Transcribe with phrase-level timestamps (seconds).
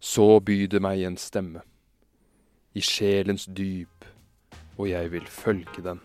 [0.00, 1.64] Så byr det meg en stemme.
[2.74, 4.04] I sjelens dyp,
[4.78, 5.98] og jeg vil følge den.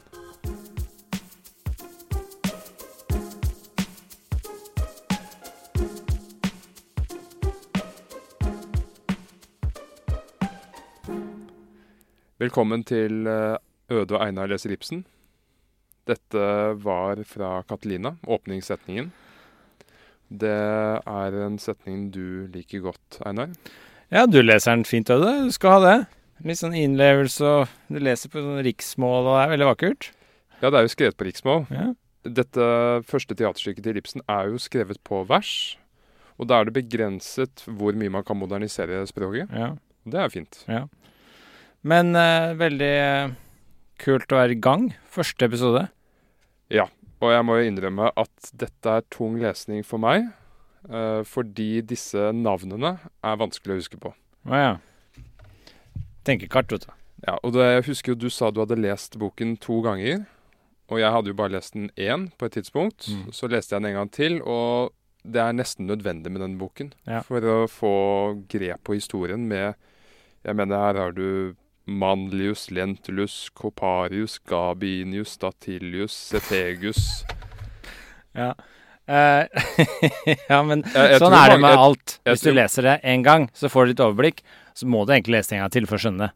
[12.42, 13.56] Velkommen til eh,
[13.94, 15.06] Øde og Einar leser Ibsen.
[16.08, 16.42] Dette
[16.84, 19.14] var fra Katelina, åpningssetningen.
[20.34, 23.54] Det er en setning du liker godt, Einar.
[24.14, 25.32] Ja, du leser den fint, Øde.
[25.48, 25.98] Du skal ha det.
[26.44, 30.10] Litt sånn innlevelse, og du leser på sånn riksmål, og det er veldig vakkert.
[30.60, 31.64] Ja, det er jo skrevet på riksmål.
[31.74, 31.88] Ja.
[32.24, 32.66] Dette
[33.08, 35.54] første teaterstykket til Ibsen er jo skrevet på vers.
[36.42, 39.52] Og da er det begrenset hvor mye man kan modernisere språket.
[39.54, 39.74] ja.
[40.04, 40.58] Det er fint.
[41.88, 43.30] Men uh, veldig eh,
[44.04, 44.90] kult å være i gang.
[45.08, 45.86] Første episode.
[46.68, 46.90] Ja.
[47.24, 50.28] Og jeg må jo innrømme at dette er tung lesning for meg.
[50.92, 54.12] uh, fordi disse navnene er vanskelig å huske på.
[54.52, 54.74] Å ja.
[56.28, 56.92] Tenkekart, vet du.
[57.24, 60.26] Ja, og det, jeg husker jo du sa du hadde lest boken to ganger.
[60.92, 63.08] Og jeg hadde jo bare lest den én på et tidspunkt.
[63.08, 63.32] Mm.
[63.32, 64.92] Så leste jeg den en gang til, og
[65.24, 66.92] det er nesten nødvendig med den boken.
[67.08, 67.22] Ja.
[67.24, 67.96] For å få
[68.52, 69.80] grep på historien med
[70.44, 77.24] Jeg mener, her har du Manlius, Lentulus, Coparius, Gabinius, Statilius, Cetegus
[78.36, 78.54] Ja.
[79.04, 79.44] Uh,
[80.50, 82.20] ja, men Jeg- jeg sånn er det med jeg- alt.
[82.26, 84.40] Hvis du leser det én gang, så får du litt overblikk.
[84.74, 86.32] Så må du egentlig lese det en gang til for å skjønne det.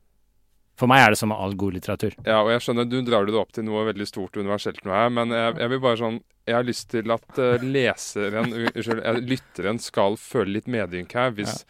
[0.77, 2.13] For meg er det som med all god litteratur.
[2.27, 4.91] Ja, og jeg skjønner du drar det opp til noe veldig stort og universelt nå
[4.93, 9.01] her, men jeg, jeg vil bare sånn Jeg har lyst til at eh, leseren, unnskyld,
[9.27, 11.31] lytteren skal føle litt medynk her.
[11.35, 11.65] Hvis,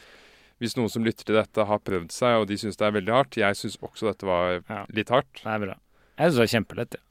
[0.62, 3.14] hvis noen som lytter til dette, har prøvd seg, og de syns det er veldig
[3.14, 3.38] hardt.
[3.38, 4.86] Jeg syns også dette var Ja.
[4.90, 5.30] litt hardt.
[5.44, 5.76] Det er bra.
[6.18, 7.04] Jeg syns det var kjempelett, ja.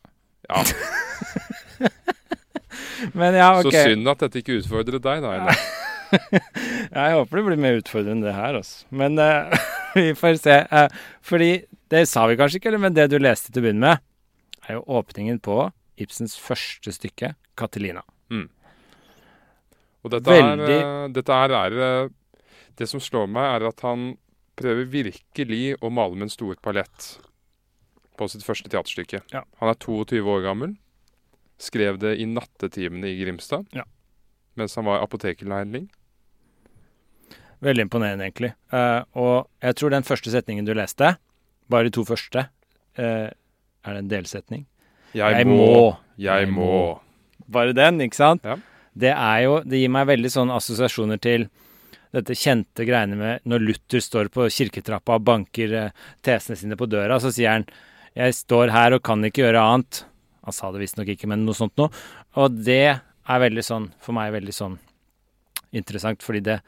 [0.46, 0.62] Ja,
[3.14, 5.32] Men ja, Så synd at dette ikke utfordret deg, da.
[5.36, 5.64] Einar.
[6.96, 8.86] Jeg håper det blir mer utfordrende enn det her, altså.
[8.94, 9.50] Men uh,
[9.96, 10.58] vi får se.
[10.70, 10.86] Uh,
[11.26, 11.50] fordi
[11.92, 14.04] det sa vi kanskje ikke, eller, men det du leste til å begynne med,
[14.66, 15.58] er jo åpningen på
[16.02, 18.04] Ibsens første stykke, 'Katelina'.
[20.06, 22.08] Og dette, er, Veldig- er, dette her er eh,
[22.76, 24.14] Det som slår meg, er at han
[24.56, 27.08] prøver virkelig å male med en stor palett
[28.16, 29.22] på sitt første teaterstykke.
[29.32, 29.44] Ja.
[29.60, 30.76] Han er 22 år gammel.
[31.60, 33.68] Skrev det i nattetimene i Grimstad.
[33.76, 33.84] Ja.
[34.56, 35.88] Mens han var apotekerlærling.
[37.64, 38.52] Veldig imponerende, egentlig.
[38.72, 41.14] Uh, og jeg tror den første setningen du leste,
[41.72, 42.46] bare de to første,
[43.00, 44.66] uh, er det en delsetning.
[45.16, 45.96] Jeg, må.
[46.20, 46.66] Jeg Jeg må.
[46.66, 47.46] må.
[47.52, 48.44] Bare den, ikke sant?
[48.44, 48.56] Ja.
[48.96, 51.46] Det er jo Det gir meg veldig sånne assosiasjoner til
[52.16, 56.88] dette kjente greiene med når Luther står på kirketrappa og banker eh, tesene sine på
[56.88, 57.66] døra, så sier han
[58.16, 60.04] 'Jeg står her og kan ikke gjøre annet'.
[60.44, 61.90] Han sa det visstnok ikke, men noe sånt noe.
[62.40, 64.78] Og det er veldig sånn, for meg veldig sånn
[65.72, 66.60] interessant, fordi det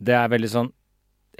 [0.00, 0.72] Det er veldig sånn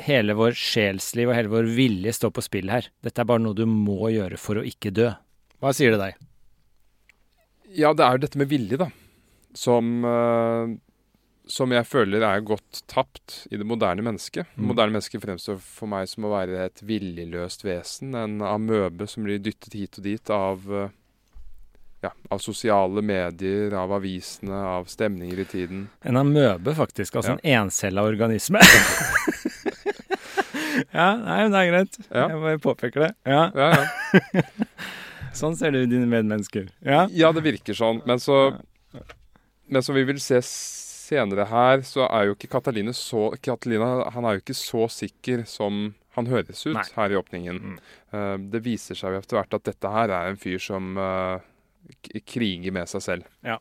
[0.00, 2.86] Hele vår sjelsliv og hele vår vilje står på spill her.
[3.02, 5.10] Dette er bare noe du må gjøre for å ikke dø.
[5.60, 6.14] Hva sier det deg?
[7.76, 8.88] Ja, det er jo dette med vilje, da.
[9.53, 10.72] Som, eh,
[11.50, 14.47] som jeg føler er godt tapt i det moderne mennesket.
[14.56, 14.68] Mm.
[14.70, 18.14] moderne mennesket fremstår for meg som å være et viljeløst vesen.
[18.14, 20.92] En amøbe som blir dyttet hit og dit av, eh,
[22.06, 25.82] ja, av sosiale medier, av avisene, av stemninger i tiden.
[26.06, 27.16] En amøbe, faktisk.
[27.20, 27.38] Altså Ja.
[27.42, 28.62] en encella organisme.
[30.94, 31.98] ja, nei, det er greit.
[32.10, 32.26] Ja.
[32.30, 33.12] Jeg bare påpeker det.
[33.28, 34.42] Ja, Ja, ja.
[35.41, 36.64] Sånn ser du dine medmennesker.
[36.82, 37.04] Ja.
[37.14, 38.00] ja, det virker sånn.
[38.08, 38.56] Men så
[39.70, 40.41] Men så vi vil se
[41.10, 45.42] senere her, så er jo ikke Katalina så Catalina han er jo ikke så sikker
[45.51, 46.84] som han høres ut Nei.
[46.97, 47.59] her i åpningen.
[47.62, 47.74] Mm.
[48.15, 51.39] Uh, det viser seg jo etter hvert at dette her er en fyr som uh,
[52.03, 53.28] k- krige med seg selv.
[53.47, 53.60] Ja.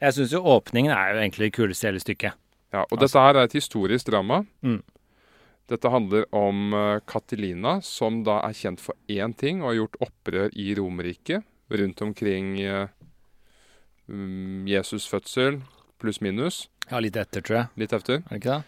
[0.00, 2.34] Jeg syns jo åpningen er jo egentlig det kuleste i hele stykket.
[2.74, 4.40] Ja, og dette her er et historisk drama.
[4.66, 4.80] Mm.
[5.70, 10.00] Dette handler om uh, Katilina, som da er kjent for én ting og har gjort
[10.08, 12.90] opprør i Romerriket rundt omkring uh,
[14.08, 15.62] Jesus' fødsel,
[16.02, 17.72] pluss minus, Ja, litt etter, tror jeg.
[17.80, 18.20] litt efter.
[18.20, 18.62] Er det ikke det?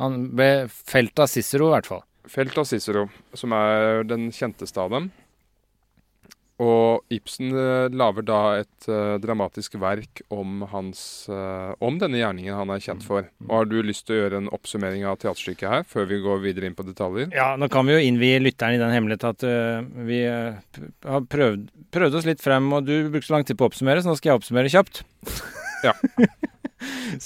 [0.00, 2.02] Han ble felt av Cicero, i hvert fall.
[2.28, 3.06] Felt av Cicero,
[3.38, 5.12] som er den kjenteste av dem.
[6.56, 12.56] Og Ibsen eh, lager da et eh, dramatisk verk om, hans, eh, om denne gjerningen
[12.56, 13.28] han er kjent for.
[13.44, 16.40] Og Har du lyst til å gjøre en oppsummering av teaterstykket her, før vi går
[16.46, 17.28] videre inn på detaljer?
[17.36, 20.56] Ja, nå kan vi jo innvie lytteren i den hemmelighet at uh, vi uh,
[21.04, 24.00] har prøvd, prøvd oss litt frem, og du brukte så lang tid på å oppsummere,
[24.00, 25.04] så nå skal jeg oppsummere kjapt.
[25.84, 25.92] Ja.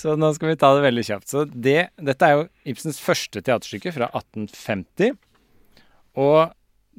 [0.01, 1.29] så nå skal vi ta det veldig kjapt.
[1.31, 5.17] Så det, dette er jo Ibsens første teaterstykke fra 1850.
[6.21, 6.53] Og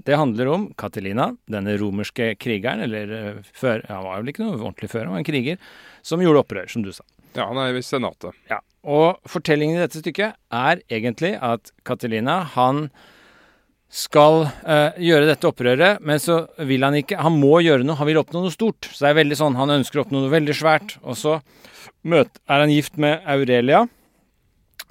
[0.07, 4.57] det handler om Catelina, denne romerske krigeren, eller øh, før, han var vel ikke noe
[4.57, 5.59] ordentlig før, han var en kriger,
[6.05, 7.05] som gjorde opprør, som du sa.
[7.35, 8.37] Ja, han er i Senatet.
[8.49, 12.87] Ja, og fortellingen i dette stykket er egentlig at Catelina, han
[13.91, 18.07] skal uh, gjøre dette opprøret, men så vil han ikke Han må gjøre noe, han
[18.07, 18.87] vil oppnå noe stort.
[18.87, 20.95] Så det er veldig sånn, han ønsker å oppnå noe veldig svært.
[21.03, 21.37] Og så
[22.07, 23.83] møter, er han gift med Aurelia,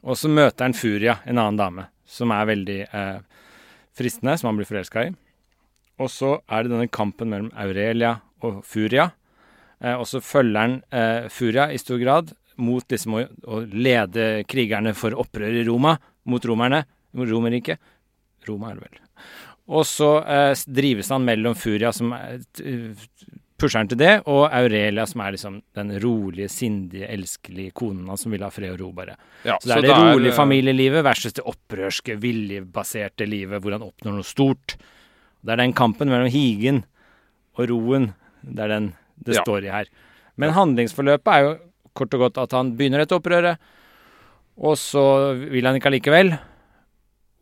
[0.05, 3.47] og så møter han Furia, en annen dame, som er veldig uh,
[3.97, 5.15] fristende, som han blir forelska i.
[6.01, 9.11] Og så er det denne kampen mellom Aurelia og Furia.
[9.81, 10.77] uh, og så følger han
[11.33, 15.95] Furia i stor grad mot liksom å, å lede krigerne for opprør i Roma,
[16.29, 16.83] mot romerne,
[17.17, 17.81] mot Romerriket.
[18.49, 19.01] Roma er det vel.
[19.71, 22.41] Og så eh, drives han mellom Furia, som er,
[23.61, 28.25] pusher han til det, og Aurelia, som er liksom den rolige, sindige, elskelige konen hans
[28.25, 29.15] som vil ha fred og ro, bare.
[29.45, 33.85] Ja, Så det er det rolige eh, familielivet versus det opprørske, viljebaserte livet hvor han
[33.87, 34.77] oppnår noe stort.
[35.41, 36.83] Det er den kampen mellom higen
[37.59, 38.11] og roen
[38.43, 38.91] det er den
[39.21, 39.43] det Ja.
[39.45, 39.89] står i her.
[40.41, 41.57] Men handlingsforløpet er jo
[41.95, 43.59] kort og godt at han begynner dette opprøret,
[44.57, 46.31] og så vil han ikke allikevel.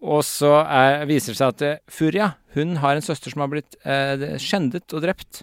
[0.03, 3.50] Og så er, viser det seg at eh, Furia hun har en søster som har
[3.50, 5.43] blitt eh, skjendet og drept.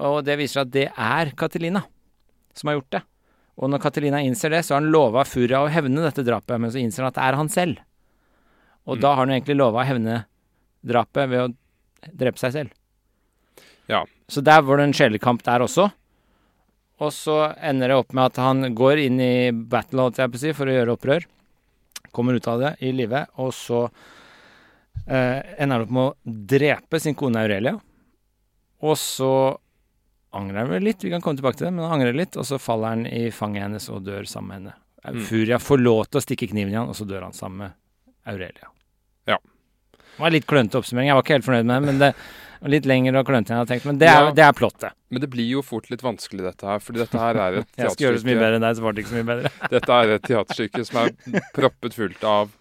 [0.00, 1.82] Og det viser seg at det er Catelina
[2.56, 3.02] som har gjort det.
[3.60, 6.72] Og når Catelina innser det, så har han lova Furia å hevne dette drapet, men
[6.72, 7.78] så innser han at det er han selv.
[8.86, 9.00] Og Mm.
[9.02, 10.16] da har han egentlig lova å hevne
[10.84, 11.54] drapet ved å
[12.16, 12.74] drepe seg selv.
[13.88, 14.04] Ja.
[14.28, 15.90] Så der var det en sjelekamp der også.
[17.00, 20.38] Og så ender det opp med at han går inn i battle, holdt jeg på
[20.38, 21.26] å si, for å gjøre opprør.
[22.14, 23.84] Kommer ut av det i live, og så
[25.06, 27.76] eh, ender han opp med å drepe sin kone Aurelia.
[28.84, 29.32] Og så
[30.36, 32.46] angrer han vel litt, vi kan komme tilbake til det, men han angrer litt, og
[32.48, 34.76] så faller han i fanget hennes og dør sammen med henne.
[35.06, 35.20] Mm.
[35.28, 37.76] Furia får lov til å stikke kniven i han, og så dør han sammen med
[38.26, 38.72] Aurelia.
[39.30, 39.38] Ja.
[40.02, 42.10] Det var litt klønete oppsummering, jeg var ikke helt fornøyd med det, men det
[42.60, 43.86] var litt lenger og klønete enn jeg hadde tenkt.
[43.90, 44.34] Men det er, Ja.
[44.38, 44.96] det er plottet.
[45.10, 46.78] Men det blir jo fort litt vanskelig, dette her.
[46.82, 48.82] Fordi dette her er et Jeg skal gjøre det så mye bedre enn deg, så
[48.86, 49.52] var det ikke så mye bedre.
[49.76, 52.54] Dette er et teaterstykke som er proppet fullt av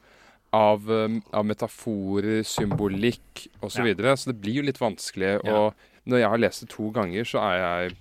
[0.56, 3.74] av, um, av metaforer, symbolikk osv.
[3.76, 4.14] Så, videre.
[4.16, 5.34] så det blir jo litt vanskelig.
[5.44, 5.74] Og
[6.08, 7.98] når jeg har lest det to ganger, så er jeg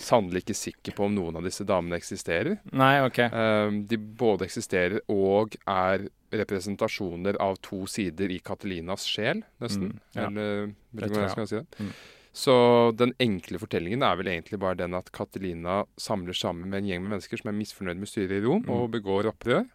[0.00, 2.58] sannelig ikke sikker på om noen av disse damene eksisterer.
[2.72, 3.20] Nei, ok.
[3.30, 9.92] Um, de både eksisterer og er representasjoner av to sider i Catalinas sjel, nesten.
[9.94, 10.26] Mm, ja.
[10.26, 11.34] Eller vet Det ikke hvordan jeg jeg.
[11.36, 11.80] skal si det.
[11.86, 11.92] Mm.
[12.34, 12.54] Så
[12.98, 17.02] den enkle fortellingen er vel egentlig bare den at Catalina samler sammen med en gjeng
[17.04, 18.70] med mennesker som er misfornøyd med styret i Rom, Mm.
[18.74, 19.68] og begår opprør.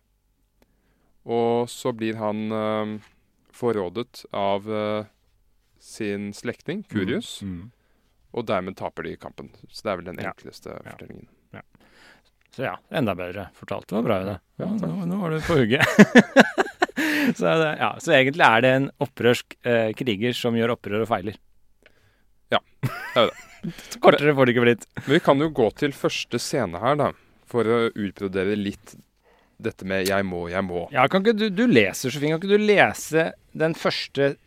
[1.29, 2.93] Og så blir han um,
[3.55, 5.05] forrådet av uh,
[5.79, 7.71] sin slektning, Curius, Mm.
[8.33, 9.50] Og dermed taper de kampen.
[9.69, 10.91] Så det er vel den enkleste Ja.
[10.93, 11.27] fortellingen.
[12.50, 13.86] Så ja, enda bedre fortalt.
[13.88, 14.38] Det var bra, det.
[14.57, 15.86] Ja, Ja, nå, nå var du på hugget.
[17.38, 21.12] så, det, ja, så egentlig er det en opprørsk eh, kriger som gjør opprør og
[21.12, 21.38] feiler.
[22.50, 23.38] Ja, det er det.
[24.03, 24.88] Kortere får det ikke blitt.
[25.03, 27.12] Men vi kan jo gå til første scene her, da.
[27.50, 28.95] For å utbrodere litt
[29.59, 30.88] dette med 'jeg må, jeg må'.
[30.91, 32.31] Ja, kan ikke du, du leser så fint.
[32.33, 34.38] Kan ikke du lese den første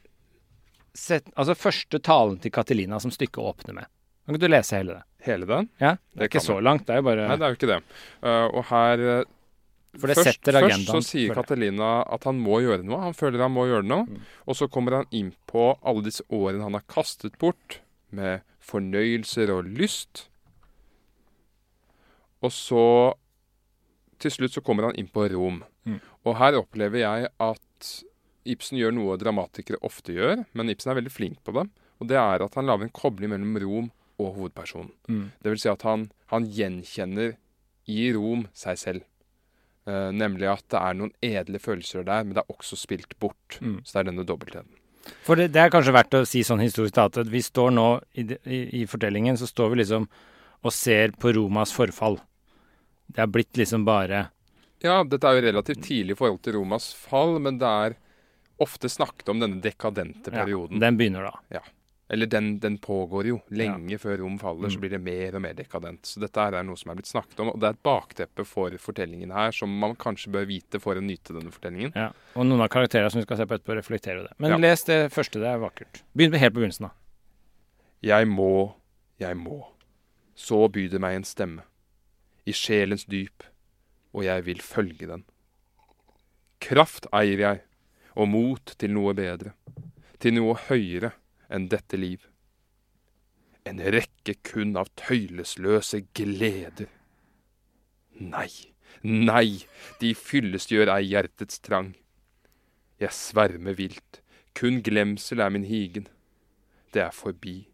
[0.94, 3.90] set, Altså første talen til Catelina som stykket åpner med?
[4.22, 5.04] Kan ikke du lese hele det?
[5.26, 5.68] Hele den?
[5.82, 6.86] Ja, Det er ikke så langt.
[6.86, 7.78] Det er jo bare Nei, det er jo ikke det.
[8.22, 9.24] Uh, og her uh,
[9.98, 13.00] For det først, først så sier for at han må gjøre noe.
[13.08, 14.06] Han føler han må gjøre noe.
[14.06, 14.20] Mm.
[14.46, 17.80] Og så kommer han inn på alle disse årene han har kastet bort
[18.10, 20.28] med fornøyelser og lyst.
[22.42, 22.86] Og så
[24.22, 25.64] Til slutt så kommer han inn på Rom.
[25.82, 25.98] Mm.
[26.22, 27.92] Og her opplever jeg at
[28.48, 31.68] Ibsen gjør noe dramatikere ofte gjør, men Ibsen er veldig flink på det.
[32.02, 33.88] Og det er at han lager en kobling mellom Rom
[34.22, 34.90] og hovedpersonen.
[35.08, 35.24] Mm.
[35.42, 37.36] Det vil si at han, han gjenkjenner
[37.90, 39.08] i Rom seg selv.
[39.82, 43.58] Uh, nemlig at det er noen edle følelser der, men det er også spilt bort.
[43.60, 43.80] Mm.
[43.82, 44.78] Så det er denne dobbeltheten.
[45.26, 47.86] For det, det er kanskje verdt å si sånn historisk at vi står nå
[48.18, 50.06] i, i, i fortellingen, så står vi liksom
[50.62, 52.20] og ser på Romas forfall.
[53.10, 54.28] Det er blitt liksom bare
[54.82, 57.96] Ja, dette er jo relativt tidlig i forhold til Romas fall, men det er
[58.58, 60.78] ofte snakket om denne dekadente ja, perioden.
[60.80, 61.60] Den begynner da.
[62.12, 63.38] Eller den, den pågår jo.
[63.48, 64.72] Lenge før Rom faller, Mm.
[64.74, 66.02] så blir det mer og mer dekadent.
[66.04, 68.70] Så dette er noe som er blitt snakket om, og det er et bakteppe for
[68.76, 71.92] fortellingen her som man kanskje bør vite for å nyte denne fortellingen.
[71.96, 72.10] Ja.
[72.36, 74.34] Og noen av karakterene som vi skal se på etterpå, reflekterer det.
[74.38, 74.56] Men Ja.
[74.58, 76.02] les det første, det er vakkert.
[76.14, 76.90] Begynn helt på begynnelsen, da.
[78.02, 78.74] Jeg må,
[79.18, 79.64] jeg må.
[80.36, 81.62] Så byr det meg en stemme.
[82.44, 83.42] I sjelens dyp,
[84.12, 85.24] og jeg vil følge den.
[86.60, 87.60] Kraft eier jeg,
[88.14, 89.54] og mot til noe bedre.
[90.20, 91.12] Til noe høyere
[91.52, 92.26] enn dette liv.
[93.68, 96.88] En rekke kun av tøylesløse gleder.
[98.18, 98.50] Nei,
[99.02, 99.62] nei,
[100.00, 101.92] de fyllestgjør ei hjertets trang.
[103.02, 104.20] Jeg svermer vilt,
[104.54, 106.08] kun glemsel er min higen.
[106.92, 107.68] Det er forbi.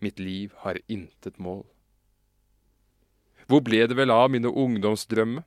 [0.00, 1.66] Mitt liv har intet mål.
[3.50, 5.42] Hvor ble det vel av mine ungdomsdrømme?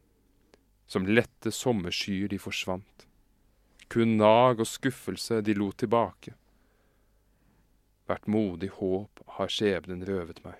[0.88, 3.08] Som lette sommerskyer de forsvant.
[3.92, 6.36] Kun nag og skuffelse de lot tilbake.
[8.08, 10.60] Hvert modig håp har skjebnen røvet meg.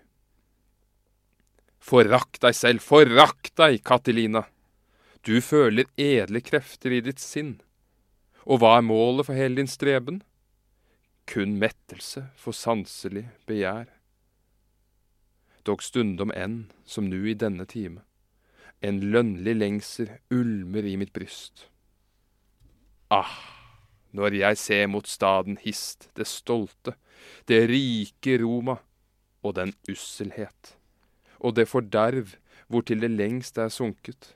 [1.84, 4.46] Forakt deg selv, forakt deg, Katilina!
[5.24, 7.58] Du føler edle krefter i ditt sinn.
[8.44, 10.22] Og hva er målet for hele din streben?
[11.26, 13.88] kun mettelse for sanselig begjær.
[15.64, 18.04] Dog stundom enn, som nu i denne time,
[18.84, 21.70] en lønnlig lengsel ulmer i mitt bryst.
[23.14, 23.30] Ah,
[24.18, 26.96] når jeg ser mot staden hist, det stolte,
[27.46, 28.80] det rike Roma,
[29.46, 30.78] og den usselhet,
[31.38, 32.32] og det forderv
[32.72, 34.32] hvortil det lengst er sunket,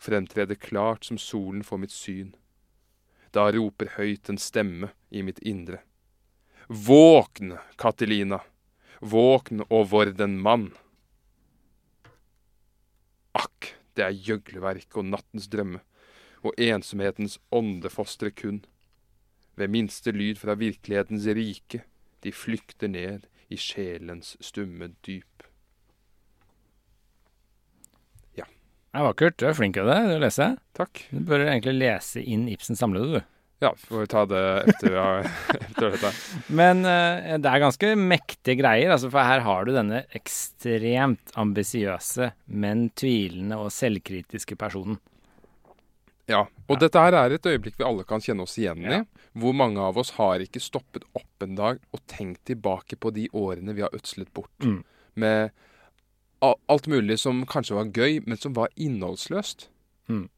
[0.00, 2.32] fremtreder klart som solen for mitt syn.
[3.34, 5.82] Da roper høyt en stemme i mitt indre.
[6.68, 8.40] Våkn, Katilina,
[9.00, 10.70] våkn og vår den mann.
[13.36, 15.82] Akk, det er gjøgleverk og nattens drømme,
[16.48, 18.62] og ensomhetens åndefostre kun.
[19.60, 21.82] Ved minste lyd fra virkelighetens rike,
[22.24, 25.44] de flykter ned i sjelens stumme dyp.
[28.38, 28.46] Ja.
[28.48, 29.36] Det er vakkert.
[29.40, 30.48] Du er flink av det, du å lese.
[30.78, 31.04] Takk.
[31.12, 33.28] Du bør egentlig lese inn Ibsens samlede, du.
[33.62, 34.40] Ja, får vi ta det
[34.72, 35.28] etter, har-
[35.60, 36.08] etter dette.
[36.50, 42.32] Men uh, det er ganske mektige greier, altså, for her har du denne ekstremt ambisiøse,
[42.50, 44.98] men tvilende og selvkritiske personen.
[46.30, 49.00] Ja, og dette her er et øyeblikk vi alle kan kjenne oss igjen i.
[49.00, 49.28] Ja.
[49.38, 53.26] Hvor mange av oss har ikke stoppet opp en dag og tenkt tilbake på de
[53.34, 54.52] årene vi har ødslet bort.
[54.62, 54.82] Mm.
[55.18, 55.50] Med
[56.42, 59.68] alt mulig som kanskje var gøy, men som var innholdsløst.
[60.10, 60.28] Mm.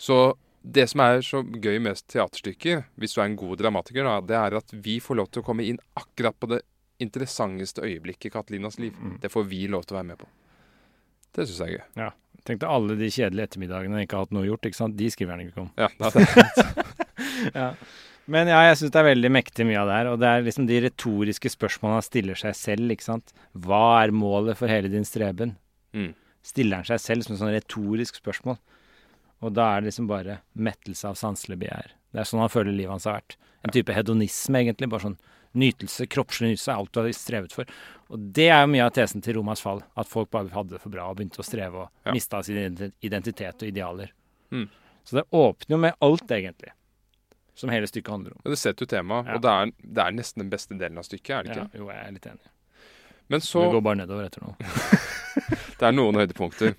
[0.00, 0.18] Så
[0.62, 4.36] det som er så gøy med teaterstykker, hvis du er en god dramatiker, da, det
[4.36, 6.60] er at vi får lov til å komme inn akkurat på det
[7.00, 8.96] interessanteste øyeblikket i Katelinas liv.
[8.96, 9.16] Mm.
[9.22, 10.28] Det får vi lov til å være med på.
[11.36, 11.86] Det syns jeg er gøy.
[12.46, 14.96] Tenk deg alle de kjedelige ettermiddagene jeg ikke har hatt noe gjort, ikke sant?
[14.98, 15.70] De skriver han ikke om.
[15.80, 16.94] Ja, det er,
[17.60, 17.66] Ja.
[18.30, 20.08] Men ja, jeg syns det er veldig mektig mye av det her.
[20.12, 23.32] Og det er liksom de retoriske spørsmålene han stiller seg selv, ikke sant.
[23.58, 25.56] Hva er målet for hele din streben?
[25.96, 26.12] mm.
[26.40, 28.56] Stiller han seg selv som et sånn retorisk spørsmål.
[29.44, 31.90] Og da er det liksom bare mettelse av sanselig begjær.
[32.14, 33.36] Det er sånn han føler livet hans har vært.
[33.66, 34.88] En type hedonisme, egentlig.
[34.88, 35.18] Bare sånn
[35.58, 37.64] nytelse, kroppslig nytelse, alt du har strevet for.
[38.10, 39.82] Og det er jo mye av tesen til Romas fall.
[39.98, 42.12] At folk bare hadde det for bra og begynte å streve og Ja.
[42.12, 42.56] mista sin
[43.02, 44.12] identitet og idealer.
[44.52, 44.68] Mm.
[45.04, 46.70] Så det åpner jo med alt, egentlig.
[47.54, 48.40] Som hele stykket handler om.
[48.44, 49.34] Men det setter jo temaet, Ja.
[49.34, 51.68] og det er, det er nesten den beste delen av stykket, er det ikke?
[51.74, 52.46] Ja, jo, jeg er litt enig.
[53.28, 54.56] Men så Du går bare nedover etter nå.
[55.78, 56.74] Det er noen høydepunkter.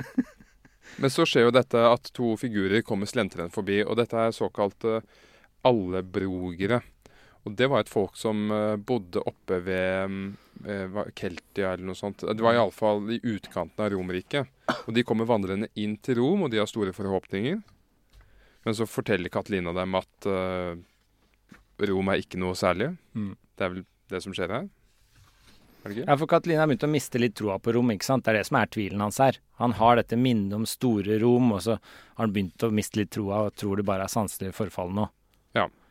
[1.00, 5.02] Men så skjer jo dette at to figurer kommer slentrende forbi, og dette er såkalte
[5.64, 6.82] allebrogere.
[7.48, 10.18] Og det var et folk som eh, bodde oppe ved
[10.70, 12.22] eh, Keltia eller noe sånt.
[12.22, 14.52] Det var iallfall i utkanten av Romerriket.
[14.86, 17.62] Og de kommer vandrende inn til Rom, og de har store forhåpninger.
[18.62, 20.76] Men så forteller Katelina dem at eh,
[21.90, 22.92] Rom er ikke noe særlig.
[23.18, 23.34] Mm.
[23.58, 24.70] Det er vel det som skjer her?
[25.82, 25.96] Er?
[26.04, 28.28] Ja, for Katelina har begynt å miste litt troa på Rom, ikke sant.
[28.28, 29.40] Det er det som er tvilen hans her.
[29.58, 33.16] Han har dette minnet om store Rom, og så har han begynt å miste litt
[33.18, 35.08] troa og tror det bare er sanselig forfall nå.
[35.58, 35.66] Ja.
[35.66, 35.91] Så det er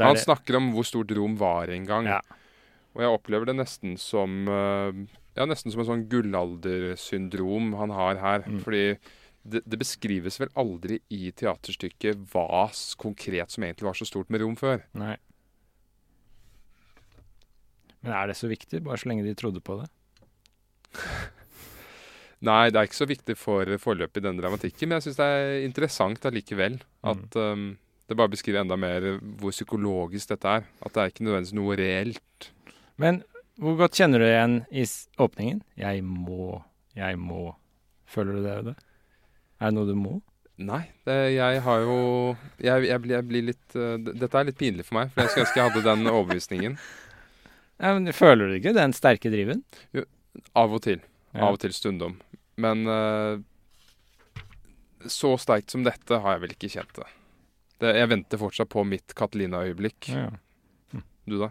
[0.00, 2.08] Han snakker om hvor stort Rom var en gang.
[2.08, 2.20] Ja.
[2.94, 5.02] Og jeg opplever det nesten som eh,
[5.34, 8.44] Ja, nesten som en sånn gullaldersyndrom han har her.
[8.46, 8.60] Mm.
[8.64, 8.84] Fordi
[9.44, 14.40] det, det beskrives vel aldri i teaterstykket hva konkret som egentlig var så stort med
[14.40, 14.86] Rom før.
[14.96, 15.16] Nei.
[18.04, 19.90] Men er det så viktig, bare så lenge de trodde på det?
[22.44, 25.28] Nei, det er ikke så viktig for forløpet i denne dramatikken, men jeg syns det
[25.32, 27.08] er interessant allikevel Mm.
[27.10, 27.64] at um,
[28.08, 29.06] Det bare beskriver enda mer
[29.40, 30.66] hvor psykologisk dette er.
[30.84, 32.50] At det er ikke nødvendigvis noe reelt.
[33.00, 33.22] Men
[33.60, 34.84] hvor godt kjenner du igjen i
[35.22, 35.62] åpningen?
[35.78, 36.58] Jeg må,
[36.98, 37.54] jeg må.
[38.10, 38.56] Føler du det?
[38.60, 38.74] Øde?
[39.60, 40.18] Er det noe du må?
[40.54, 41.94] Nei, det, jeg har jo
[42.62, 45.32] jeg, jeg, blir, jeg blir litt uh, Dette er litt pinlig for meg, for jeg
[45.32, 46.76] skulle ønske jeg hadde den overbevisningen.
[47.82, 49.64] Ja, men Føler du ikke den sterke driven?
[50.54, 51.00] Av og til.
[51.34, 51.48] Ja.
[51.48, 52.14] Av og til stundom.
[52.62, 53.42] Men uh,
[55.10, 57.08] så sterkt som dette har jeg vel ikke kjent det.
[57.84, 60.10] Det jeg venter fortsatt på mitt Catalina-øyeblikk.
[60.12, 60.30] Ja.
[61.24, 61.50] Du, da?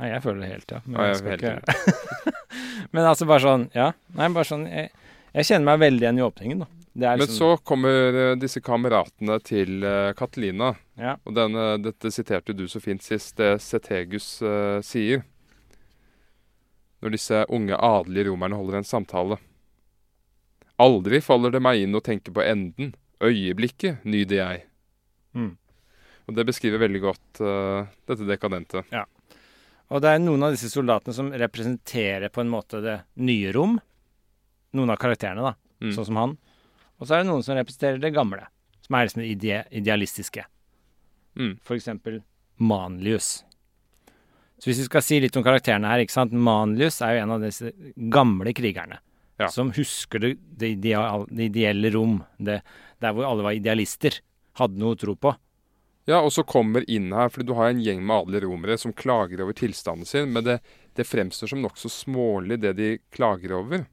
[0.00, 0.80] Nei, jeg føler det helt, ja.
[0.86, 2.34] Men, Ja, jeg jeg skal helt ikke...
[2.96, 3.90] men altså bare sånn Ja.
[4.16, 4.88] Nei, bare sånn Jeg,
[5.34, 6.68] jeg kjenner meg veldig igjen i åpningen, da.
[7.00, 10.72] Er Men liksom, så kommer uh, disse kameratene til uh, Catalina.
[10.98, 11.14] Ja.
[11.24, 15.22] Og denne, dette siterte du så fint sist, det Cetegus uh, sier.
[17.00, 19.38] Når disse unge adelige romerne holder en samtale.
[20.82, 22.94] Aldri faller det meg inn å tenke på enden.
[23.22, 24.66] Øyeblikket nyter jeg.
[25.36, 25.54] Mm.
[26.28, 28.84] Og det beskriver veldig godt uh, dette dekadente.
[29.90, 33.78] Og det er noen av disse soldatene som representerer på en måte det nye rom.
[34.78, 35.56] Noen av karakterene, da.
[35.82, 35.92] Mm.
[35.96, 36.36] Sånn som han.
[37.00, 38.44] Og så er det noen som representerer det gamle.
[38.86, 40.44] Som er liksom det ide idealistiske.
[41.40, 41.56] Mm.
[41.66, 42.20] For eksempel
[42.60, 43.40] Manlius.
[44.60, 46.34] Så hvis vi skal si litt om karakterene her, ikke sant.
[46.36, 47.72] Manlius er jo en av disse
[48.12, 49.00] gamle krigerne.
[49.40, 49.48] Ja.
[49.48, 52.18] Som husker det, det, ideal, det ideelle rom.
[52.36, 52.60] Det,
[53.00, 54.20] der hvor alle var idealister.
[54.60, 55.32] Hadde noe å tro på.
[56.08, 58.94] Ja, og så kommer inn her, fordi du har en gjeng med adelige romere som
[58.96, 60.58] klager over tilstanden sin, men det,
[60.96, 63.84] det fremstår som nokså smålig, det de klager over.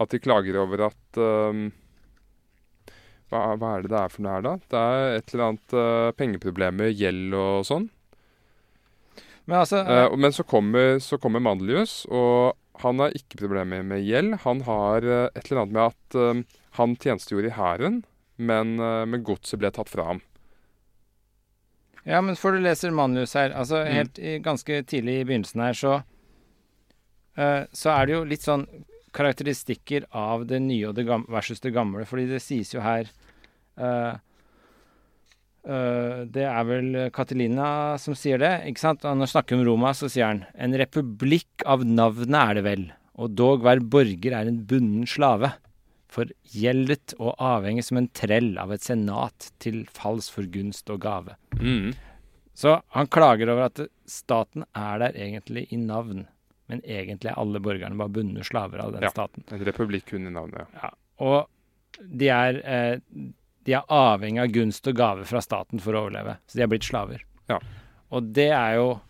[0.00, 1.66] At de klager over at øhm,
[3.32, 4.54] hva, hva er det det er for noe her, da?
[4.70, 7.90] Det er et eller annet øh, pengeproblemer, gjeld og sånn.
[9.50, 12.54] Men altså uh, men så kommer, så kommer Mandelius, og
[12.84, 14.36] han har ikke problemer med gjeld.
[14.44, 18.04] Han har uh, et eller annet med at han tjenestegjorde i hæren,
[18.40, 20.22] men, men godset ble tatt fra ham.
[22.08, 23.92] Ja, men før du leser manus her, altså Mm.
[23.94, 25.92] helt i, ganske tidlig i begynnelsen her, så
[27.38, 28.66] uh, Så er det jo litt sånn
[29.12, 33.06] karakteristikker av det nye og det gamle versus det gamle, fordi det sies jo her
[33.78, 34.18] uh,
[35.62, 39.04] Uh, Det er vel Catelina som sier det, ikke sant?
[39.04, 42.82] Når han snakker om Roma, så sier han En republikk av navnet er det vel,
[43.14, 45.52] og dog hver borger er en bunden slave.
[46.12, 51.00] For gjeldet og avhengig som en trell av et senat til falls for gunst og
[51.06, 51.36] gave.
[51.56, 51.94] Mm.
[52.54, 56.26] Så han klager over at staten er der egentlig i navn,
[56.68, 59.12] men egentlig er alle borgerne bare bundne slaver av den Ja.
[59.14, 59.44] staten.
[59.50, 60.90] En republikk kun i navnet, ja.
[61.18, 61.48] Og
[61.98, 62.98] de er, eh,
[63.64, 66.66] de er avhengig av gunst og gave fra staten for å overleve, så de er
[66.68, 67.22] blitt slaver.
[67.48, 67.58] Ja.
[68.10, 69.00] Og det er jo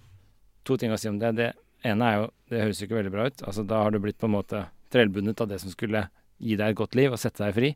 [0.64, 1.34] to ting å si om det.
[1.34, 1.52] Det
[1.84, 3.36] ene er jo Det høres jo ikke veldig bra ut.
[3.48, 6.10] Altså Da har du blitt på en måte trellbundet av det som skulle
[6.42, 7.70] gi deg et godt liv og sette deg fri.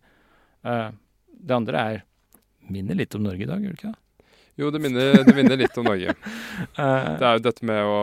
[0.66, 0.90] Eh,
[1.46, 2.02] det andre er
[2.66, 4.00] Minner litt om Norge i dag, gjør det ikke det?
[4.58, 6.14] Jo, det minner, det minner litt om Norge.
[7.20, 7.98] Det er jo dette med å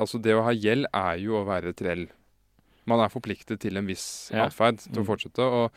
[0.00, 2.06] Altså, det å ha gjeld er jo å være trell.
[2.88, 4.46] Man er forpliktet til en viss Ja.
[4.48, 5.06] atferd til å Mm.
[5.10, 5.70] fortsette, og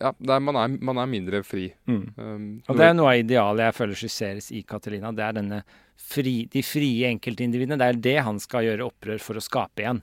[0.00, 1.68] ja, er, man, er, man er mindre fri.
[1.86, 2.00] mm.
[2.18, 5.12] Um, Og det er noe av idealet jeg føler skisseres i Catalina.
[5.14, 5.60] Det er denne
[6.00, 7.78] fri, de frie enkeltindividene.
[7.78, 10.02] Det er det han skal gjøre opprør for å skape igjen.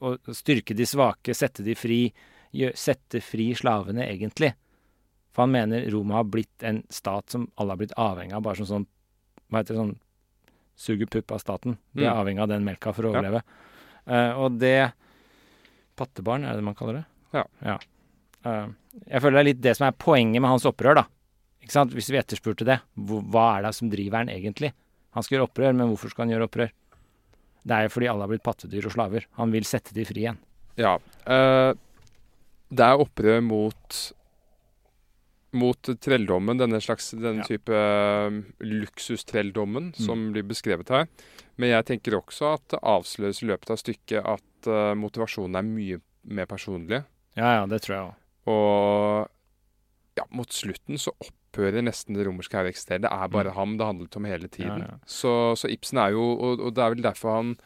[0.00, 2.12] Å styrke de svake, sette de fri.
[2.76, 4.52] Sette fri slavene, egentlig.
[5.32, 8.42] For han mener Roma har blitt en stat som alle har blitt avhengig av.
[8.42, 8.86] Bare som sånn
[9.50, 9.96] Hva heter det sånn
[10.76, 11.76] Suger pupp av staten.
[11.94, 12.18] De er Mm.
[12.20, 13.20] avhengig av den melka for å Ja.
[13.20, 13.42] overleve.
[14.06, 14.92] Eh, og det
[15.96, 17.04] Pattebarn, er det det man kaller det?
[17.62, 17.78] Ja.
[18.44, 18.68] Eh,
[19.08, 21.04] jeg føler det er litt det som er poenget med hans opprør, da.
[21.62, 21.92] Ikke sant?
[21.92, 24.72] Hvis vi etterspurte det, hva er det som driver han egentlig?
[25.12, 26.70] Han skal gjøre opprør, men hvorfor skal han gjøre opprør?
[27.62, 29.26] Det er jo fordi alle har blitt pattedyr og slaver.
[29.38, 30.38] Han vil sette de fri igjen.
[30.80, 30.96] Ja.
[31.26, 31.72] eh,
[32.72, 34.00] det er opprør mot
[35.52, 37.44] mot trelldommen, denne slags denne Ja.
[37.44, 38.32] type uh,
[38.64, 41.06] luksustrelldommen som blir beskrevet her.
[41.60, 45.66] Men jeg tenker også at det avsløres i løpet av stykket at uh, motivasjonen er
[45.68, 47.02] mye mer personlig.
[47.36, 48.14] Ja, ja, det tror jeg òg.
[48.48, 49.28] Og
[50.18, 53.00] ja, mot slutten så opphører nesten det romerske her å eksistere.
[53.06, 53.56] Det er bare Mm.
[53.56, 54.82] ham det handlet om hele tiden.
[54.84, 54.98] Ja, ja.
[55.06, 57.56] Så, så Ibsen er jo Og, og det er vel derfor han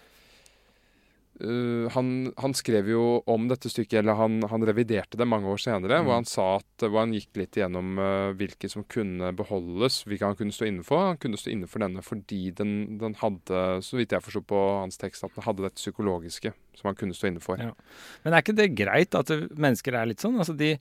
[1.42, 5.60] uh, han, han skrev jo om dette stykket, eller han, han reviderte det mange år
[5.60, 6.04] senere, Mm.
[6.06, 10.24] hvor han sa at hvor han gikk litt igjennom uh, hvilke som kunne beholdes, hvilke
[10.30, 11.02] han kunne stå innenfor.
[11.12, 14.96] Han kunne stå innenfor denne fordi den, den hadde, så vidt jeg forsto på hans
[15.02, 17.58] tekst, at den hadde dette psykologiske som han kunne stå innenfor.
[17.60, 17.72] Ja.
[18.24, 20.38] Men er ikke det greit at mennesker er litt sånn?
[20.38, 20.76] Altså de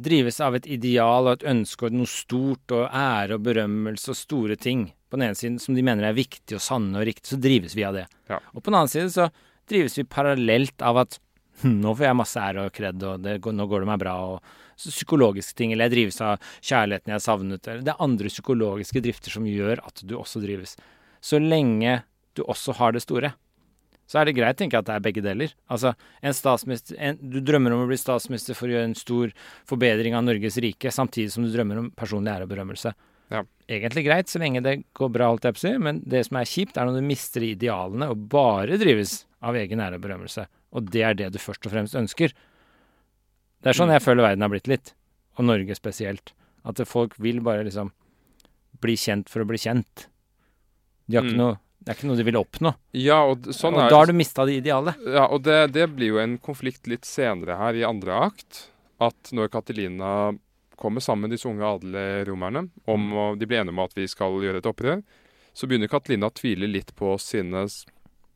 [0.00, 4.18] drives av et ideal og et ønske og noe stort og ære og berømmelse og
[4.18, 4.88] store ting.
[5.10, 7.76] På den ene siden som de mener er viktig og sanne og riktig, så drives
[7.76, 8.06] vi av det.
[8.30, 8.38] Ja.
[8.54, 9.28] Og på den annen side så
[9.70, 11.18] drives vi parallelt av at
[11.66, 14.16] nå får jeg masse ære og kred, og det, nå går det meg bra.
[14.34, 17.66] og så Psykologiske ting, eller jeg drives av kjærligheten jeg har savnet.
[17.68, 20.76] Eller det er andre psykologiske drifter som gjør at du også drives.
[21.20, 22.00] Så lenge
[22.38, 23.34] du også har det store,
[24.10, 25.52] så er det greit, tenker jeg, at det er begge deler.
[25.70, 25.92] Altså,
[26.26, 29.30] en Du drømmer om å bli statsminister for å gjøre en stor
[29.70, 32.92] forbedring av Norges rike, samtidig som du drømmer om personlig ære og berømmelse.
[33.30, 33.44] Ja.
[33.70, 36.40] Egentlig greit, så lenge det går bra, holdt jeg på å si, men det som
[36.40, 40.48] er kjipt, er når du mister idealene og bare drives av egen ære og berømmelse.
[40.74, 42.34] Og det er det du først og fremst ønsker.
[43.62, 44.94] Det er sånn jeg føler verden har blitt litt,
[45.38, 46.34] og Norge spesielt.
[46.66, 47.92] At folk vil bare liksom
[48.82, 50.08] bli kjent for å bli kjent.
[51.06, 51.42] De har ikke Mm.
[51.46, 52.74] noe, det er ikke noe de vil oppnå.
[52.92, 54.98] Ja, og sånn og er da har du mista det idealet.
[55.06, 58.66] Ja, og det, det blir jo en konflikt litt senere her i andre akt.
[59.00, 60.34] At når Katilina
[60.76, 64.06] kommer sammen med disse unge adelige romerne, om, å- de blir enige om at vi
[64.08, 65.00] skal gjøre et opprør,
[65.56, 67.64] så begynner Katilina å tvile litt på sine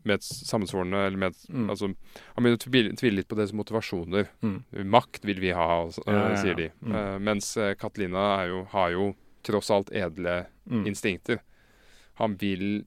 [0.04, 1.68] med sammensvorne eller med, Mm.
[1.70, 1.87] altså,
[2.35, 4.26] Han begynner å tvile, tvile litt på deres motivasjoner.
[4.42, 4.59] Mm.
[4.88, 6.70] Makt vil vi ha, altså, Ja, ja, sier de.
[6.85, 6.92] Mm.
[6.96, 10.87] Uh, mens eh, er jo, har jo tross alt edle Mm.
[10.87, 11.40] instinkter.
[12.16, 12.85] Han vil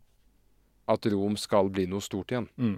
[0.87, 2.47] at Rom skal bli noe stort igjen.
[2.57, 2.77] Mm.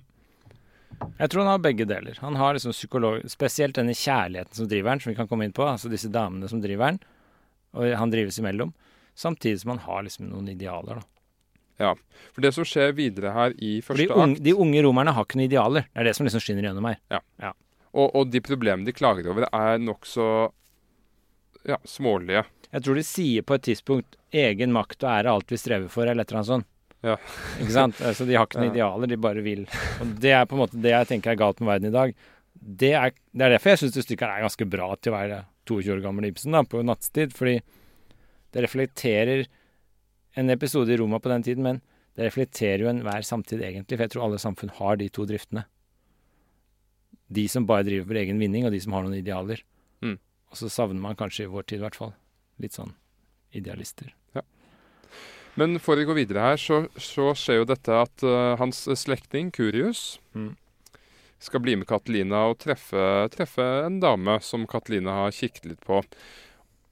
[1.20, 2.18] Jeg tror han har begge deler.
[2.24, 5.56] Han har liksom psykolog, Spesielt denne kjærligheten som driver han, som vi kan komme inn
[5.56, 5.64] på.
[5.68, 7.00] Altså disse damene som driver han.
[7.78, 8.74] Og han drives imellom.
[9.16, 11.08] Samtidig som han har liksom noen idealer, da.
[12.36, 15.26] For det som skjer videre her i første Fordi unge, akt de unge romerne har
[15.26, 15.86] ikke noen idealer.
[15.88, 17.00] Det er det som liksom skinner gjennom her.
[17.94, 20.26] og, og de problemene de klager over, er nokså
[21.70, 22.44] ja, smålige.
[22.70, 26.12] Jeg tror de sier på et tidspunkt 'egen makt og ære alt vi strever for',
[26.12, 26.68] eller et eller annet sånt.
[27.06, 27.16] Ja.
[27.62, 28.02] Ikke sant?
[28.04, 29.64] Altså, de har ikke noen idealer, de bare vil.
[30.04, 32.16] Og det er på en måte det jeg tenker er galt med verden i dag.
[32.60, 35.38] Det er, det er derfor jeg syns det stykket er ganske bra til å være
[35.70, 37.36] 22 år gammel Ibsen da, på nattstid.
[37.36, 37.56] Fordi
[38.52, 39.46] det reflekterer
[40.40, 41.82] en episode i Roma på den tiden, men
[42.18, 43.96] det reflekterer jo enhver samtid egentlig.
[43.96, 45.64] For jeg tror alle samfunn har de to driftene.
[47.30, 49.62] De som bare driver for egen vinning, og de som har noen idealer.
[50.04, 50.18] Mm.
[50.50, 52.16] Og så savner man kanskje i vår tid, i hvert fall,
[52.60, 52.96] litt sånn
[53.56, 54.10] idealister.
[55.60, 59.52] Men for å gå videre her, så, så skjer jo dette at uh, hans slektning,
[59.56, 60.54] Curius, Mm.
[61.40, 66.02] skal bli med Katalina og treffe, treffe en dame som Katalina har kikket litt på.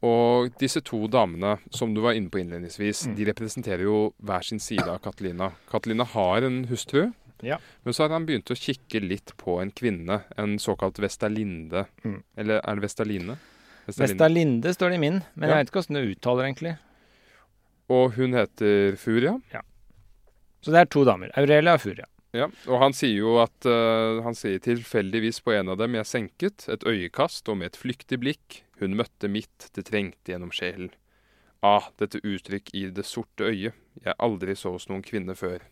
[0.07, 3.15] Og disse to damene, som du var inne på innledningsvis, Mm.
[3.17, 5.51] de representerer jo hver sin side av Katalina.
[5.71, 7.57] Katalina har en hustru, Ja.
[7.83, 11.85] men så har han begynt å kikke litt på en kvinne, en såkalt Vestalinde.
[12.05, 12.23] Mm.
[12.37, 13.37] Eller er det Vestaline?
[13.87, 15.55] Vestalinde står det i min, men Ja.
[15.55, 16.77] jeg vet ikke hvordan du uttaler egentlig.
[17.93, 19.37] Og hun heter Furia.
[19.53, 19.63] Ja.
[20.61, 21.31] Så det er to damer.
[21.39, 22.07] Aurelia og Furia.
[22.35, 26.09] Ja, og han sier jo at uh, Han sier tilfeldigvis på en av dem jeg
[26.09, 28.61] senket, et øyekast og med et flyktig blikk.
[28.81, 30.91] Hun møtte mitt, det trengte gjennom sjelen.
[31.65, 33.77] Ah, dette uttrykk i det sorte øyet.
[34.03, 35.63] Jeg aldri så hos noen kvinne før.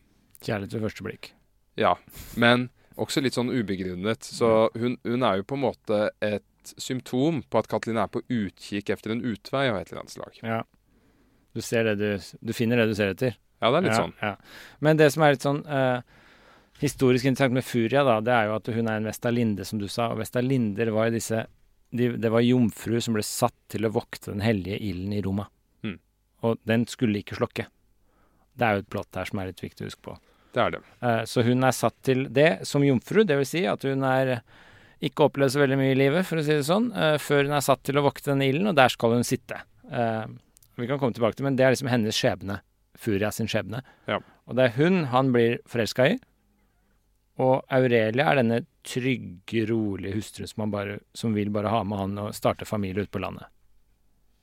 [0.41, 1.30] Kjærlighet ved første blikk.
[1.78, 1.93] Ja,
[2.39, 4.25] men også litt sånn ubegrunnet.
[4.25, 8.23] Så hun, hun er jo på en måte et symptom på at Katalin er på
[8.25, 10.39] utkikk etter en utvei av et eller annet slag.
[10.41, 10.63] Ja.
[11.56, 12.10] Du ser det du
[12.44, 13.38] Du finner det du ser etter.
[13.63, 14.13] Ja, det er litt ja, sånn.
[14.22, 14.34] Ja.
[14.84, 16.02] Men det som er litt sånn eh,
[16.82, 19.88] historisk interessant med Furia, da, det er jo at hun er en Vestalinde, som du
[19.88, 20.10] sa.
[20.12, 21.46] Og Vestalinder var jo disse
[21.96, 25.48] de, Det var jomfruer som ble satt til å vokte den hellige ilden i Roma.
[25.88, 25.98] Mm.
[26.44, 27.70] Og den skulle ikke slokke.
[28.56, 30.18] Det er jo et plott her som er litt viktig å huske på.
[30.56, 30.84] Det er det.
[31.04, 33.50] Eh, Så hun er satt til det som jomfru, dvs.
[33.56, 34.38] Si at hun er
[35.04, 37.56] ikke opplevd så veldig mye i livet, for å si det sånn, eh, før hun
[37.58, 39.62] er satt til å vokte denne ilden, og der skal hun sitte.
[39.91, 40.26] Eh,
[40.75, 42.59] Vi kan komme tilbake til men det er liksom hennes skjebne.
[42.99, 43.81] Furia sin skjebne.
[44.07, 44.21] Ja.
[44.47, 46.15] Og det er hun han blir forelska i.
[47.43, 52.21] Og Aurelia er denne trygge, rolige hustruen som, bare, som vil bare ha med han
[52.23, 53.49] og starte familie ute på landet.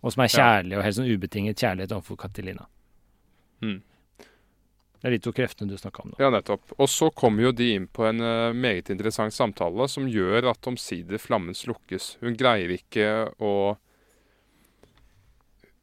[0.02, 2.66] Og som er kjærlig, og helt sånn ubetinget kjærlighet overfor Katilina.
[3.62, 3.78] Mm.
[5.02, 6.18] Det er de to kreftene du snakka om nå.
[6.22, 6.74] Ja, nettopp.
[6.76, 10.68] Og så kommer jo de inn på en eh, meget interessant samtale som gjør at
[10.70, 12.16] omsider flammen slukkes.
[12.22, 13.08] Hun greier ikke
[13.42, 13.54] å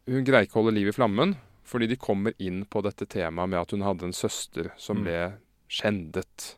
[0.09, 1.35] Hun greier ikke å holde liv i flammen,
[1.69, 5.03] fordi de kommer inn på dette temaet med at hun hadde en søster som Mm.
[5.05, 5.19] ble
[5.69, 6.55] skjendet.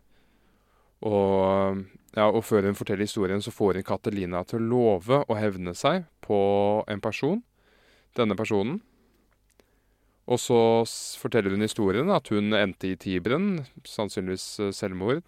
[1.03, 1.81] Og,
[2.15, 5.73] ja, og før hun forteller historien, så får hun Catalina til å love å hevne
[5.75, 7.43] seg på en person.
[8.15, 8.81] Denne personen.
[10.27, 10.57] Og så
[11.19, 15.23] forteller hun historien at hun endte i Tiberen, sannsynligvis eh, selvmord,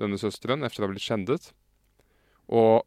[0.00, 1.52] denne søsteren, efter å ha blitt skjendet.
[2.48, 2.84] Og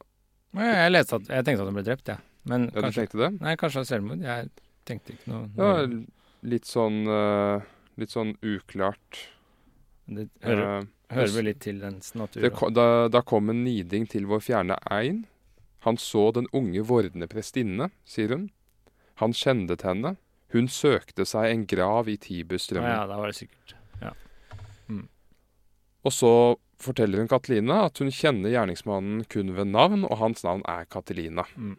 [0.56, 2.18] Ja, Jeg, leste at, jeg tenkte at hun ble drept, jeg.
[2.50, 3.30] Men ja, du kanskje, tenkte det?
[3.42, 4.26] nei, kanskje det var selvmord.
[4.26, 4.50] Jeg
[4.86, 5.86] tenkte ikke noe Ja,
[6.46, 7.64] litt sånn uh,
[7.96, 9.22] Litt sånn uklart.
[10.12, 12.44] Det hører, uh, hører vel litt til dens natur.
[12.44, 13.08] det, da.
[13.08, 15.24] da, kom en niding til vår fjerne ein.
[15.88, 18.50] Han så den unge vordende prestinne, sier hun.
[19.24, 20.18] Han kjendet henne.
[20.52, 22.92] Hun søkte seg en grav i Ja, Tiberstrømmen.
[22.92, 23.76] ja, da var det sikkert
[26.06, 26.32] Og så
[26.82, 31.48] forteller hun Katelina at hun kjenner gjerningsmannen kun ved navn, og hans navn er Katelina.
[31.58, 31.78] Mm.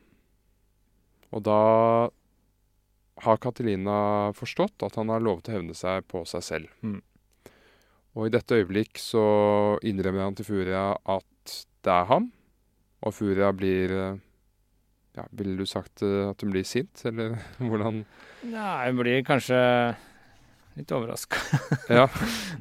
[1.34, 1.60] Og da
[3.24, 6.72] har Katelina forstått at han har lovet å hevne seg på seg selv.
[6.84, 7.00] Mm.
[8.16, 9.24] Og i dette øyeblikk så
[9.84, 12.30] innrømmer han til Furia at det er ham,
[13.04, 13.92] og Furia blir
[15.16, 18.02] ja, Ville du sagt eh, at hun blir sint, eller hvordan
[18.46, 19.58] Nei, hun blir kanskje
[20.76, 21.40] litt overraska.
[21.98, 22.04] Ja.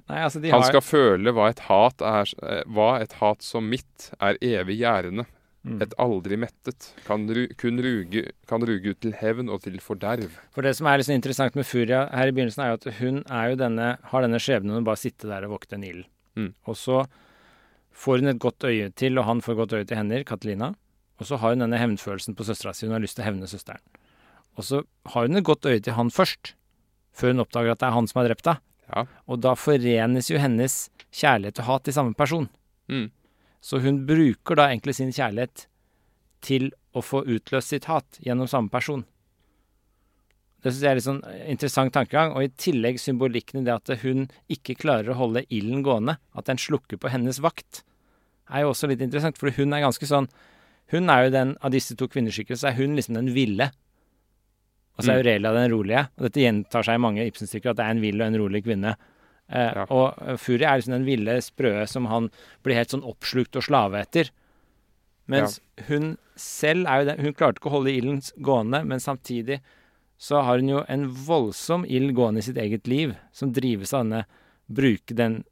[0.08, 3.44] Nei, altså, de Han har skal føle hva et hat er, eh, hva et hat
[3.44, 5.28] som mitt er evig gjærende.
[5.66, 7.46] Et aldri mettet, kan, ru,
[7.82, 10.38] ruge, kan ruge ut til hevn og til forderv.
[10.54, 13.22] For det som er sånn interessant med Furia her i begynnelsen, er jo at hun
[13.26, 16.06] er jo denne, har denne skjebnen å bare sitte der og vokte en ild.
[16.38, 16.52] Mm.
[16.70, 17.02] Og så
[17.96, 20.74] får hun et godt øye til, og han får et godt øye til henne, Katelina.
[21.18, 22.86] Og så har hun denne hevnfølelsen på søstera si.
[22.86, 23.82] Hun har lyst til å hevne søsteren.
[24.56, 26.54] Og så har hun et godt øye til han først,
[27.16, 28.62] før hun oppdager at det er han som har drept henne.
[28.86, 29.08] Ja.
[29.26, 30.76] Og da forenes jo hennes
[31.16, 32.46] kjærlighet og hat i samme person.
[32.92, 33.08] Mm.
[33.66, 35.66] Så hun bruker da egentlig sin kjærlighet
[36.46, 39.02] til å få utløst sitt hat gjennom samme person.
[40.62, 42.36] Det syns jeg er litt sånn interessant tankegang.
[42.38, 46.50] Og i tillegg symbolikken i det at hun ikke klarer å holde ilden gående, at
[46.50, 47.82] den slukker på hennes vakt,
[48.54, 49.38] er jo også litt interessant.
[49.42, 50.30] For hun er ganske sånn
[50.94, 53.72] Hun er jo den av disse to kvinneskikkelsene, så er hun liksom den ville.
[54.94, 55.22] Og så er Mm.
[55.26, 56.04] Aurelia den rolige.
[56.18, 58.62] Og dette gjentar seg i mange Ibsen-stykker, at det er en vill og en rolig
[58.64, 58.94] kvinne.
[59.50, 59.86] Eh, Ja.
[59.90, 62.30] Og eh, Furia er liksom den ville, sprø som han
[62.64, 64.30] blir helt sånn oppslukt og slave etter.
[65.28, 69.60] Mens hun selv er jo den Hun klarte ikke å holde ilden gående, men samtidig
[70.18, 74.04] så har hun jo en voldsom ild gående i sitt eget liv, som drives av
[74.06, 74.26] denne
[74.68, 75.44] Bruke den,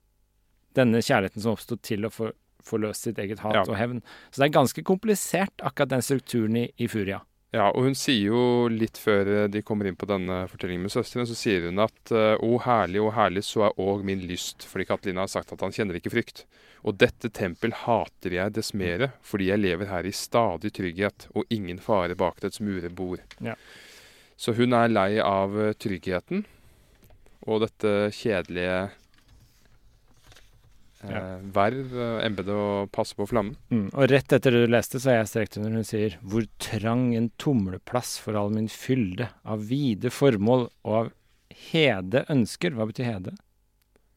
[0.73, 2.31] denne kjærligheten som oppsto til å få,
[2.63, 3.61] få løst sitt eget hat Ja.
[3.67, 3.99] og hevn.
[4.31, 7.19] Så det er ganske komplisert, akkurat den strukturen i, i Furia.
[7.53, 10.93] Ja, og hun sier jo litt før eh, de kommer inn på denne fortellingen med
[10.93, 14.65] søsteren, så sier hun at eh, å herlig, å herlig, så er òg min lyst,
[14.65, 16.47] fordi Katalina har sagt at han kjenner ikke frykt.
[16.81, 21.45] Og dette tempel hater jeg dess mere, fordi jeg lever her i stadig trygghet, og
[21.53, 23.21] ingen fare bak dets murer bor.
[23.37, 23.53] Ja.
[24.33, 26.47] Så hun er lei av eh, tryggheten,
[27.45, 28.81] og dette kjedelige
[31.09, 31.17] Ja.
[31.19, 33.57] eh, verv, embete og passe på flammen.
[33.73, 33.89] Mm.
[33.91, 37.09] Og rett etter det du leste, så er jeg strekt under hun sier Hvor trang
[37.17, 41.11] en tumleplass for all min fylde av vide formål og av
[41.71, 42.73] hede ønsker.
[42.77, 43.35] Hva betyr hede?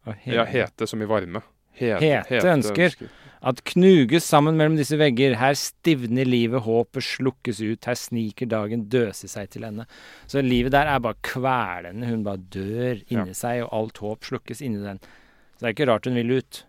[0.07, 1.43] Av Ja, hete som i varme.
[1.77, 2.95] Hete, Hete ønsker.
[3.47, 8.87] At knuges sammen mellom disse vegger, her stivner livet, håpet slukkes ut, her sniker dagen
[8.91, 9.85] døse seg til ende.
[10.27, 14.65] Så livet der er bare kvelende, hun bare dør inni seg, og alt håp slukkes
[14.65, 15.03] inni den.
[15.57, 16.63] Så det er ikke rart hun vil ut.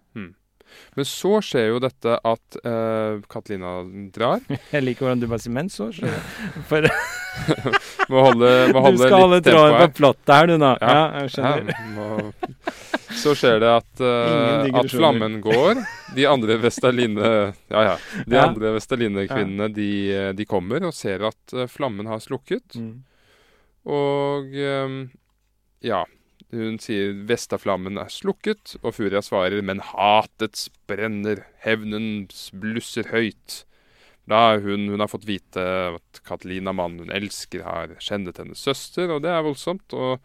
[0.97, 3.79] Men så skjer jo dette at uh, Katalina
[4.13, 4.41] drar.
[4.75, 5.91] Jeg liker hvordan du bare sier 'men så'.
[6.69, 6.87] For
[8.09, 10.71] Må holde, må du skal holde tråden på plottet her, du nå.
[10.81, 11.21] Ja, Ja.
[11.21, 11.67] jeg skjønner.
[11.69, 12.07] Ja, må...
[13.17, 15.83] Så skjer det at, uh, at flammen går.
[16.15, 17.29] De andre Vestaline
[17.69, 17.95] Ja, ja.
[18.25, 18.47] De Ja.
[18.47, 22.75] andre Vestaline-kvinnene de, eh, de kommer og ser at eh, flammen har slukket.
[22.75, 23.03] Mm.
[23.85, 24.97] Og um,
[25.85, 26.03] ja.
[26.55, 33.65] Hun sier 'Vestaflammen er slukket', og Furia svarer 'Men hatets brenner, hevnens blusser høyt'.
[34.27, 35.59] Da hun, hun har fått vite
[35.95, 39.93] at Katelina, mannen hun elsker, har skjendet hennes søster, og det er voldsomt.
[39.93, 40.19] Og,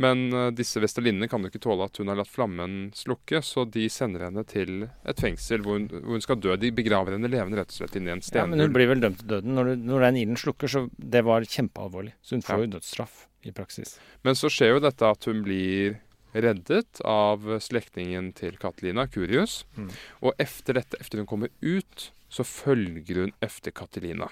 [0.00, 3.66] men eh, disse vestelinnene kan jo ikke tåle at hun har latt flammen slukke, så
[3.68, 6.54] de sender henne til et fengsel hvor hun, hvor hun skal dø.
[6.60, 9.02] De begraver henne levende rett og slett inn i en Ja, men hun blir vel
[9.04, 9.54] dømt til døden.
[9.58, 12.14] Når, du, når den ilden slukker, så det var kjempealvorlig.
[12.24, 12.64] Så hun får Ja.
[12.64, 13.98] jo dødsstraff i praksis.
[14.24, 15.98] Men så skjer jo dette at hun blir
[16.32, 19.64] reddet av slektningen til Katelina, Curius.
[19.76, 19.88] Mm.
[20.22, 24.28] Og efter dette, efter hun kommer ut, så følger hun efter Katelina.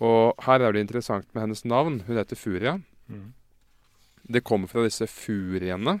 [0.00, 2.00] Og her er det interessant med hennes navn.
[2.06, 2.78] Hun heter Furia.
[3.10, 3.32] Mm.
[4.22, 5.98] Det kommer fra disse furiene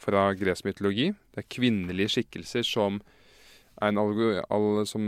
[0.00, 1.10] fra gresk mytologi.
[1.32, 3.00] Det er kvinnelige skikkelser som,
[3.80, 5.04] er en allegor, all, som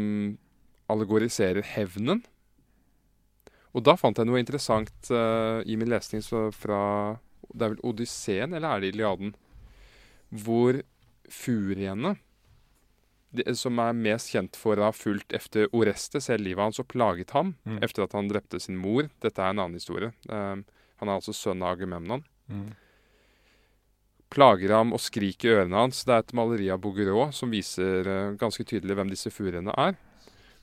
[0.92, 2.22] allegoriserer hevnen.
[3.76, 7.18] Og da fant jeg noe interessant uh, i min lesning så fra
[7.52, 9.34] Det er vel Odysseen, eller er det Iliaden?
[10.32, 10.80] Hvor
[11.30, 12.16] furiene,
[13.36, 16.88] de, som er mest kjent for å ha fulgt efter Orestes hele livet hans og
[16.88, 17.82] plaget ham Mm.
[17.82, 20.12] efter at han drepte sin mor Dette er en annen historie.
[20.28, 20.56] Eh,
[21.00, 22.74] han er altså sønn av Agamemnon Mm.
[24.30, 26.04] plager ham og skriker i ørene hans.
[26.06, 29.96] Det er et maleri av Bouguereau som viser uh, ganske tydelig hvem disse furiene er.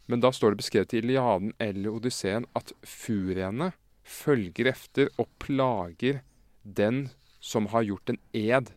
[0.08, 6.22] Men da står det beskrevet i Iliaden eller Odysseen at furiene følger efter og plager
[6.64, 7.10] den
[7.44, 8.72] som har gjort en ed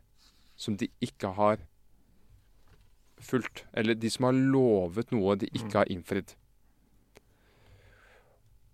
[0.56, 1.62] som de ikke har
[3.22, 3.64] fulgt.
[3.72, 6.34] Eller de som har lovet noe de ikke har innfridd.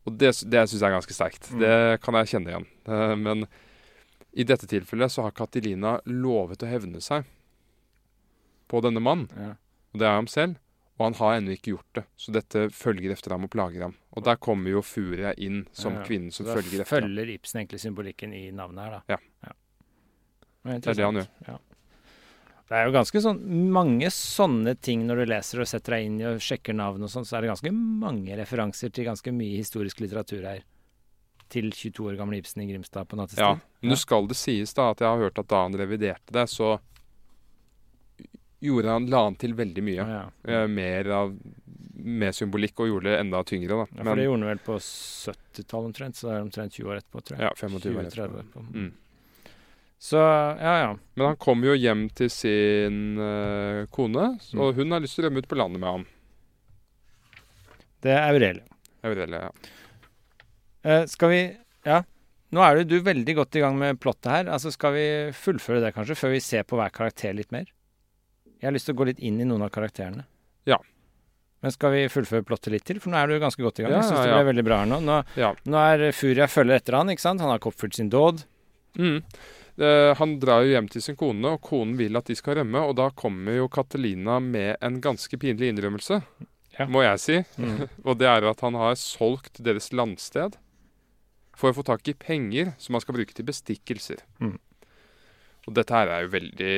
[0.06, 1.50] Og det, det syns jeg er ganske sterkt.
[1.52, 1.60] Mm.
[1.62, 2.66] Det kan jeg kjenne igjen.
[2.90, 3.46] Eh, Men
[4.32, 7.24] i dette tilfellet så har Katilina lovet å hevne seg
[8.72, 9.28] på denne mannen.
[9.36, 9.54] Ja.
[9.92, 10.58] og det er ham selv.
[10.98, 13.94] Og han har ennå ikke gjort det, så dette følger etter ham og plager ham.
[14.14, 17.08] Og der kommer jo Furia inn som Ja, kvinnen som Da følger etter ham.
[17.08, 19.16] følger Ibsen egentlig symbolikken i navnet her, da.
[19.16, 19.52] Ja.
[20.78, 21.28] Det er det han gjør.
[21.48, 21.56] Ja.
[22.72, 26.14] Det er jo ganske sånn mange sånne ting når du leser og setter deg inn
[26.22, 29.58] i og sjekker navn og sånn, så er det ganske mange referanser til ganske mye
[29.58, 30.62] historisk litteratur her.
[31.52, 33.44] Til 22 år gamle Ibsen i Grimstad på nattestid.
[33.44, 36.32] Ja, men nå skal det sies da at jeg har hørt at da han reviderte
[36.32, 36.78] det, så
[38.64, 40.00] gjorde han, la han til veldig mye.
[40.00, 40.62] Ja, ja.
[40.62, 41.36] Eh, mer av
[42.02, 43.82] med symbolikk og gjorde det enda tyngre.
[43.82, 43.86] da.
[43.98, 47.02] Ja, for det gjorde han vel på 70-tallet omtrent, så det er omtrent 20 år
[47.02, 47.44] etterpå, tror jeg.
[47.44, 48.32] ja, 25 år etterpå.
[48.32, 48.64] år etterpå.
[48.72, 48.92] Mm.
[50.02, 50.88] Så ja, ja.
[51.14, 54.60] Men han kommer jo hjem til sin uh, kone, Mm.
[54.64, 56.06] og hun har lyst til å rømme ut på landet med ham.
[58.02, 58.66] Det er Aurelia.
[59.06, 59.52] Aurelia, ja.
[60.82, 61.42] Uh, skal vi
[61.86, 62.00] Ja.
[62.52, 64.50] Nå er du, du veldig godt i gang med plottet her.
[64.52, 67.70] Altså Skal vi fullføre det, kanskje, før vi ser på hver karakter litt mer?
[68.58, 70.26] Jeg har lyst til å gå litt inn i noen av karakterene.
[70.68, 70.76] Ja.
[71.62, 73.00] Men skal vi fullføre plottet litt til?
[73.00, 73.94] For nå er du ganske godt i gang.
[73.94, 75.00] Ja, jeg syns ja, det ble veldig bra her nå.
[75.06, 75.54] Nå, ja.
[75.64, 77.40] nå er Furia følger etter han, ikke sant?
[77.40, 78.44] Han har oppfylt sin dåd.
[79.00, 79.22] Mm.
[79.82, 82.82] Eh, han drar jo hjem til sin kone, og konen vil at de skal rømme.
[82.86, 86.20] Og da kommer jo Catalina med en ganske pinlig innrømmelse,
[86.78, 86.86] Ja.
[86.86, 87.38] må jeg si.
[87.60, 87.88] Mm.
[88.08, 90.54] Og det er at han har solgt deres landsted
[91.58, 94.22] for å få tak i penger som han skal bruke til bestikkelser.
[94.40, 94.54] Mm.
[95.68, 96.76] Og dette her er jo veldig,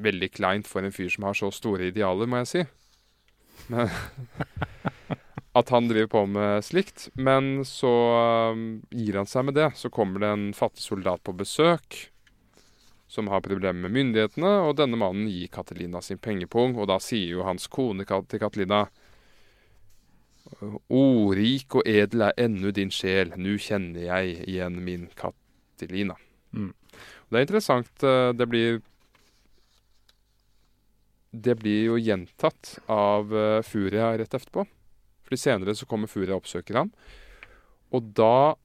[0.00, 2.62] veldig kleint for en fyr som har så store idealer, må jeg si.
[3.68, 3.90] Men,
[5.52, 7.08] at han driver på med slikt.
[7.14, 7.90] Men så
[8.54, 9.72] um, gir han seg med det.
[9.74, 12.06] Så kommer det en fattig soldat på besøk
[13.10, 17.32] som har problemer med myndighetene, og denne mannen gir Catalina sin pengepung, og da sier
[17.34, 18.84] jo hans kone til Catalina
[20.90, 26.16] O, rik og edel er ennu din sjel, nu kjenner jeg igjen min Catalina.
[26.54, 26.72] Mm.
[27.30, 28.02] Det er interessant.
[28.02, 28.80] eh, Det blir
[31.32, 34.66] Det blir jo gjentatt av eh, Furia rett etterpå.
[35.30, 36.90] Fordi senere så kommer Furia og oppsøker ham.
[37.94, 38.56] Og da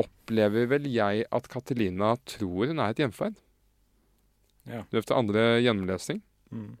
[0.00, 3.36] opplever vel jeg at Catalina tror hun er et gjenferd.
[4.66, 4.82] Ja.
[4.90, 6.22] Efter andre gjennomlesning.
[6.50, 6.76] Mm.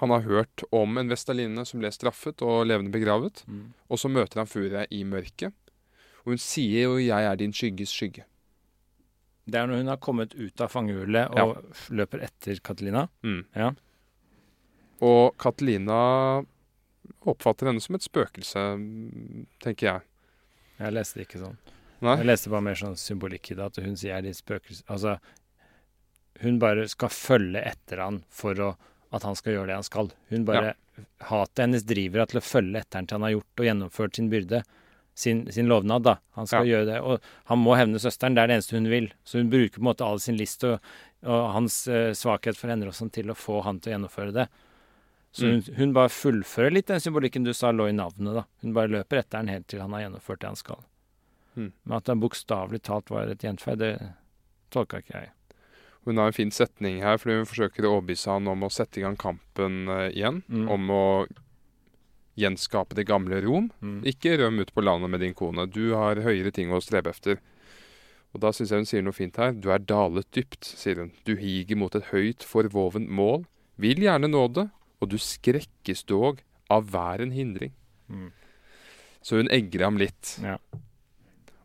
[0.00, 3.44] Han har hørt om en vestaline som ble straffet og levende begravet.
[3.46, 3.72] Mm.
[3.92, 5.52] Og så møter han Furia i mørket.
[6.24, 8.24] Og hun sier jo 'jeg er din skygges skygge'.
[9.44, 11.62] Det er når hun har kommet ut av fangehullet og Ja.
[11.90, 13.08] løper etter Catalina.
[13.22, 13.44] Mm.
[13.56, 13.72] Ja.
[15.00, 16.44] Og Catalina
[17.28, 20.08] oppfatter henne som et spøkelse, mm, tenker jeg.
[20.82, 21.58] Jeg leste det ikke sånn.
[22.02, 22.16] Nei?
[22.18, 24.84] Jeg leste bare mer sånn symbolikk i det, at hun sier de spøkelse...
[24.90, 25.18] Altså,
[26.42, 28.70] hun bare skal følge etter han for å,
[29.14, 30.10] at han skal gjøre det han skal.
[30.32, 30.72] Hun bare
[31.24, 34.18] Hatet hennes driver henne til å følge etter han til han har gjort og gjennomført
[34.18, 34.62] sin byrde.
[35.14, 36.16] Sin, sin lovnad, da.
[36.36, 36.98] Han skal gjøre det.
[37.04, 38.36] Og han må hevne søsteren.
[38.36, 39.08] Det er det eneste hun vil.
[39.28, 40.84] Så hun bruker på en måte all sin list og,
[41.24, 44.36] og hans uh, svakhet for henne og sånn til å få han til å gjennomføre
[44.36, 44.46] det.
[45.32, 48.42] Så hun, hun bare fullfører litt den symbolikken du sa lå i navnet, da.
[48.60, 50.82] Hun bare løper etter den helt til han har gjennomført det han skal.
[51.54, 51.70] Mm.
[51.72, 53.94] Men at han bokstavelig talt var et gjenferd, det
[54.72, 55.32] tolka ikke jeg.
[56.04, 59.00] Hun har en fin setning her, fordi hun forsøker å overbevise han om å sette
[59.00, 60.42] i gang kampen uh, igjen.
[60.50, 60.66] Mm.
[60.74, 61.04] Om å
[62.40, 63.70] gjenskape det gamle Rom.
[63.84, 64.00] Mm.
[64.08, 65.68] Ikke røm ut på landet med din kone.
[65.70, 67.38] Du har høyere ting å strebe efter.
[68.32, 69.52] Og da syns jeg hun sier noe fint her.
[69.52, 71.12] Du er dalet dypt, sier hun.
[71.28, 73.44] Du higer mot et høyt, forvovent mål.
[73.80, 74.66] Vil gjerne nå det,
[75.02, 77.74] og du skrekkes dog av hver en hindring.
[78.08, 78.30] Mm.
[79.22, 80.36] Så hun egger ham litt.
[80.42, 80.56] Ja.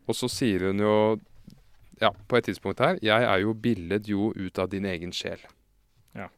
[0.08, 0.94] Og så sier hun jo
[1.98, 5.40] ja, på et tidspunkt her Jeg er jo bildet jo ut av din egen sjel.
[6.16, 6.28] Ja.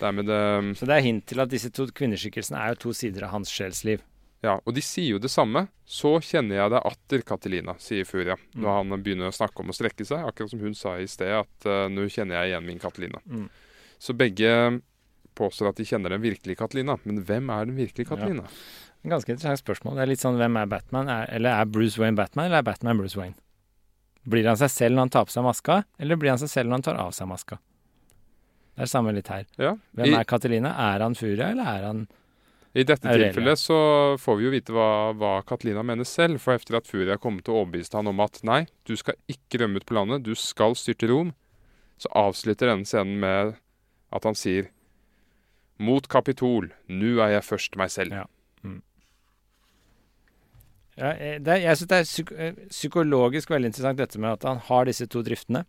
[0.00, 0.42] Dermed det
[0.78, 3.52] Så det er hint til at disse to kvinneskikkelsene er jo to sider av hans
[3.52, 4.04] sjelsliv.
[4.44, 5.66] Ja, og de sier jo det samme.
[5.88, 8.36] Så kjenner jeg deg atter, Katelina, sier Furia.
[8.54, 8.60] Mm.
[8.62, 11.32] Når han begynner å snakke om å strekke seg, akkurat som hun sa i sted,
[11.40, 13.22] at uh, nå kjenner jeg igjen min Katelina.
[13.26, 13.48] Mm.
[13.98, 14.52] Så begge
[15.36, 16.96] påstår at de kjenner den virkelige Catalina.
[17.04, 18.48] Men hvem er den virkelige Catalina?
[19.06, 19.94] Ganske interessant spørsmål.
[19.98, 21.10] Det er litt sånn hvem er Batman?
[21.12, 23.36] Er, eller er Bruce Wayne Batman, eller er Batman Bruce Wayne?
[24.26, 26.70] Blir han seg selv når han tar på seg maska, eller blir han seg selv
[26.70, 27.60] når han tar av seg maska?
[28.76, 29.44] Det er det samme litt her.
[29.62, 29.76] Ja.
[29.96, 30.72] Hvem I, er Catalina?
[30.90, 32.02] Er han Furia, eller er han
[32.74, 33.30] I dette Aurelia?
[33.30, 33.78] tilfellet så
[34.20, 36.42] får vi jo vite hva, hva Catalina mener selv.
[36.42, 39.62] For etter at Furia kom til å overbevise han om at nei, du skal ikke
[39.62, 41.30] rømme ut på landet, du skal styrte Rom,
[42.02, 43.54] så avslutter denne scenen med
[44.12, 44.68] at han sier
[45.78, 48.12] Mot Kapitol, nu er jeg først meg selv.
[48.12, 48.24] Ja.
[50.96, 54.42] Ja, eh, er- jeg syns det er psyk eh, psykologisk veldig interessant dette med at
[54.48, 55.66] han har disse to driftene,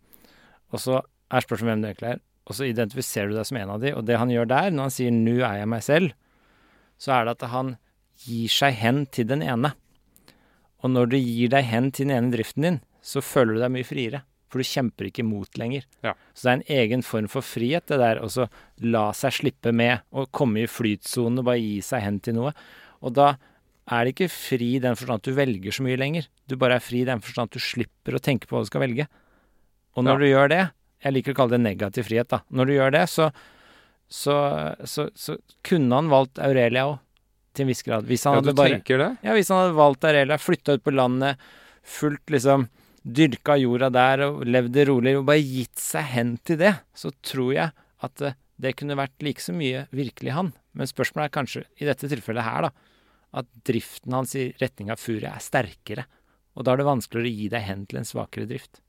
[0.72, 3.70] og så er spørsmålet hvem det egentlig er, og så identifiserer du deg som en
[3.74, 6.12] av de, og det han gjør der, når han sier 'nu er jeg meg selv',
[6.98, 7.76] så er det at han
[8.24, 9.74] gir seg hen til den ene.
[10.82, 13.70] Og når du gir deg hen til den ene driften din, så føler du deg
[13.70, 14.22] mye friere.
[14.48, 15.84] For du kjemper ikke imot lenger.
[16.02, 16.14] Ja.
[16.32, 18.28] Så det er en egen form for frihet, det der å
[18.80, 20.00] la seg slippe med.
[20.16, 22.54] Og komme i flytsonen og bare gi seg hen til noe.
[23.04, 23.34] Og da
[23.88, 26.26] er det ikke fri i den forstand at du velger så mye lenger.
[26.48, 28.68] Du bare er fri i den forstand at du slipper å tenke på hva du
[28.72, 29.06] skal velge.
[29.96, 30.18] Og når Ja.
[30.18, 30.64] du gjør det
[31.04, 32.40] Jeg liker å kalle det negativ frihet, da.
[32.50, 33.28] Når du gjør det, så,
[34.10, 34.34] så,
[34.84, 36.98] så, så kunne han valgt Aurelia òg,
[37.54, 38.04] til en viss grad.
[38.08, 39.08] Hvis han Ja, du hadde bare tenker det?
[39.22, 41.38] ja, hvis han hadde valgt Aurelia, flytta ut på landet,
[41.86, 42.66] fulgt liksom
[43.08, 47.12] Dyrka jorda der og levd det rolig og bare gitt seg hen til det, så
[47.24, 47.72] tror jeg
[48.04, 50.52] at eh, det kunne vært like så mye virkelig han.
[50.76, 52.98] Men spørsmålet er kanskje, i dette tilfellet her, da,
[53.38, 56.04] at driften hans i retning av Furia er sterkere.
[56.58, 58.80] Og da er det vanskeligere å gi deg hen til en svakere drift.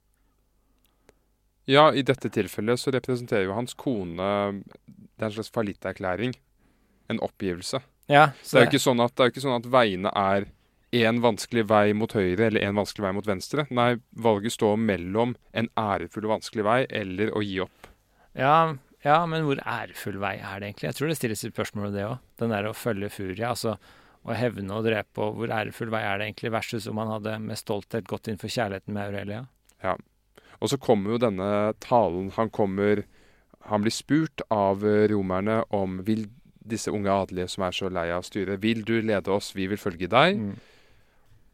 [1.70, 4.30] Ja, i dette tilfellet så representerer jo hans kone
[4.89, 6.34] Det er en slags fallitterklæring.
[7.13, 7.82] En oppgivelse.
[8.09, 10.11] Ja, Så det er jo ikke sånn at, det er jo ikke sånn at veiene
[10.17, 10.47] er
[10.96, 13.66] én vanskelig vei mot høyre eller én vanskelig vei mot venstre.
[13.70, 17.90] Nei, valget står mellom en ærefull og vanskelig vei eller å gi opp.
[18.38, 18.76] Ja,
[19.06, 20.90] ja, men hvor ærefull vei er det egentlig?
[20.90, 22.18] Jeg tror det stilles et spørsmål om det òg.
[22.42, 23.78] Den der å følge Furia, altså
[24.28, 27.38] å hevne og drepe, og hvor ærefull vei er det egentlig, versus om han hadde
[27.44, 29.46] med stolthet gått inn for kjærligheten med Aurelia.
[29.84, 29.96] Ja.
[30.60, 33.06] Og så kommer jo denne talen Han kommer
[33.72, 36.26] Han blir spurt av eh, romerne om vil
[36.70, 39.80] disse unge adelige som er så lei av styret, vil du lede oss, vi vil
[39.80, 40.38] følge deg.
[40.38, 40.54] Mm.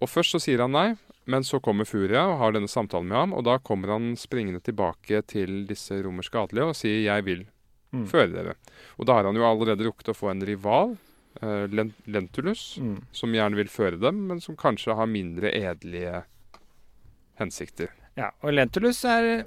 [0.02, 3.18] Og først så sier han nei, men så kommer Furia og har denne samtalen med
[3.18, 7.46] ham, og da kommer han springende tilbake til disse romerske adelige og sier 'jeg vil
[7.94, 8.08] Mm.
[8.08, 8.56] føre dere'.
[9.00, 10.98] Og da har han jo allerede rukket å få en rival,
[11.42, 11.68] eh,
[12.08, 13.04] Lentulus, Mm.
[13.14, 16.26] som gjerne vil føre dem, men som kanskje har mindre edelige
[17.40, 17.90] hensikter.
[18.18, 19.46] Ja, og Lentulus er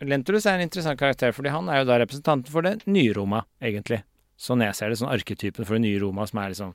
[0.00, 3.42] Lentulus er en interessant karakter, fordi han er jo da representanten for det nye Roma,
[3.60, 4.02] egentlig.
[4.38, 6.74] Sånn jeg ser det, sånn arketypen for det nye Roma, som er liksom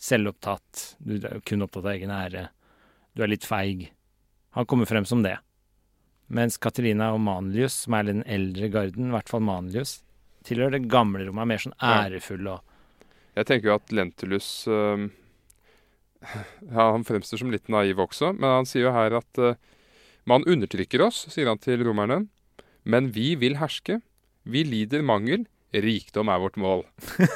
[0.00, 2.48] selvopptatt, du er kun opptatt av egen ære,
[3.14, 3.90] du er litt feig.
[4.56, 5.36] Han kommer frem som det.
[6.30, 9.98] Mens Katarina og Manlius, som er den eldre garden, i hvert fall Manlius,
[10.46, 12.76] tilhører det gamle rommet, er mer sånn ærefull og
[13.38, 15.06] Jeg tenker jo at Lentulus øh,
[16.74, 19.58] ja, Han fremstår som litt naiv også, men han sier jo her at øh,
[20.28, 22.24] man undertrykker oss, sier han til romerne,
[22.84, 24.00] men vi vil herske.
[24.44, 25.46] Vi lider mangel.
[25.72, 26.82] Rikdom er vårt mål.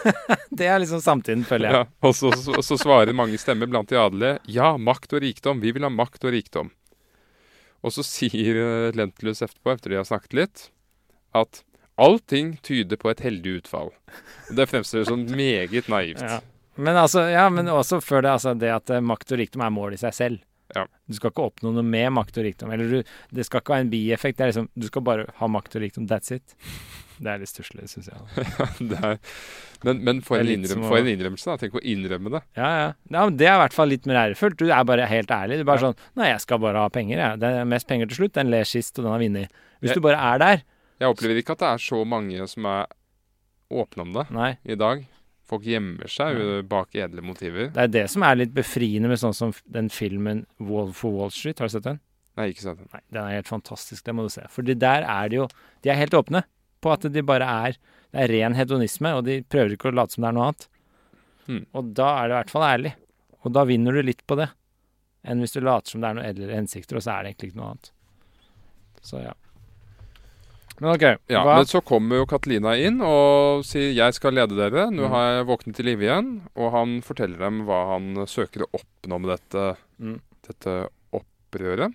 [0.58, 1.84] Det er liksom samtiden, føler jeg.
[1.84, 5.60] Ja, og så, så, så svarer mange stemmer blant de adelige ja, makt og rikdom.
[5.62, 6.72] Vi vil ha makt og rikdom.
[7.84, 10.64] Og så sier øh, Lentulus etterpå, etter de har snakket litt,
[11.36, 11.62] at
[12.00, 13.92] allting tyder på et heldig utfall.
[14.48, 16.24] Og det fremstår som meget naivt.
[16.24, 16.40] Ja.
[16.74, 19.74] Men altså, ja, men også før det, altså det at eh, makt og rikdom er
[19.74, 20.42] mål i seg selv.
[20.74, 20.88] Ja.
[21.06, 22.72] Du skal ikke oppnå noe med makt og rikdom.
[22.74, 24.40] Eller du, det skal ikke ha en bieffekt.
[24.40, 26.08] Det er liksom, du skal bare ha makt og rikdom.
[26.10, 26.56] That's it.
[27.18, 28.44] Det er litt stusslig, syns jeg.
[29.04, 29.18] er,
[29.84, 31.56] men, men for, en innrøm, å- for en innrømmelse, da.
[31.60, 32.40] Tenk å innrømme det.
[32.58, 32.88] Ja, ja.
[33.14, 34.56] ja men det er i hvert fall litt mer ærefullt.
[34.58, 35.60] Du er bare helt ærlig.
[35.60, 35.90] Du er bare Ja.
[35.92, 37.40] sånn Nei, jeg skal bare ha penger, jeg.
[37.44, 38.34] Det er mest penger til slutt.
[38.40, 39.58] Den ler sist, og den har vunnet.
[39.80, 40.62] Hvis Jeg- du bare er der
[41.00, 42.86] Jeg opplever ikke at det er så mange som er
[43.74, 44.56] åpne om det Nei.
[44.64, 45.06] i dag.
[45.44, 47.68] Folk gjemmer seg jo bak edle motiver.
[47.74, 51.30] Det er det som er litt befriende med sånn som den filmen Wall for Wall
[51.34, 51.58] Street.
[51.60, 52.00] Har du sett den?
[52.38, 52.88] Nei, ikke sett den.
[52.94, 54.02] Nei, den er helt fantastisk.
[54.06, 54.42] Det må du se.
[54.48, 55.48] For der er det jo
[55.84, 56.44] De er helt åpne
[56.84, 57.78] på at de bare er
[58.14, 60.66] Det er ren hedonisme, og de prøver ikke å late som det er noe annet.
[61.50, 61.62] Mm.
[61.74, 62.92] Og da er det i hvert fall ærlig.
[63.42, 64.46] Og da vinner du litt på det.
[65.26, 67.50] Enn hvis du later som det er noen edlere hensikter, og så er det egentlig
[67.50, 67.90] ikke noe annet.
[69.02, 69.32] Så ja.
[70.78, 71.04] Men OK.
[71.30, 74.90] Ja, hva Men så kommer jo Katelina inn og sier 'jeg skal lede dere'.
[74.94, 75.10] Nå Mm.
[75.10, 76.30] har jeg våknet til live igjen.
[76.56, 80.20] Og han forteller dem hva han søker å oppnå med dette, Mm.
[80.46, 81.94] dette opprøret.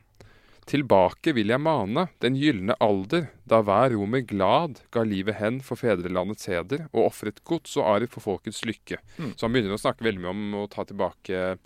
[0.69, 5.81] Tilbake vil jeg mane den gylne alder, da hver romer glad ga livet hen for
[5.81, 8.99] fedrelandets heder og ofret gods og arv for folkets lykke.
[9.17, 9.33] Mm.
[9.33, 11.57] Så han begynner å snakke veldig mye om å ta tilbake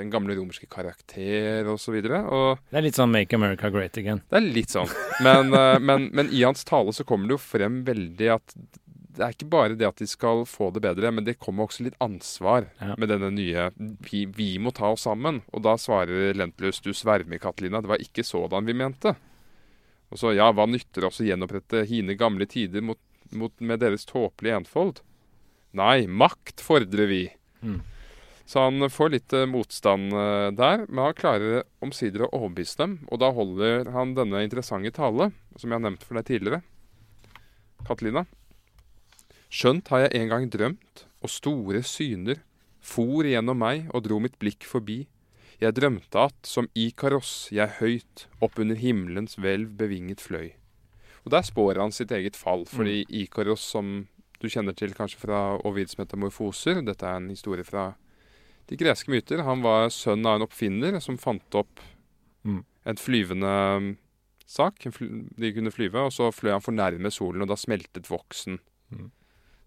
[0.00, 1.98] den gamle romerske karakter osv.
[2.02, 4.22] Det er litt sånn Make America Great Again.
[4.30, 4.90] det er litt sånn.
[5.24, 8.56] Men, eh, men, men i hans tale så kommer det jo frem veldig at
[9.16, 11.84] det er ikke bare det at de skal få det bedre, men det kommer også
[11.84, 12.94] litt ansvar Ja.
[12.96, 15.42] med denne nye vi, vi må ta oss sammen.
[15.52, 17.82] Og da svarer Lentulus du svermer, Katalina.
[17.82, 19.14] Det var ikke sådan vi mente.
[20.12, 23.00] Og så ja, hva nytter oss å gjenopprette hine gamle tider mot,
[23.32, 25.00] mot, med deres tåpelige enfold?
[25.72, 27.22] Nei, makt fordrer vi.
[27.62, 27.80] Mm.
[28.44, 32.98] Så han får litt eh, motstand eh, der, men han klarer omsider å overbevise dem.
[33.08, 36.60] Og da holder han denne interessante tale, som jeg har nevnt for deg tidligere.
[37.86, 38.26] Katalina.
[39.52, 42.40] Skjønt har jeg en gang drømt, og store syner
[42.82, 45.02] for gjennom meg og dro mitt blikk forbi.
[45.60, 50.54] Jeg drømte at, som Ikaros, jeg høyt opp under himmelens hvelv bevinget fløy.
[51.22, 54.08] Og der spår han sitt eget fall, fordi Ikaros, som
[54.42, 57.92] du kjenner til kanskje fra Ovids metamorfoser, dette er en historie fra
[58.72, 61.84] de greske myter, han var sønn av en oppfinner som fant opp
[62.42, 62.64] Mm.
[62.86, 63.96] et flyvende
[64.46, 64.80] sak.
[64.82, 68.58] De kunne flyve, og så fløy han for nærme solen, og da smeltet voksen
[68.90, 69.10] Mm.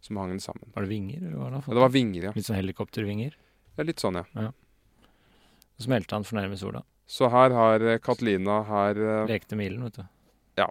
[0.01, 0.71] Som hang den sammen.
[0.73, 1.61] Var det vinger, eller var det?
[1.67, 2.33] Ja, det var vinger, ja.
[2.35, 3.37] Litt sånn helikoptervinger.
[3.77, 3.83] ja.
[3.83, 4.51] Litt sånn, ja.
[5.75, 6.83] Så smelte han for nærme sola.
[7.05, 10.05] Så her har Catalina her eh, Lekte milen, vet du.
[10.57, 10.69] Ja.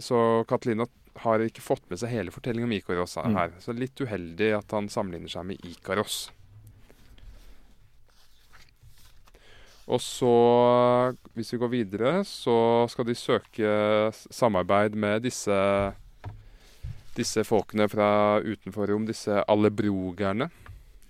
[0.00, 0.86] Så Catalina
[1.20, 3.30] har ikke fått med seg hele fortellingen om Ikaros her.
[3.30, 3.56] Mm.
[3.60, 6.28] Så litt uheldig at han sammenligner seg med Ikaros.
[9.90, 10.34] Og så,
[11.34, 13.72] hvis vi går videre, så skal de søke
[14.30, 15.56] samarbeid med disse
[17.20, 18.08] disse folkene fra
[18.42, 20.50] utenfor Rom, disse alebrogerne.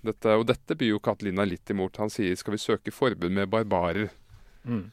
[0.01, 1.99] Dette, og dette byr jo Katalina litt imot.
[2.01, 4.09] Han sier skal vi søke forbud med barbarer.
[4.65, 4.87] Mm.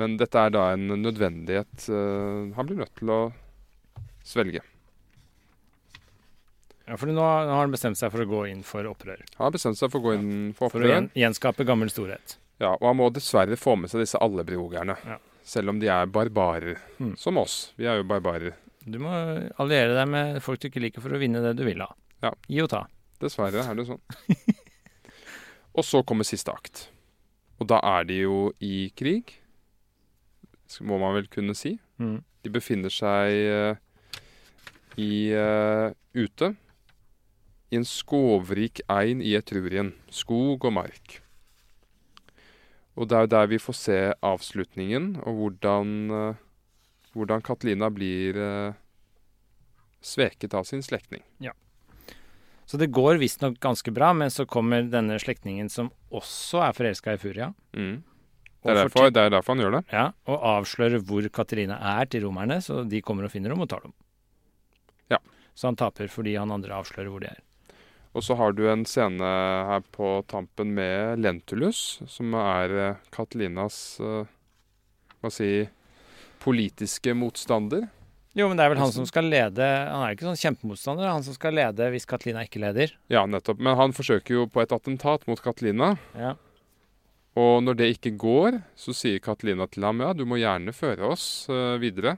[0.00, 3.18] Men dette er da en nødvendighet uh, han blir nødt til å
[4.26, 4.60] svelge.
[6.84, 9.22] Ja, for nå har han bestemt seg for å gå inn for opprør.
[9.38, 10.82] Han har bestemt seg for å gå inn for opprør.
[10.82, 12.36] For å gjen, gjenskape gammel storhet.
[12.60, 14.98] Ja, og han må dessverre få med seg disse allebrogerne.
[15.08, 15.16] Ja.
[15.44, 17.14] Selv om de er barbarer, Mm.
[17.20, 17.72] som oss.
[17.76, 18.52] Vi er jo barbarer.
[18.84, 19.12] Du må
[19.60, 21.88] alliere deg med folk du ikke liker for å vinne det du vil ha.
[22.24, 22.32] Ja.
[22.48, 22.84] Gi og ta.
[23.22, 24.02] Dessverre er det sånn.
[25.76, 26.88] og så kommer siste akt.
[27.62, 29.38] Og da er de jo i krig,
[30.82, 31.76] må man vel kunne si.
[32.02, 32.18] Mm.
[32.44, 33.82] De befinner seg eh,
[35.00, 36.50] i uh, ute
[37.74, 39.92] i en skovrik ein i Etrurien.
[40.12, 41.20] Skog og mark.
[42.94, 46.42] Og det er jo der vi får se avslutningen, og hvordan, eh,
[47.14, 48.80] hvordan Katalina blir eh,
[50.04, 51.22] sveket av sin slektning.
[52.64, 57.14] Så det går visstnok ganske bra, men så kommer denne slektningen som også er forelska
[57.16, 58.02] i Furia, Mm.
[58.64, 59.80] Det, er derfor, det er derfor han gjør det.
[59.92, 63.68] ja, og avslører hvor Katarina er til romerne, så de kommer og finner dem og
[63.68, 63.92] tar dem.
[65.12, 65.18] Ja.
[65.52, 67.42] Så han taper fordi han andre avslører hvor de er.
[68.16, 69.20] Og så har du en scene
[69.68, 74.32] her på tampen med Lentulus, som er eh, Katalinas eh,
[75.20, 75.68] hva si
[76.44, 77.88] politiske motstander.
[78.34, 81.22] Jo, men det er vel han som skal lede Han er ikke sånn kjempemotstander, han
[81.22, 82.94] som skal lede hvis Katalina ikke leder.
[83.12, 83.60] Ja, nettopp.
[83.62, 85.92] Men han forsøker jo på et attentat mot Katalina.
[86.18, 86.32] Ja.
[87.38, 91.14] Og når det ikke går, så sier Katalina til ham ja, du må gjerne føre
[91.14, 92.16] oss uh, videre.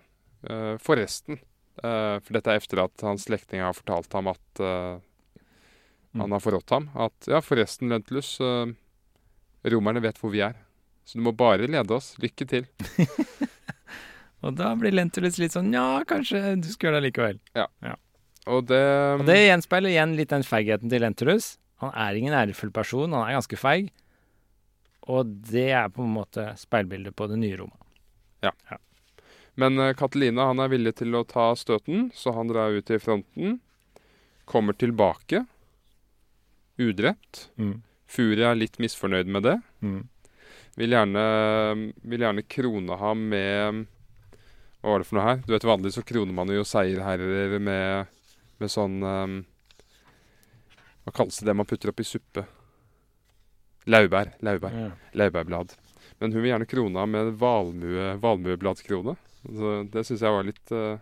[0.49, 1.39] Uh, forresten.
[1.83, 4.97] Uh, for dette er etter at hans slektning har fortalt ham at uh,
[6.17, 6.23] Mm.
[6.23, 6.87] han har forrådt ham.
[6.97, 8.39] At ja, forresten, Lentulus,
[9.69, 10.55] romerne vet hvor vi er.
[11.05, 12.15] Så du må bare lede oss.
[12.23, 12.65] Lykke til.
[14.47, 17.39] Og da blir Lentulus litt sånn Ja, kanskje du skal gjøre det likevel.
[18.47, 18.83] Og det,
[19.19, 21.57] Og det gjenspeiler igjen litt den feigheten til Lentulus.
[21.83, 23.91] Han er ingen ærefull person, han er ganske feig.
[25.11, 27.77] Og det er på en måte speilbildet på det nye Roma.
[29.57, 33.01] Men eh, Catalina han er villig til å ta støten, så han drar ut i
[33.03, 33.59] fronten.
[34.47, 35.45] Kommer tilbake
[36.79, 37.49] udrept.
[37.57, 37.81] Mm.
[38.07, 39.57] Furia er litt misfornøyd med det.
[39.83, 40.03] Mm.
[40.77, 41.23] Vil gjerne,
[42.05, 43.87] vil gjerne krone ham med
[44.83, 45.41] Hva var det for noe her?
[45.47, 48.13] Du vet Vanligvis så kroner man jo seierherrer med,
[48.63, 49.37] med sånn um,
[51.07, 52.45] Hva kalles det det man putter oppi suppe?
[53.87, 54.33] Laurbær.
[54.43, 54.75] Laurbær.
[54.75, 54.91] Ja.
[55.15, 55.75] Laurbærblad.
[56.19, 59.15] Men hun vil gjerne krone ham med valmue, valmuebladskrone.
[59.47, 60.97] Så det syns jeg var litt uh,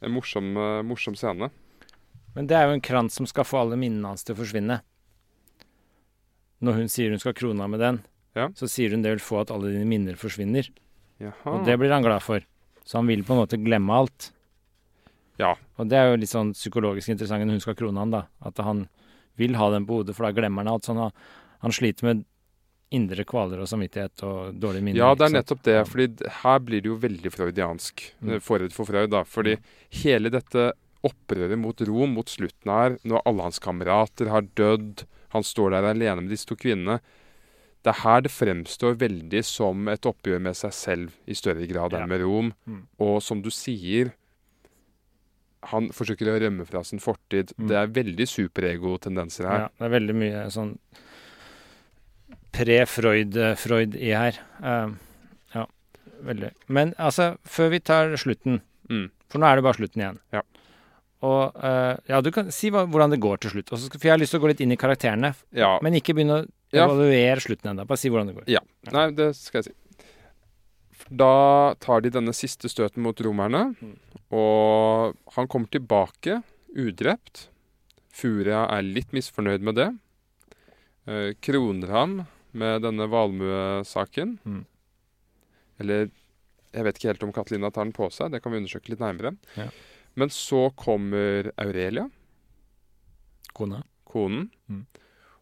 [0.00, 1.50] en morsom, uh, morsom scene.
[2.36, 4.78] Men det er jo en krans som skal få alle minnene hans til å forsvinne.
[6.64, 8.00] Når hun sier hun skal krone ham med den,
[8.38, 8.48] Ja.
[8.54, 10.68] så sier hun det vil få at alle dine minner forsvinner.
[11.20, 11.54] Jaha.
[11.54, 12.44] Og det blir han glad for.
[12.84, 14.30] Så han vil på en måte glemme alt.
[15.40, 15.54] Ja.
[15.80, 18.24] Og det er jo litt sånn psykologisk interessant når hun skal krone han, da.
[18.44, 18.86] At han
[19.40, 20.88] vil ha den på hodet, for da glemmer han alt.
[20.88, 21.14] Så han,
[21.64, 22.26] han sliter med
[22.90, 25.00] indre kvaler og samvittighet og dårlige minner.
[25.04, 25.78] Ja, det er nettopp det.
[25.86, 28.02] fordi her blir det jo veldig freudiansk.
[28.18, 28.32] Mm.
[28.34, 29.22] eh, Forut for Freud, da.
[29.28, 29.56] Fordi
[30.02, 30.72] hele dette
[31.06, 35.92] opprøret mot Rom mot slutten her, når alle hans kamerater har dødd, han står der
[35.92, 36.98] alene med disse to kvinnene
[37.82, 41.94] Det er her det fremstår veldig som et oppgjør med seg selv i større grad
[41.96, 42.50] enn med Rom.
[42.68, 42.82] Mm.
[43.00, 44.12] Og som du sier
[45.70, 47.50] Han forsøker å rømme fra sin fortid.
[47.58, 47.66] Mm.
[47.68, 49.58] Det er veldig superego-tendenser her.
[49.66, 50.70] Ja, det er veldig mye sånn
[52.56, 54.38] pre-Freud Freud i her.
[54.64, 54.94] Um,
[55.54, 55.66] ja,
[56.26, 56.50] veldig.
[56.72, 58.60] Men altså, før vi tar slutten,
[58.90, 59.04] Mm.
[59.30, 60.16] for nå er det bare slutten igjen.
[60.34, 60.40] Ja.
[61.22, 63.68] Og uh, ja, du kan si hva, hvordan det går til slutt.
[63.76, 65.78] Også, for jeg har lyst til å gå litt inn i karakterene, Ja.
[65.82, 66.84] men ikke begynne å Ja.
[66.86, 67.86] Evaluer slutten ennå.
[67.86, 68.60] Bare si hvordan det går.
[68.94, 69.76] Nei, det skal jeg si.
[71.10, 73.96] Da tar de denne siste støten mot romerne, Mm.
[74.30, 76.42] og han kommer tilbake
[76.76, 77.48] udrept.
[78.12, 79.88] Furia er litt misfornøyd med det.
[81.08, 84.38] Eh, kroner ham med denne valmuesaken.
[84.46, 84.64] Mm.
[85.80, 86.10] Eller
[86.72, 89.00] jeg vet ikke helt om Katalina tar den på seg, det kan vi undersøke litt
[89.02, 89.34] nærmere.
[89.56, 89.68] Ja.
[90.14, 92.08] Men så kommer Aurelia,
[93.54, 93.82] Kona.
[94.06, 94.50] konen.
[94.68, 94.86] Mm.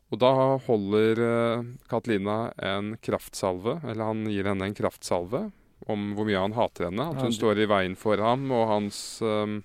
[0.08, 0.30] Og da
[0.64, 1.18] holder
[1.88, 5.42] Katelina Katalina en kraftsalve, eller han gir henne en kraftsalve,
[5.88, 7.10] om hvor mye han hater henne.
[7.12, 9.58] At hun står i veien for ham og hans um,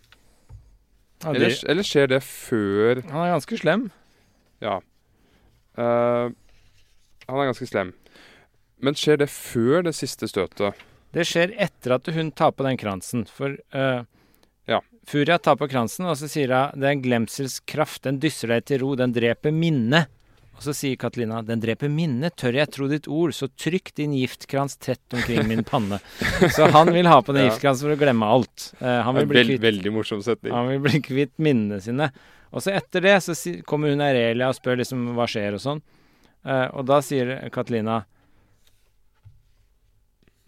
[1.24, 3.86] det- eller, eller skjer det før Han er ganske slem.
[4.64, 4.80] Ja.
[5.80, 6.32] Uh,
[7.28, 7.94] han er ganske slem.
[8.84, 10.76] Men skjer det før det siste støtet?
[11.16, 13.24] Det skjer etter at hun tar på den kransen.
[13.30, 14.04] For uh,
[14.68, 14.82] Ja.
[15.08, 18.52] Furia tar på kransen, og så sier hun det er en glemsels kraft, den dysser
[18.52, 20.12] deg til ro, den dreper minnet.
[20.64, 24.14] Og så sier Katelina, den dreper minnet, tør jeg tro ditt ord, så trykk din
[24.16, 25.97] giftkrans tett omkring min panne.
[26.55, 27.49] så han vil ha på den Ja.
[27.49, 28.70] giftkransen for å glemme alt.
[28.80, 30.53] Uh, han, vil bli kvitt, veldig morsom setning.
[30.55, 32.07] han vil bli kvitt minnene sine.
[32.55, 35.64] Og så etter det så si, kommer hun Aurelia og spør liksom hva skjer og
[35.66, 35.84] sånn.
[36.47, 38.05] Uh, og da sier Katelina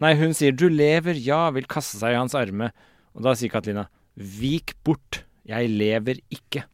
[0.00, 2.70] Nei, hun sier 'du lever, ja', vil kaste seg i hans arme.
[3.16, 3.86] Og da sier Katelina
[4.16, 6.64] 'vik bort, jeg lever ikke'.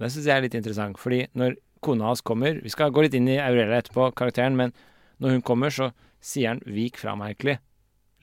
[0.00, 1.56] Det syns jeg er litt interessant, fordi når
[1.86, 4.74] kona hans kommer Vi skal gå litt inn i Aurelia etterpå, karakteren, men
[5.22, 7.58] når hun kommer, så sier han 'vik fra meg', egentlig.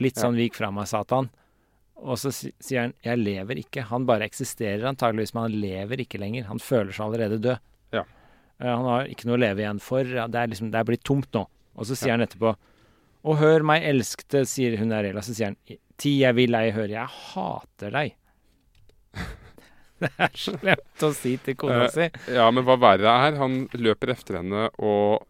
[0.03, 1.31] Litt sånn 'vik fra meg, Satan'.
[2.03, 3.87] Og så sier han 'jeg lever ikke'.
[3.89, 6.45] Han bare eksisterer antageligvis, men han lever ikke lenger.
[6.45, 7.59] Han føler seg allerede død.
[7.93, 8.03] Ja.
[8.59, 10.03] Eh, han har ikke noe å leve igjen for.
[10.03, 11.47] Det, er liksom, det er blitt tomt nå.
[11.75, 12.55] Og så sier han etterpå
[13.23, 15.21] 'Å, hør meg, elskede', sier hun Arela.
[15.21, 15.57] Så sier han
[15.97, 18.13] 'Ti jeg vil ei høre, jeg hater deg'.
[20.03, 22.07] det er slemt å si til kona Eh, si.
[22.35, 25.23] Ja, men hva verre er, han løper efter henne og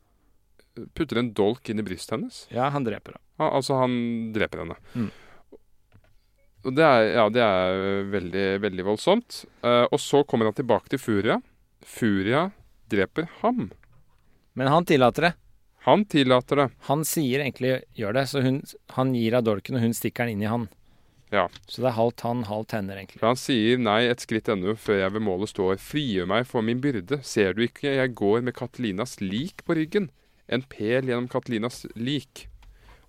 [0.98, 2.40] putter en dolk inn i brystet hennes.
[2.54, 3.24] Ja, han dreper henne.
[3.42, 3.94] Ja, altså, han
[4.34, 4.78] dreper henne.
[4.94, 5.12] Mm.
[6.64, 9.44] Og det er, ja, det er veldig, veldig voldsomt.
[9.66, 11.40] Uh, og så kommer han tilbake til Furia.
[11.84, 12.48] Furia
[12.92, 13.68] dreper ham.
[14.56, 15.34] Men han tillater det.
[15.84, 16.70] Han tillater det.
[16.88, 18.62] Han sier egentlig 'gjør det', så hun,
[18.96, 20.70] han gir av dolken, og hun stikker den inn i han.
[21.34, 21.48] Ja.
[21.66, 23.18] Så det er halvt han, halvt henne, egentlig.
[23.18, 25.80] For han sier nei et skritt ennå før jeg ved målet står.
[25.82, 27.24] Frigjør meg for min byrde.
[27.26, 30.12] Ser du ikke jeg går med Katalinas lik på ryggen?
[30.46, 32.46] En pæl gjennom Katalinas lik.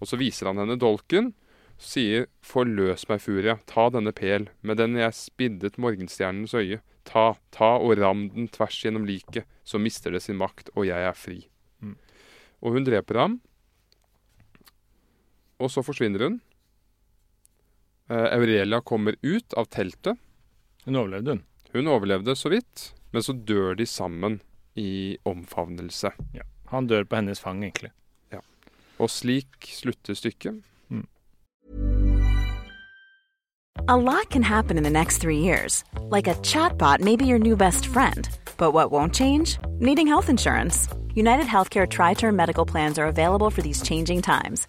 [0.00, 1.34] Og så viser han henne dolken.
[1.76, 3.58] Sier forløs meg, Furia.
[3.68, 4.48] Ta denne pæl.
[4.64, 6.80] Med den jeg spiddet morgenstjernens øye.
[7.04, 9.44] Ta, ta og ram den tvers gjennom liket.
[9.68, 11.42] Så mister det sin makt, og jeg er fri.
[11.84, 11.98] Mm.
[12.64, 13.38] Og hun dreper ham.
[15.60, 16.40] Og så forsvinner hun.
[18.10, 20.18] Eh, Aurelia kommer ut av teltet.
[20.84, 21.44] Hun overlevde, hun.
[21.72, 24.40] Hun overlevde så vidt, men så dør de sammen
[24.74, 26.12] i omfavnelse.
[26.70, 27.90] Han dør på hennes fang, egentlig.
[28.98, 30.62] Og slik slutter stykket.
[33.88, 35.82] A lot can happen in the next three years.
[36.08, 38.28] Like a chatbot may be your new best friend.
[38.56, 39.58] But what won't change?
[39.80, 40.88] Needing health insurance.
[41.14, 44.68] United Healthcare Tri Term Medical Plans are available for these changing times.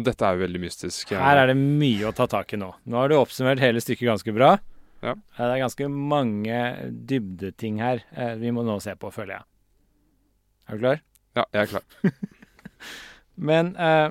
[0.00, 1.12] Og dette er jo veldig mystisk.
[1.12, 2.70] Her er det mye å ta tak i nå.
[2.88, 4.54] Nå har du oppsummert hele stykket ganske bra.
[5.04, 5.14] Ja.
[5.36, 6.58] Det er ganske mange
[7.08, 9.46] dybdeting her eh, vi må nå se på, føler jeg.
[10.70, 11.00] Er du klar?
[11.38, 12.16] Ja, jeg er klar.
[13.50, 14.10] Men eh,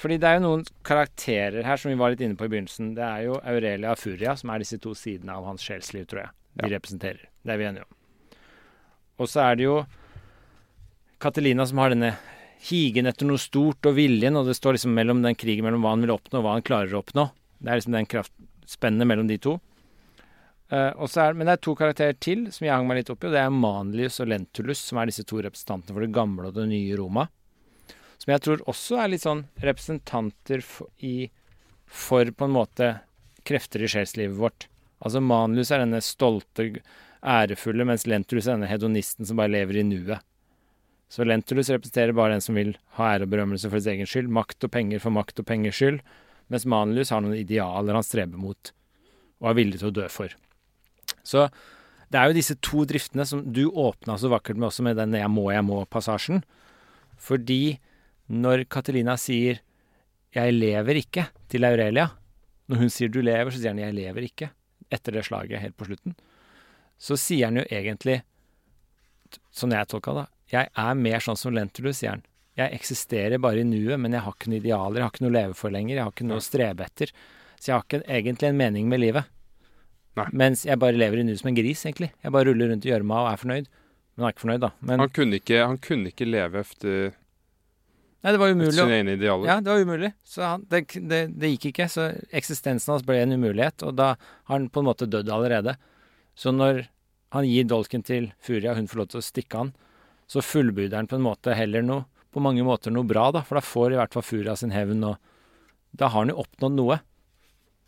[0.00, 2.94] fordi det er jo noen karakterer her som vi var litt inne på i begynnelsen.
[2.96, 6.24] Det er jo Aurelia og Furia, som er disse to sidene av hans sjelsliv, tror
[6.24, 6.34] jeg.
[6.58, 6.72] De Ja.
[6.78, 7.26] representerer.
[7.46, 7.94] Det er vi enige om.
[9.20, 9.76] Og så er det jo
[11.20, 12.14] Catalina som har denne
[12.60, 15.94] higen etter noe stort og viljen, og det står liksom mellom den krigen mellom hva
[15.94, 17.26] han vil oppnå og hva han klarer å oppnå.
[17.60, 19.56] Det er liksom den kraftspennet mellom de to.
[20.70, 23.30] Uh, er, men det er to karakterer til som jeg hang meg litt opp i,
[23.30, 26.58] og det er Manlius og Lentulus, som er disse to representantene for det gamle og
[26.60, 27.26] det nye Roma.
[28.20, 31.30] Som jeg tror også er litt sånn representanter for, i,
[31.88, 32.92] for på en måte
[33.48, 34.68] krefter i sjelslivet vårt.
[35.00, 36.70] Altså Manlius er denne stolte,
[37.20, 40.20] ærefulle, mens Lentulus er denne hedonisten som bare lever i nuet.
[41.10, 44.30] Så Lentulus representerer bare den som vil ha ære og berømmelse for sin egen skyld,
[44.30, 45.98] makt og penger for makt og pengers skyld,
[46.50, 48.72] mens Manlius har noen idealer han streber mot
[49.40, 50.32] og er villig til å dø for.
[51.26, 51.48] Så
[52.10, 55.14] det er jo disse to driftene som du åpna så vakkert med også med den
[55.14, 56.42] 'jeg må, jeg må'-passasjen.
[57.16, 57.78] Fordi
[58.28, 59.60] når Catalina sier
[60.34, 62.10] 'jeg lever ikke' til Aurelia,
[62.70, 64.50] Når hun sier 'du lever', så sier han 'jeg lever ikke'.
[64.92, 66.14] Etter det slaget helt på slutten.
[66.98, 68.22] Så sier han jo egentlig,
[69.50, 72.22] sånn jeg tolka det, 'jeg er mer sånn som Lentulus', sier han.
[72.56, 75.30] Jeg eksisterer bare i nuet, men jeg har ikke noen idealer, jeg har ikke noe
[75.30, 77.12] å leve for lenger, jeg har ikke noe å strebe etter.
[77.60, 79.24] Så jeg har ikke egentlig en mening med livet.
[80.16, 80.26] Nei.
[80.32, 82.10] Mens jeg bare lever i nuet som en gris, egentlig.
[82.22, 83.66] Jeg bare ruller rundt i gjørma og er fornøyd.
[83.70, 84.70] Men han er ikke fornøyd, da.
[84.82, 87.12] Men Han kunne ikke, han kunne ikke leve efter
[88.22, 88.74] nei, det var umulig.
[88.74, 89.46] sine egne idealer.
[89.46, 90.12] Ja, det var umulig.
[90.24, 91.88] Så han, det, det, det gikk ikke.
[91.88, 95.76] Så eksistensen hans ble en umulighet, og da har han på en måte dødd allerede.
[96.34, 96.88] Så når
[97.32, 99.72] han gir dolken til Furia, hun får lov til å stikke han,
[100.30, 103.40] så fullbyrder han på en måte heller noe På mange måter noe bra, da.
[103.42, 105.16] For da får i hvert fall Furia sin hevn, og
[105.90, 107.00] da har han jo oppnådd noe.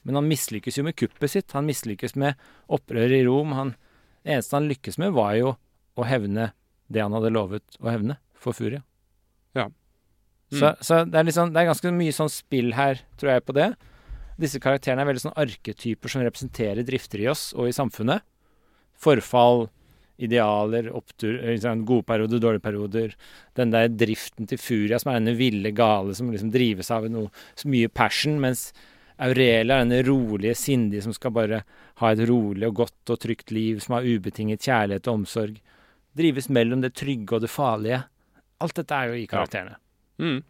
[0.03, 1.55] Men han mislykkes jo med kuppet sitt.
[1.55, 3.53] Han mislykkes med opprøret i Rom.
[3.55, 3.71] Han,
[4.27, 5.53] det eneste han lykkes med, var jo
[5.95, 6.49] å hevne
[6.91, 8.83] det han hadde lovet å hevne for Furia.
[9.55, 9.69] Ja.
[10.51, 10.59] Mm.
[10.59, 13.55] Så, så det, er liksom, det er ganske mye sånn spill her, tror jeg, på
[13.57, 13.69] det.
[14.43, 18.27] Disse karakterene er veldig sånn arketyper som representerer drifter i oss og i samfunnet.
[18.99, 19.69] Forfall,
[20.23, 23.17] idealer, opptur, eh, sånn gode perioder, dårlige perioder.
[23.59, 27.31] Den der driften til Furia som er denne ville gale som liksom drives av noe
[27.55, 28.71] så mye passion, mens
[29.23, 31.63] Aurelia er denne rolige, sindige som skal bare
[32.01, 35.61] ha et rolig og godt og trygt liv, som har ubetinget kjærlighet og omsorg.
[36.17, 38.03] Drives mellom det trygge og det farlige.
[38.63, 39.79] Alt dette er jo i karakterene.
[40.19, 40.43] Mm.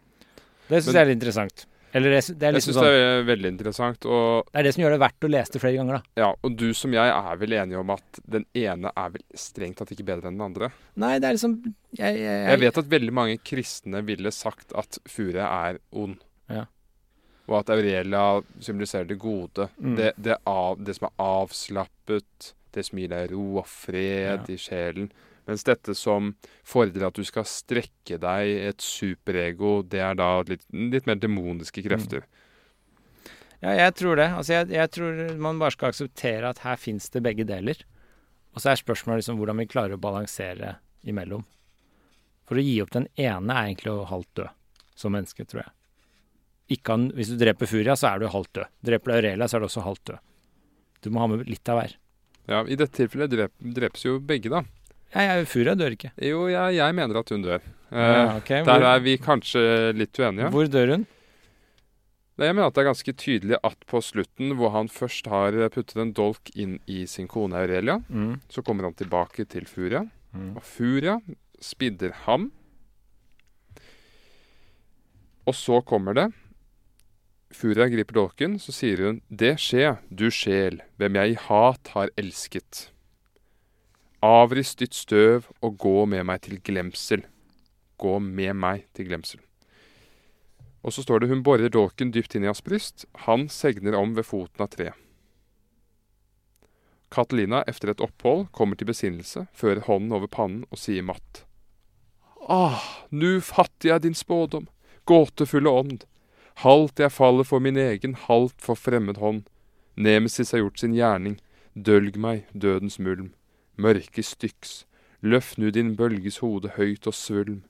[0.69, 1.65] Det syns jeg er litt interessant.
[1.93, 4.05] Eller det, det er Jeg liksom syns sånn det er veldig interessant.
[4.09, 6.21] Og, Det er det som gjør det verdt å lese det flere ganger, da.
[6.23, 9.77] ja, og du som jeg er vel enige om at den ene er vel strengt
[9.77, 10.71] tatt ikke bedre enn den andre.
[10.97, 11.57] Nei, det er liksom
[11.97, 16.17] Jeg, jeg, Jeg vet at veldig mange kristne ville sagt at Fure er ond.
[16.49, 16.65] Ja.
[17.47, 18.25] Og at Aurelia
[18.63, 19.69] symboliserer det gode.
[19.77, 19.95] Mm.
[19.99, 24.53] Det, det, av, det som er avslappet, det som gir deg ro og fred Ja.
[24.53, 25.11] i sjelen.
[25.49, 26.31] Mens dette som
[26.67, 31.83] fordrer at du skal strekke deg, et superego, det er da litt, litt mer demoniske
[31.83, 32.23] krefter.
[33.63, 34.29] Ja, jeg tror det.
[34.35, 37.79] Altså, jeg, jeg tror man bare skal akseptere at her fins det begge deler.
[38.53, 40.77] Og så er spørsmålet liksom hvordan vi klarer å balansere
[41.07, 41.45] imellom.
[42.47, 44.49] For å gi opp den ene er egentlig å halvt dø
[44.99, 45.71] som menneske, tror jeg.
[46.77, 48.71] Ikke an, hvis du dreper Furia, så er du halvt død.
[48.87, 50.23] Dreper du Aurelia, så er du også halvt død.
[51.03, 51.95] Du må ha med litt av hver.
[52.51, 54.63] Ja, I dette tilfellet drep, drepes jo begge, da.
[55.13, 56.11] Ja, Furia dør ikke.
[56.25, 57.61] Jo, jeg, jeg mener at hun dør.
[57.93, 58.63] Eh, Ja, okay.
[58.65, 60.49] Der er vi kanskje litt uenige.
[60.49, 61.03] hvor dør hun?
[62.41, 65.99] Jeg mener at det er ganske tydelig at på slutten, hvor han først har puttet
[66.01, 68.39] en dolk inn i sin kone Aurelia, Mm.
[68.49, 70.01] så kommer han tilbake til Furia.
[70.33, 70.55] Mm.
[70.57, 71.19] Og Furia
[71.61, 72.51] spidder ham.
[75.45, 76.31] Og så kommer det.
[77.53, 82.09] Furia griper dolken, så sier hun, Det skje, du sjel, hvem jeg i hat har
[82.17, 82.87] elsket.
[84.23, 87.25] Avrist ditt støv og gå med meg til glemsel.
[87.99, 89.41] Gå med meg til glemsel.
[90.83, 93.03] Og så står det hun borer dolken dypt inn i hans bryst.
[93.27, 94.95] Han segner om ved foten av treet.
[97.13, 101.43] Catalina, efter et opphold, kommer til besinnelse, fører hånden over pannen og sier matt.
[102.49, 104.65] Ah, nu fatter jeg din spådom,
[105.05, 106.07] gåtefulle ånd.
[106.63, 109.43] Halvt jeg faller for min egen, halvt for fremmed hånd.
[109.95, 111.37] Nemesis har gjort sin gjerning,
[111.75, 113.33] dølg meg, dødens mulm.
[113.75, 114.85] Mørke styks,
[115.21, 117.63] løft nu din bølges hode høyt og svulm.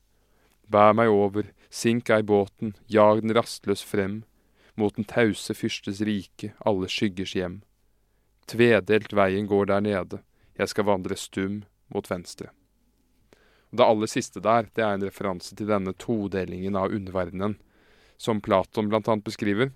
[0.68, 4.24] Bær meg over, sink ei båten, jag den rastløs frem,
[4.76, 7.62] mot den tause fyrstes rike, alle skyggers hjem.
[8.50, 10.20] Tvedelt veien går der nede,
[10.60, 11.62] jeg skal vandre stum
[11.94, 12.50] mot venstre.
[13.72, 17.56] Og Det aller siste der, det er en referanse til denne todelingen av underverdenen,
[18.18, 19.72] som Platon annet beskriver,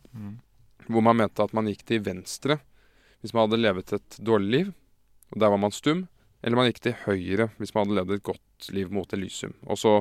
[0.87, 2.59] hvor man mente at man gikk til venstre
[3.19, 4.67] hvis man hadde levet et dårlig liv,
[5.33, 6.05] og der var man stum,
[6.43, 9.53] eller man gikk til høyre hvis man hadde levd et godt liv mot Elysium.
[9.67, 9.95] Og så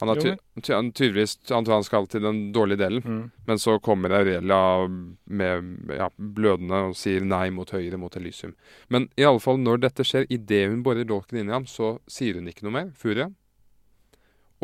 [0.00, 3.30] han har ty ty han tydeligvis han tror han skal til den dårlige delen, Mm.
[3.46, 4.88] men så kommer Aurelia
[5.26, 8.54] med ja, blødende og sier nei mot høyre, mot Elysium.
[8.90, 11.98] Men i alle fall når dette skjer, idet hun borer dolken inn i ham, så
[12.10, 13.30] sier hun ikke noe mer, Furia.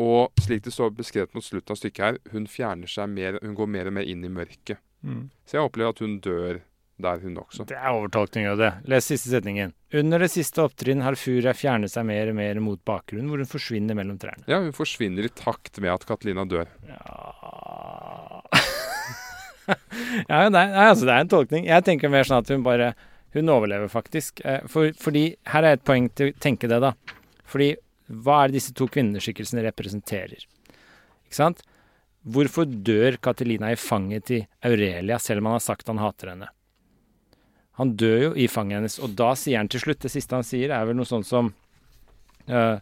[0.01, 3.55] Og slik det står beskrevet mot slutten av stykket her, hun fjerner seg mer, hun
[3.55, 4.79] går mer og mer inn i mørket.
[5.05, 5.29] Mm.
[5.45, 6.61] Så jeg opplever at hun dør
[7.03, 7.65] der, hun også.
[7.69, 8.69] Det er overtolkning av det.
[8.89, 9.73] Les siste setningen.
[9.97, 13.49] Under det siste opptrinn har Furia fjernet seg mer og mer mot bakgrunnen, hvor hun
[13.49, 14.45] forsvinner mellom trærne.
[14.51, 16.69] Ja, hun forsvinner i takt med at Katelina dør.
[16.87, 18.41] Ja
[20.27, 21.67] Ja, det er, altså, det er en tolkning.
[21.69, 22.93] Jeg tenker mer sånn at hun bare
[23.31, 24.41] Hun overlever faktisk.
[24.43, 26.93] Eh, For, fordi Her er et poeng til å tenke det, da.
[27.47, 27.69] Fordi
[28.11, 30.43] hva er det disse to kvinneskikkelsene representerer?
[31.23, 31.61] Ikke sant?
[32.27, 36.49] Hvorfor dør Katelina i fanget til Aurelia, selv om han har sagt han hater henne?
[37.81, 40.45] Han dør jo i fanget hennes, og da sier han til slutt Det siste han
[40.45, 42.77] sier, er vel noe sånt som uh,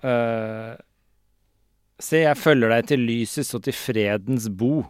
[0.00, 0.72] uh,
[1.96, 4.82] Se, jeg følger deg til lysets og til fredens bo.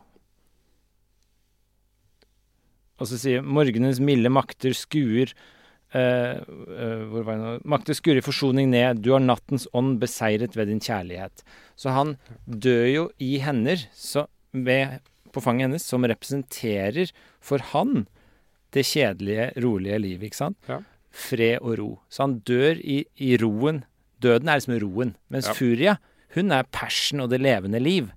[2.98, 5.30] Og så sier morgenens milde makter skuer
[5.94, 6.42] uh,
[7.12, 7.30] Hvor?
[7.62, 11.46] Makter skuer i forsoning ned, du har nattens ånd beseiret ved din kjærlighet.
[11.78, 12.16] Så han
[12.46, 14.98] dør jo i hender så, ved,
[15.30, 17.14] på fanget hennes, som representerer
[17.44, 18.06] for han
[18.76, 20.58] det kjedelige, rolige livet, ikke sant?
[20.70, 20.80] Ja.
[21.16, 21.88] Fred og ro.
[22.12, 23.82] Så han dør i, i roen.
[24.22, 25.14] Døden er liksom roen.
[25.32, 25.56] Mens Ja.
[25.56, 25.96] Furia,
[26.36, 28.10] hun er passion og det levende liv.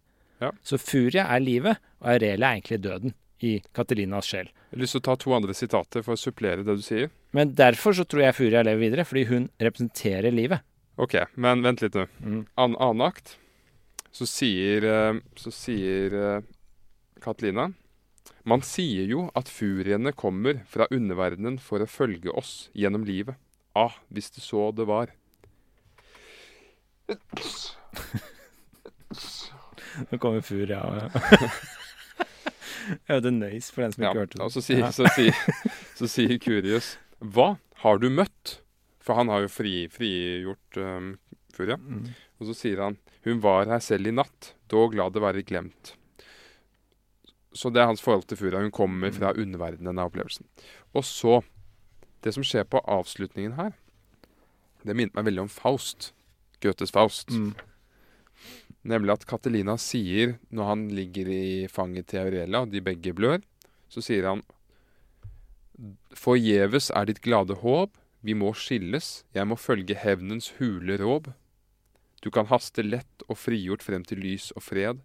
[0.43, 0.51] Ja.
[0.64, 4.49] Så Furia er livet, og Aurelia er egentlig døden i Catalinas sjel.
[4.51, 7.10] Jeg har lyst til å ta to andre sitater for å supplere det du sier.
[7.36, 10.64] Men derfor så tror jeg Furia lever videre, fordi hun representerer livet.
[10.99, 12.05] Ok, men vent litt nå.
[12.20, 12.41] Mm.
[12.60, 13.38] An annen akt,
[14.12, 16.16] så sier, eh, så sier
[17.20, 17.70] Catalina Katalina
[18.49, 23.36] Man sier jo at furiene kommer fra underverdenen for å følge oss gjennom livet.
[23.77, 25.11] Ah, hvis det så det var.
[30.09, 31.09] Nå kommer Furia Ja.
[32.89, 34.43] Jeg hørte nøys for den som Ja, ikke hørte det.
[34.45, 34.89] og så sier, Ja.
[34.95, 35.36] så, sier,
[35.99, 37.51] så sier Kurius Hva
[37.84, 38.55] har du møtt?
[39.03, 41.11] For han har jo fri, frigjort um,
[41.53, 41.77] Furia.
[41.77, 42.07] Mm.
[42.39, 45.93] Og så sier han Hun var her selv i natt, dog la det være glemt.
[47.53, 48.61] Så det er hans forhold til Furia.
[48.61, 50.45] Hun kommer fra underverdenen av opplevelsen.
[50.93, 51.41] Og så
[52.19, 53.69] Det som skjer på avslutningen her,
[54.83, 56.09] det minnet meg veldig om Faust.
[56.59, 57.31] Goethes Faust.
[57.31, 57.53] Mm.
[58.83, 63.39] Nemlig at Catelina sier, når han ligger i fanget til Aurelia, og de begge blør,
[63.87, 64.43] så sier han
[66.11, 71.31] Forgjeves er ditt glade håp, vi må skilles, jeg må følge hevnens hule råd.
[72.19, 74.99] Du kan haste lett og frigjort frem til lys og fred.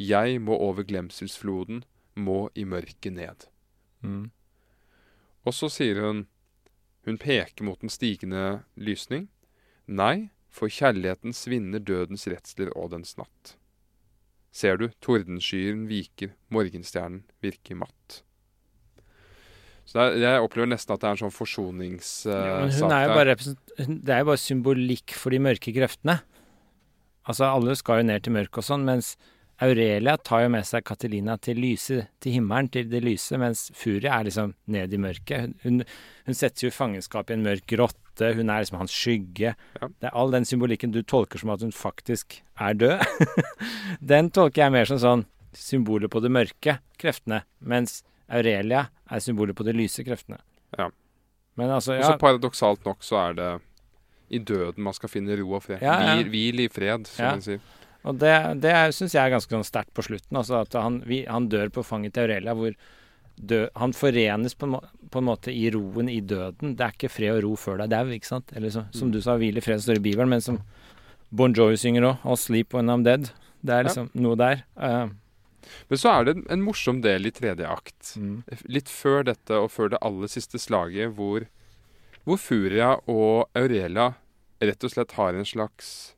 [0.00, 1.84] Jeg må over glemselsfloden,
[2.16, 3.46] må i mørket ned.
[4.00, 4.30] Mm.
[5.44, 6.26] Og så sier hun
[7.08, 9.30] Hun peker mot den stigende lysning.
[9.88, 13.54] Nei, for kjærligheten svinner dødens redsler og dens natt.
[14.52, 18.20] Ser du, tordenskyen viker, morgenstjernen virker matt.
[19.88, 23.14] Så er, jeg opplever nesten at det er en sånn Ja, forsoningssak Uh, ja, er
[23.16, 26.20] bare Det er jo bare symbolikk for de mørke kreftene.
[27.24, 29.14] Altså, alle skal jo ned til mørket og sånn, mens
[29.60, 34.14] Aurelia tar jo med seg Catalina til lyse, til himmelen, til det lyse, mens Furia
[34.16, 35.52] er liksom ned i mørket.
[35.66, 35.82] Hun,
[36.26, 39.52] hun settes jo i fangenskap i en mørk grotte, hun er liksom hans skygge.
[39.76, 39.88] Ja.
[40.00, 43.04] Det er all den symbolikken du tolker som at hun faktisk er død.
[44.14, 48.00] den tolker jeg mer som sånn symbolet på det mørke kreftene, mens
[48.30, 50.38] Aurelia er symbolet på de lyse kreftene.
[50.78, 50.88] Ja.
[51.58, 53.50] Men altså, Og så paradoksalt nok så er det
[54.30, 55.82] i døden man skal finne ro og fred.
[55.82, 56.16] Ja, ja.
[56.20, 57.30] Hvil, hvil i fred, som Ja.
[57.34, 57.60] man sier.
[58.08, 58.32] Og det,
[58.62, 60.36] det syns jeg er ganske sånn sterkt på slutten.
[60.40, 62.72] Altså at han, vi, han dør på fanget til Aurelia, hvor
[63.36, 64.80] dø, han forenes på en, må,
[65.12, 66.74] på en måte i roen i døden.
[66.78, 68.52] Det er ikke fred og ro før det er dau, ikke sant?
[68.56, 69.12] Eller så, som Mm.
[69.12, 70.60] du sa, hvil i fred står i Bibelen, men som
[71.30, 72.24] Bon Jovi synger òg.
[72.24, 73.30] I'll sleep when I'm dead.
[73.62, 74.64] Det er liksom noe der.
[74.76, 75.10] Uh,
[75.90, 78.14] Men så er det en, en morsom del i tredje akt.
[78.16, 78.42] mm.
[78.72, 81.44] Litt før dette og før det aller siste slaget, hvor,
[82.24, 84.14] hvor Furia og Aurelia
[84.60, 86.14] rett og slett har en slags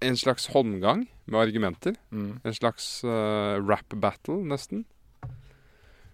[0.00, 1.96] En slags håndgang med argumenter.
[2.10, 2.40] Mm.
[2.44, 4.86] En slags uh, rap battle, nesten.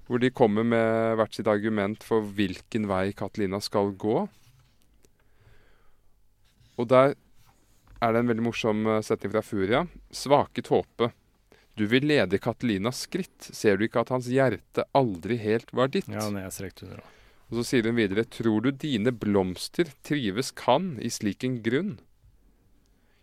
[0.07, 4.27] Hvor de kommer med hvert sitt argument for hvilken vei Catalina skal gå.
[6.77, 7.17] Og der
[8.03, 9.83] er det en veldig morsom eh, setning fra Furia.
[10.13, 11.11] Svake tåpe.
[11.77, 13.51] Du vil lede Catalinas skritt.
[13.53, 16.09] Ser du ikke at hans hjerte aldri helt var ditt?
[16.13, 17.03] Ja, er strekt under.
[17.51, 21.93] Og så sier hun videre, tror du dine blomster trives kan i slik en grunn?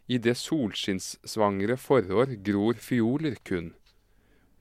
[0.07, 3.71] I det solskinnssvangre forår gror fioler kun.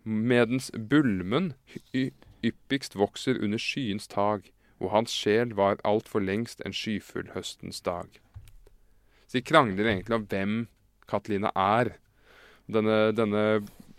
[0.03, 1.53] Medens bulmen
[1.95, 4.51] yppigst vokser under skyens tag,
[4.83, 8.09] og hans sjel var altfor lengst en skyfull høstens dag.
[9.27, 10.57] Så de krangler egentlig om hvem
[11.09, 11.95] Katelina er.
[12.73, 13.45] Denne, denne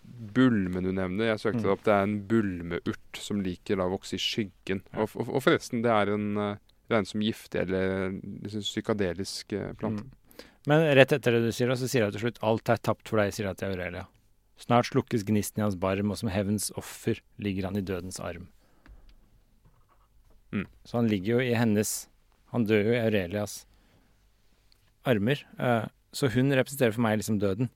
[0.04, 4.16] bulmen du nevner, jeg søkte det opp, det er en bulmeurt som liker å vokse
[4.16, 4.84] i skyggen.
[4.94, 6.52] Og, og, og forresten, det er en uh,
[6.92, 8.14] regnes som giftig eller
[8.44, 10.04] liksom, psykadelisk eh, plante.
[10.04, 10.20] Mm.
[10.70, 13.20] Men rett etter det du sier, så sier jeg til slutt alt er tapt for
[13.20, 14.06] deg, sier jeg til Aurelia.
[14.60, 18.48] Snart slukkes gnisten i hans barm, og som hevns offer ligger han i dødens arm.
[20.54, 20.68] Mm.
[20.86, 22.06] Så han ligger jo i hennes
[22.54, 23.64] Han dør jo i Aurelias
[25.04, 25.40] armer.
[25.58, 27.68] eh, så hun representerer for meg liksom døden.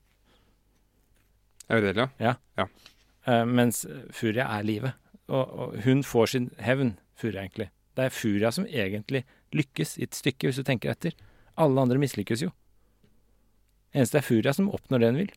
[1.69, 2.09] Aurelia?
[2.17, 2.35] Ja.
[3.45, 3.85] mens
[4.15, 4.93] Furia er livet.
[5.27, 7.69] Og, og hun får sin hevn, Furia, egentlig.
[7.97, 11.13] Det er Furia som egentlig lykkes i et stykke, hvis du tenker etter.
[11.59, 12.53] Alle andre mislykkes jo.
[13.95, 15.31] Eneste er Furia som oppnår det hun vil.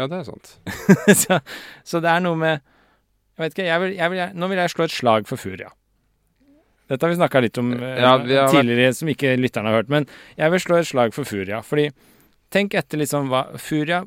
[0.00, 0.54] Ja, det er sant.
[1.22, 1.38] så,
[1.84, 2.58] så det er noe med
[3.36, 5.68] Jeg vet ikke, jeg vil, jeg vil, nå vil jeg slå et slag for Furia.
[6.90, 9.92] Dette har vi snakka litt om eh, Ja, vært- tidligere, som ikke lytterne har hørt.
[9.92, 11.62] Men jeg vil slå et slag for Furia.
[11.64, 11.86] Fordi
[12.52, 14.02] tenk etter liksom hva Furia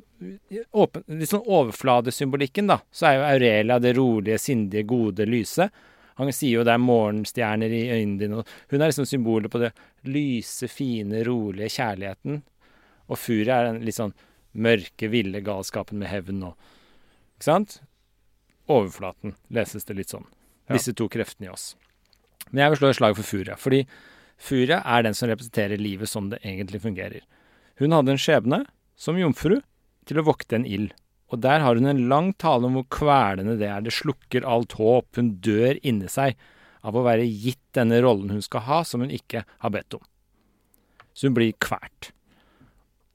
[0.76, 2.80] åpen, Litt sånn overfladesymbolikken, da.
[2.94, 5.70] Så er jo Aurelia det rolige, sindige, gode, lyse.
[6.20, 8.42] Han sier jo det er morgenstjerner i øynene dine.
[8.44, 9.72] og Hun er liksom symbolet på det
[10.08, 12.44] lyse, fine, rolige kjærligheten.
[13.10, 14.16] Og Furia er den litt sånn
[14.56, 16.56] mørke, ville galskapen med hevn og
[17.36, 17.80] Ikke sant?
[18.72, 20.26] Overflaten leses det litt sånn.
[20.66, 20.78] Ja.
[20.78, 21.74] Disse to kreftene i oss.
[22.50, 23.84] Men jeg vil slå et slag for Furia, fordi
[24.42, 27.26] Furia er den som representerer livet som det egentlig fungerer.
[27.80, 28.62] Hun hadde en skjebne,
[28.96, 29.60] som jomfru,
[30.08, 30.96] til å vokte en ild.
[31.34, 33.84] Og der har hun en lang tale om hvor kvelende det er.
[33.84, 35.10] Det slukker alt håp.
[35.18, 36.38] Hun dør inni seg
[36.86, 40.04] av å være gitt denne rollen hun skal ha, som hun ikke har bedt om.
[41.12, 42.15] Så hun blir kvalt.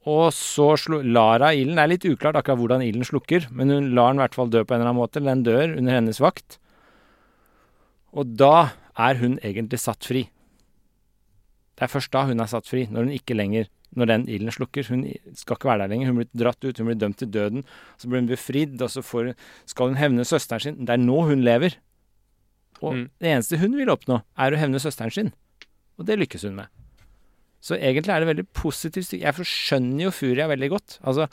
[0.08, 0.70] Og så
[1.04, 1.76] lar hun ilden.
[1.76, 4.48] Det er litt uklart akkurat hvordan ilden slukker, men hun lar den i hvert fall
[4.48, 5.20] dø på en eller annen måte.
[5.20, 6.56] Den dør under hennes vakt.
[8.16, 10.24] Og da er hun egentlig satt fri.
[11.76, 14.54] Det er først da hun er satt fri, når hun ikke lenger når den ilden
[14.54, 14.86] slukker.
[14.88, 16.10] Hun skal ikke være der lenger.
[16.12, 17.64] Hun blir dratt ut, hun blir dømt til døden.
[17.98, 19.32] Så blir hun befridd, og så får,
[19.66, 20.80] skal hun hevne søsteren sin.
[20.86, 21.76] Det er nå hun lever.
[22.80, 23.10] Og Mm.
[23.20, 25.32] det eneste hun vil oppnå, er å hevne søsteren sin.
[25.98, 26.66] Og det lykkes hun med.
[27.60, 29.12] Så egentlig er det veldig positivt.
[29.20, 30.96] Jeg skjønner jo Furia veldig godt.
[31.04, 31.28] Altså,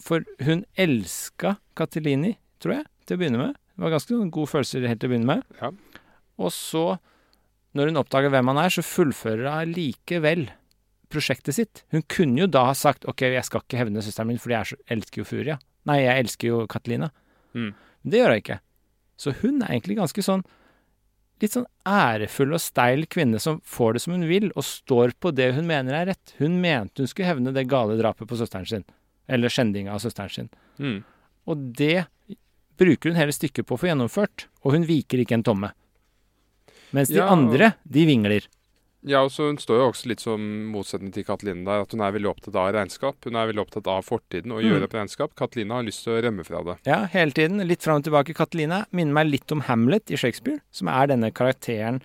[0.00, 3.56] for hun elska Katilini, tror jeg, til å begynne med.
[3.76, 5.56] Det var ganske god følelse helt til å begynne med.
[5.60, 5.72] Ja.
[6.40, 6.84] Og så,
[7.76, 10.46] når hun oppdager hvem han er, så fullfører hun likevel
[11.12, 11.82] prosjektet sitt.
[11.94, 14.64] Hun kunne jo da ha sagt OK, jeg skal ikke hevne søsteren min, fordi jeg
[14.64, 15.58] er så, elsker jo Furia.
[15.88, 17.10] Nei, jeg elsker jo Catelina.
[17.56, 17.72] Mm.
[17.72, 18.58] Men det gjør hun ikke.
[19.16, 20.44] Så hun er egentlig ganske sånn
[21.42, 25.32] litt sånn ærefull og steil kvinne som får det som hun vil, og står på
[25.36, 26.34] det hun mener er rett.
[26.40, 28.86] Hun mente hun skulle hevne det gale drapet på søsteren sin.
[29.28, 30.52] Eller skjendinga av søsteren sin.
[30.78, 31.00] Mm.
[31.46, 32.06] Og det
[32.80, 34.46] bruker hun hele stykket på å få gjennomført.
[34.64, 35.72] Og hun viker ikke en tomme.
[36.96, 38.46] Mens de Ja, andre, de vingler.
[39.06, 40.40] Ja, og så Hun står jo også litt som
[40.72, 43.16] motsetning til Kateline der, at hun er veldig opptatt av regnskap.
[43.24, 44.66] Hun er veldig opptatt av fortiden og Mm.
[44.72, 45.34] gjøre opp regnskap.
[45.38, 46.76] Kateline har lyst til å rømme fra det.
[46.84, 47.62] Ja, hele tiden.
[47.66, 48.34] Litt fram og tilbake.
[48.34, 52.02] Katalina minner meg litt om Hamlet i Shakespeare, som er denne karakteren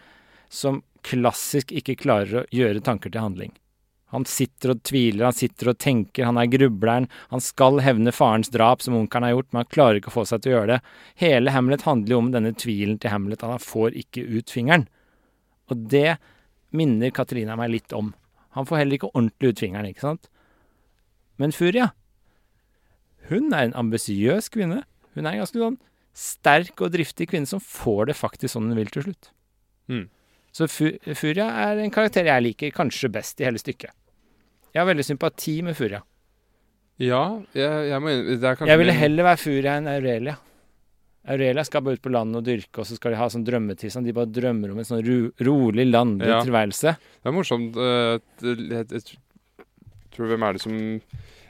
[0.50, 3.52] som klassisk ikke klarer å gjøre tanker til handling.
[4.12, 7.08] Han sitter og tviler, han sitter og tenker, han er grubleren.
[7.32, 10.28] Han skal hevne farens drap, som onkelen har gjort, men han klarer ikke å få
[10.28, 10.82] seg til å gjøre det.
[11.16, 13.42] Hele Hamlet handler jo om denne tvilen til Hamlet.
[13.42, 14.86] Han får ikke ut fingeren.
[15.72, 16.18] Og det
[16.76, 18.14] minner Katarina meg litt om.
[18.58, 20.30] Han får heller ikke ordentlig ut fingeren, ikke sant?
[21.40, 21.92] Men Furia,
[23.32, 24.84] hun er en ambisiøs kvinne.
[25.16, 25.80] Hun er en ganske sånn
[26.18, 29.32] sterk og driftig kvinne som får det faktisk sånn hun vil til slutt.
[29.92, 30.08] Mm.
[30.52, 33.94] Så Furia er en karakter jeg liker kanskje best i hele stykket.
[34.72, 36.02] Jeg har veldig sympati med Furia.
[37.02, 37.24] Ja,
[37.56, 40.36] jeg, jeg må er Jeg ville heller være Furia enn Aurelia.
[41.30, 44.08] Aurelia skal bare ut på landet og dyrke, og så skal de ha sånn drømmetilstand.
[44.10, 46.40] De bare drømmer om en sånn ro rolig, landlig Ja.
[46.44, 46.96] tilværelse.
[47.22, 47.76] Det er morsomt.
[47.78, 49.04] eh, jeg, jeg
[50.12, 50.74] tror Hvem er det som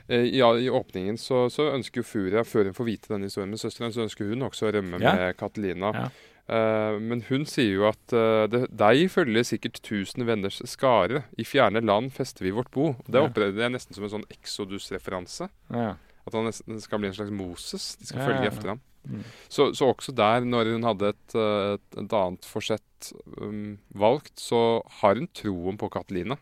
[0.08, 3.50] eh, ja, I åpningen så, så ønsker jo Furia, før hun får vite denne historien
[3.50, 5.14] med søsteren, så ønsker hun også å rømme Ja.
[5.16, 5.92] med Catalina.
[5.94, 6.10] Ja.
[6.52, 11.22] Uh, men hun sier jo at uh, det, deg følger sikkert tusen venners skare.
[11.38, 12.96] I fjerne land fester vi vårt bo.
[13.06, 13.28] Det, Ja.
[13.30, 15.48] opplevde jeg nesten som en sånn Exodus-referanse.
[15.70, 15.94] Ja.
[16.26, 17.96] At han nesten skal bli en slags Moses.
[17.98, 18.80] De skal Ja, følge etter ham.
[19.08, 19.24] Mm.
[19.50, 23.08] Så, så også der, når hun hadde et, eh, et, et annet forsett
[23.40, 26.36] um, valgt, så har hun troen på Katelina.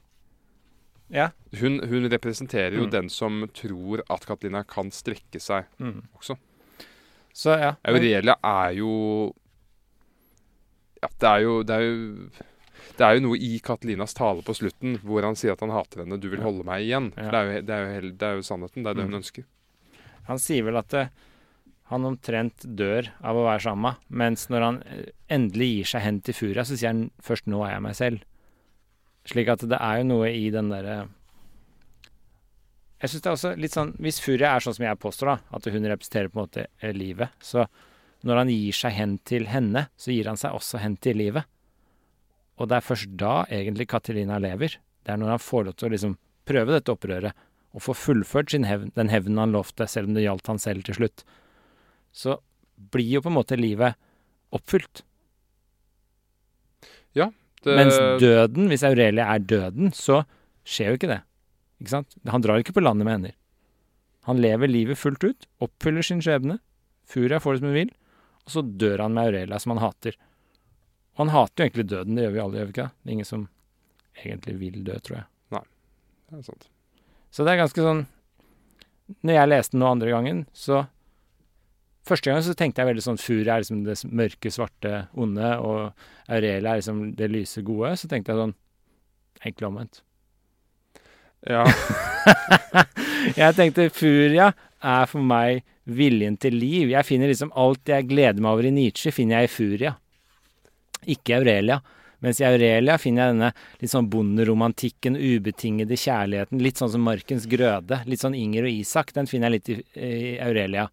[1.10, 1.30] ja.
[1.58, 2.90] Hun, hun representerer jo Mm.
[2.90, 6.02] den som tror at Katelina kan strekke seg Mm.
[6.20, 6.36] også.
[7.32, 7.74] Så ja.
[7.84, 9.32] Aurelia er jo
[11.02, 12.28] Ja, det er jo Det er jo,
[12.98, 16.02] det er jo noe i Katelinas tale på slutten hvor han sier at han hater
[16.04, 16.18] henne.
[16.20, 17.12] 'Du vil holde meg igjen'.
[17.16, 17.30] Ja.
[17.30, 18.82] Det, er jo, det, er jo det er jo sannheten.
[18.84, 19.10] Det er det Mm.
[19.12, 19.44] hun ønsker.
[20.28, 21.12] Han sier vel at eh,
[21.90, 26.04] han omtrent dør av å være sammen med mens når han eh, endelig gir seg
[26.06, 28.26] hen til Furia, så sier han først 'nå er jeg meg selv'.
[29.30, 31.08] Slik at det er jo noe i den derre
[33.02, 35.36] Jeg syns det er også litt sånn Hvis Furia er sånn som jeg påstår, da,
[35.56, 37.66] at hun representerer på en måte eh, livet, så
[38.22, 41.48] når han gir seg hen til henne, så gir han seg også hen til livet.
[42.60, 44.76] Og det er først da egentlig Katarina lever.
[44.76, 48.50] Det er når han får lov til å liksom prøve dette opprøret og få fullført
[48.50, 51.22] sin hevn, den hevnen han lovte, selv om det gjaldt han selv til slutt,
[52.10, 52.40] så
[52.90, 53.98] blir jo på en måte livet
[54.54, 55.04] oppfylt.
[57.60, 60.22] Det, Mens døden, hvis Aurelia er døden, så
[60.64, 61.20] skjer jo ikke det.
[61.80, 62.16] Ikke sant?
[62.32, 63.34] Han drar ikke på landet med hender.
[64.28, 66.56] Han lever livet fullt ut, oppfyller sin skjebne.
[67.08, 67.92] Furia får det som hun vil,
[68.46, 70.16] og så dør han med Aurelia, som han hater.
[71.16, 72.88] Og han hater jo egentlig døden, det gjør vi alle, gjør vi ikke?
[72.96, 73.46] Det er ingen som
[74.24, 75.26] egentlig vil dø, tror jeg.
[75.56, 75.64] Nei,
[76.30, 76.68] Det er sant.
[77.30, 78.06] Så det er ganske sånn
[79.26, 80.84] Når jeg leste den nå andre gangen, så
[82.06, 86.30] Første gangen så tenkte jeg veldig sånn Furia er liksom det mørke, svarte, onde, og
[86.32, 87.92] Aurelia er liksom det lyse, gode.
[88.00, 88.54] Så tenkte jeg sånn
[89.40, 90.00] Egentlig omvendt.
[91.48, 91.62] Ja.
[93.40, 94.50] Jeg tenkte Furia
[94.80, 96.90] er for meg viljen til liv.
[96.92, 99.94] Jeg finner liksom alt jeg gleder meg over i Nietzsche, finner jeg i Furia.
[101.10, 101.80] Ikke Aurelia.
[102.20, 103.50] Mens i Aurelia finner jeg denne
[103.80, 106.60] litt sånn bonderomantikken, ubetingede kjærligheten.
[106.60, 108.02] Litt sånn som Markens grøde.
[108.08, 109.14] Litt sånn Inger og Isak.
[109.16, 110.88] Den finner jeg litt i, i Aurelia.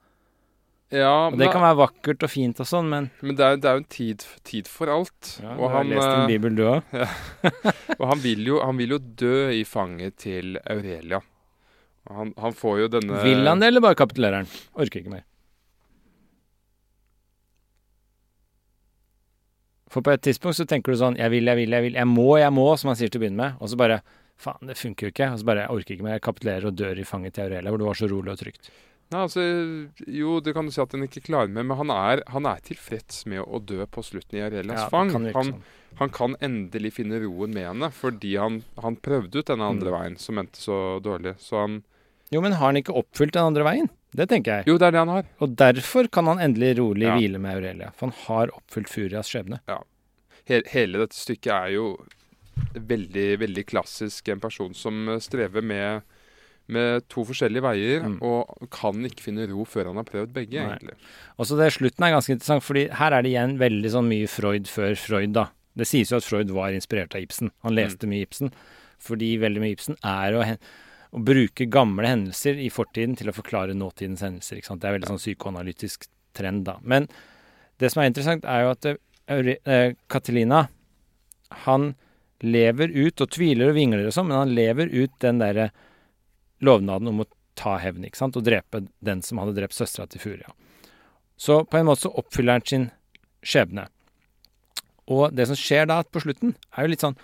[0.88, 3.68] Ja, Og det kan være vakkert og fint og sånn, men men det er, det
[3.68, 5.34] er jo en tid, tid for alt.
[5.44, 6.94] ja, og, du har han, lest en eh, bibel, du òg.
[8.00, 11.20] og han vil, jo, han vil jo dø i fanget til Aurelia.
[12.08, 14.54] Han, han får jo denne Vil han det, eller bare kapitulerer han?
[14.80, 15.26] Orker ikke mer.
[19.90, 21.94] For på et tidspunkt så tenker du sånn Jeg vil, jeg vil, jeg vil.
[21.96, 23.56] Jeg må, jeg må, som han sier til å begynne med.
[23.64, 24.02] Og så bare
[24.38, 25.32] Faen, det funker jo ikke.
[25.34, 26.18] Og så bare Jeg orker ikke mer.
[26.20, 28.70] Jeg kapitulerer og dør i fanget til Aurelia, hvor det var så rolig og trygt.
[29.08, 29.40] Nei, altså,
[30.12, 32.60] jo, det kan du si at han ikke klarer med, men han er, han er
[32.60, 35.14] tilfreds med å dø på slutten i Aurelias Ja, fang.
[35.14, 35.62] kan Han, sånn.
[36.02, 39.96] han kan endelig finne roen med henne, fordi han, han prøvde ut denne andre Mm.
[39.96, 41.38] veien, som endte så dårlig.
[41.40, 41.78] Så han
[42.34, 43.90] Jo, men har han ikke oppfylt den andre veien?
[44.18, 44.68] Det tenker jeg.
[44.68, 45.26] Jo, det er det han har.
[45.44, 47.16] Og derfor kan han endelig rolig Ja.
[47.18, 47.92] hvile med Aurelia.
[47.96, 49.60] For han har oppfylt Furias skjebne.
[49.68, 49.82] Ja.
[50.48, 51.98] hele dette stykket er jo
[52.74, 54.30] veldig, veldig klassisk.
[54.32, 56.02] En person som eh, strever med,
[56.68, 58.18] med to forskjellige veier, Mm.
[58.22, 60.78] og kan ikke finne ro før han har prøvd begge, Nei.
[60.78, 60.96] egentlig.
[61.38, 64.28] Og så det Slutten er ganske interessant, fordi her er det igjen veldig sånn mye
[64.28, 65.50] Freud før Freud, da.
[65.78, 67.52] Det sies jo at Freud var inspirert av Ibsen.
[67.64, 68.52] Han leste mye Ibsen.
[69.00, 70.58] Fordi veldig mye Ibsen er å, hen
[71.16, 74.60] å bruke gamle hendelser i fortiden til å forklare nåtidens hendelser.
[74.60, 74.82] Ikke sant?
[74.84, 76.78] Det er veldig sånn psykoanalytisk trend, da.
[76.84, 77.08] Men
[77.80, 80.68] det som er interessant, er jo at eh, Aure- eh, Catelina
[81.66, 81.94] Han
[82.44, 85.72] lever ut, og tviler og vingler og sånn, men han lever ut den derre
[86.62, 87.28] lovnaden om å
[87.58, 90.52] ta hevn, ikke sant, og drepe den som hadde drept søstera til Furia.
[91.38, 92.86] Så på en måte så oppfyller han sin
[93.46, 93.88] skjebne.
[95.10, 97.18] Og det som skjer da på slutten, er jo litt sånn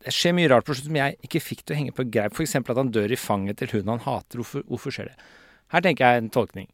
[0.00, 2.36] Det skjer mye rart på slutten som jeg ikke fikk til å henge på greip.
[2.36, 2.56] F.eks.
[2.56, 4.40] at han dør i fanget til hun han hater.
[4.40, 5.16] Hvorfor, hvorfor skjer det?
[5.74, 6.70] Her tenker jeg en tolkning.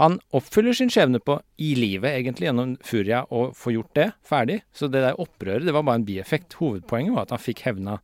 [0.00, 4.58] Han oppfyller sin skjebne på i livet, egentlig, gjennom Furia, og får gjort det ferdig.
[4.72, 6.56] Så det der opprøret, det var bare en bieffekt.
[6.58, 7.98] Hovedpoenget var at han fikk hevna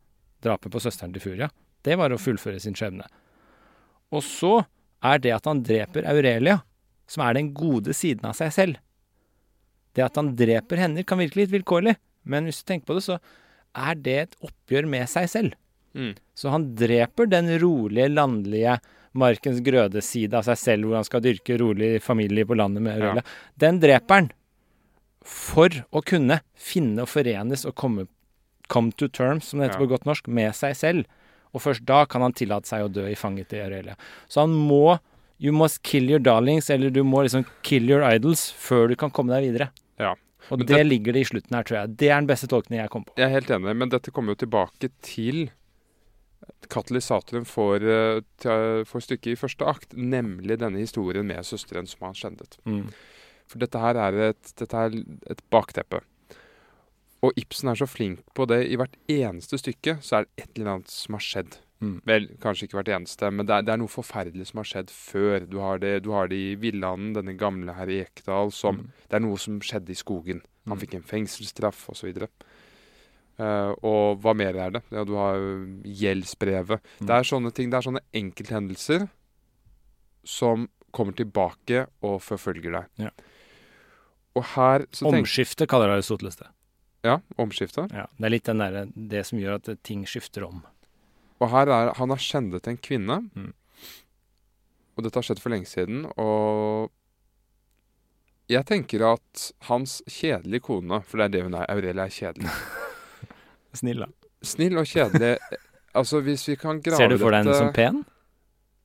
[0.44, 1.48] drapet på søsteren til Furia.
[1.82, 3.08] Det var å fullføre sin skjebne.
[4.12, 4.52] Og så
[5.04, 6.60] er det at han dreper Aurelia,
[7.08, 8.80] som er den gode siden av seg selv.
[9.96, 11.96] Det at han dreper henne, kan virke litt vilkårlig,
[12.28, 13.16] men hvis du tenker på det, så
[13.76, 15.56] er det et oppgjør med seg selv.
[15.94, 16.14] Mm.
[16.36, 18.78] Så han dreper den rolige, landlige
[19.18, 23.24] Markens Grøde-side av seg selv, hvor han skal dyrke rolig familie på landet med Aurelia.
[23.58, 24.30] Den dreper han
[25.28, 28.06] for å kunne finne og forenes og komme
[28.68, 29.86] come to terms, som det heter Ja.
[29.86, 31.04] på godt norsk, med seg selv.
[31.54, 33.96] Og først da kan han tillate seg å dø i fanget til Aurelia.
[34.28, 34.98] Så han må
[35.40, 39.08] You must kill your darlings, eller du må liksom kill your idols før du kan
[39.08, 39.70] komme deg videre.
[39.96, 40.16] Ja.
[40.50, 41.96] Og det, det- ligger det i slutten her, tror jeg.
[42.00, 43.14] Det er den beste tolkningen jeg kom på.
[43.18, 45.50] Jeg er helt enig, men dette kommer jo tilbake til
[46.68, 48.20] katalysatoren for, eh,
[48.88, 52.58] for stykket i første akt, nemlig denne historien med søsteren som han skjendet.
[52.64, 52.88] Mm.
[53.48, 54.96] For dette her er et, dette er
[55.30, 56.02] et bakteppe.
[57.22, 58.60] Og Ibsen er så flink på det.
[58.70, 61.56] I hvert eneste stykke så er det et eller annet som har skjedd.
[61.80, 62.00] Mm.
[62.04, 64.88] Vel, kanskje ikke hvert eneste, men det er, det er noe forferdelig som har skjedd
[64.90, 65.44] før.
[65.46, 68.88] Du har det, du har det i Villanden, denne gamle herr Ekdal, som Mm.
[69.08, 70.40] Det er noe som skjedde i skogen.
[70.66, 70.80] Han Mm.
[70.82, 72.26] fikk en fengselsstraff osv.
[73.38, 74.82] Uh, og hva mer er det?
[74.90, 75.38] Ja, du har
[75.86, 76.80] gjeldsbrevet.
[77.00, 77.06] Mm.
[77.06, 79.08] Det er sånne ting, det er sånne enkelthendelser
[80.24, 82.86] som kommer tilbake og forfølger deg.
[83.06, 83.10] Ja.
[84.34, 86.48] Og her så tenk, Omskifte kaller Aristoteles det.
[87.06, 87.86] Ja, omskifte.
[87.94, 90.64] Ja, det er litt der, det som gjør at ting skifter om.
[91.38, 93.18] Og her er Han har skjendet en kvinne.
[93.34, 93.52] Mm.
[94.96, 96.06] Og dette har skjedd for lenge siden.
[96.18, 96.90] Og
[98.50, 102.54] jeg tenker at hans kjedelige kone, for det er det hun er, Aurelia er kjedelig.
[103.78, 104.08] Snill, da.
[104.42, 105.36] Snill og kjedelig.
[105.98, 108.02] Altså, hvis vi kan grave dette Ser du for deg henne som pen?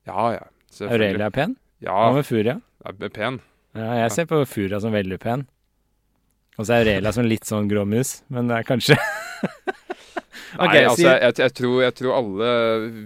[0.10, 0.46] Ja, ja.
[0.90, 1.58] Aurelia er pen?
[1.84, 2.58] Ja, Hva med Furia?
[2.84, 3.40] Ja, pen.
[3.74, 5.48] Ja, jeg ser på Furia som veldig pen.
[6.58, 8.98] Og så er Aurelia som litt sånn grå mus, men det er kanskje
[10.60, 12.50] Nei, altså, jeg, jeg, tror, jeg tror alle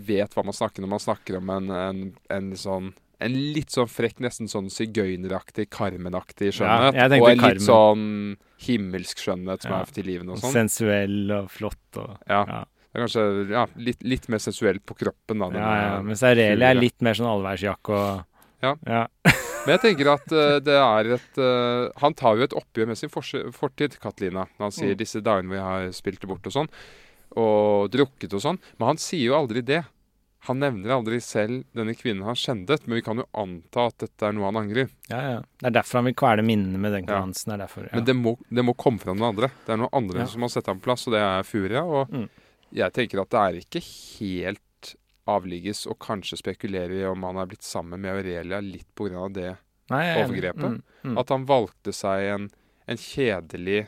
[0.07, 2.01] vet hva man snakker når man snakker om en, en,
[2.37, 6.93] en sånn en litt sånn frekk, nesten sånn sigøyneraktig, Carmen-aktig skjønnhet.
[6.99, 8.03] Ja, og en litt sånn
[8.61, 9.79] himmelsk skjønnhet som Ja.
[9.81, 10.53] er til livet og sånn.
[10.53, 12.43] sensuell og flott og Ja.
[12.45, 12.59] ja.
[12.93, 15.49] Det er kanskje ja, litt, litt mer sensuelt på kroppen, da.
[15.53, 16.01] Ja, ja.
[16.05, 18.23] Mens Aurelia er litt mer sånn allværsjakke og
[18.63, 18.75] Ja.
[18.85, 19.07] ja.
[19.67, 22.97] Men jeg tenker at uh, det er et uh, Han tar jo et oppgjør med
[22.97, 24.45] sin fortid, Katlina.
[24.57, 24.97] Når han sier Mm.
[24.97, 26.69] 'disse dagene vi har spilt det bort' og sånn.
[27.37, 28.57] Og drukket og sånn.
[28.79, 29.83] Men han sier jo aldri det.
[30.47, 34.29] Han nevner aldri selv denne kvinnen han skjendet, men vi kan jo anta at dette
[34.29, 34.87] er noe han angrer.
[35.09, 35.39] ja, ja.
[35.59, 37.19] Det er derfor han vil kvele minnene med den Ja.
[37.25, 37.95] er derfor, ja.
[37.97, 39.49] Men det må, det må komme fra noen andre.
[39.65, 40.25] Det er noen andre Ja.
[40.25, 41.83] som har sett ham på plass, og det er Furia.
[41.83, 42.29] Og Mm.
[42.73, 43.83] jeg tenker at det er ikke
[44.19, 44.95] helt
[45.27, 49.27] avligges, å kanskje spekulere i om han er blitt sammen med Aurelia litt pga.
[49.33, 49.57] det.
[49.89, 50.25] Nei, er.
[50.25, 50.63] Overgrepet.
[50.63, 51.17] Mm, mm.
[51.17, 52.49] At han valgte seg en,
[52.87, 53.87] en kjedelig,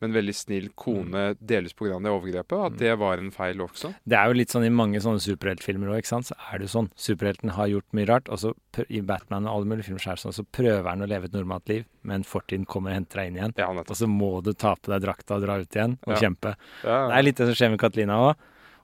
[0.00, 1.96] men veldig snill kone delvis pga.
[2.02, 2.66] det overgrepet.
[2.66, 3.94] At det var en feil også.
[4.04, 6.04] Det er jo litt sånn i mange sånne superheltfilmer òg.
[6.04, 6.90] Så er det jo sånn.
[6.96, 8.52] Superhelten har gjort mye rart, og så
[8.90, 11.68] i Batman og alle mulige filmer så sånn, så prøver han å leve et normalt
[11.68, 13.54] liv, men fortiden kommer og henter deg inn igjen.
[13.56, 16.20] Ja, Og så må du ta på deg drakta og dra ut igjen og Ja.
[16.20, 16.56] kjempe.
[16.84, 18.36] Ja, Det er litt det som skjer med Katalina òg.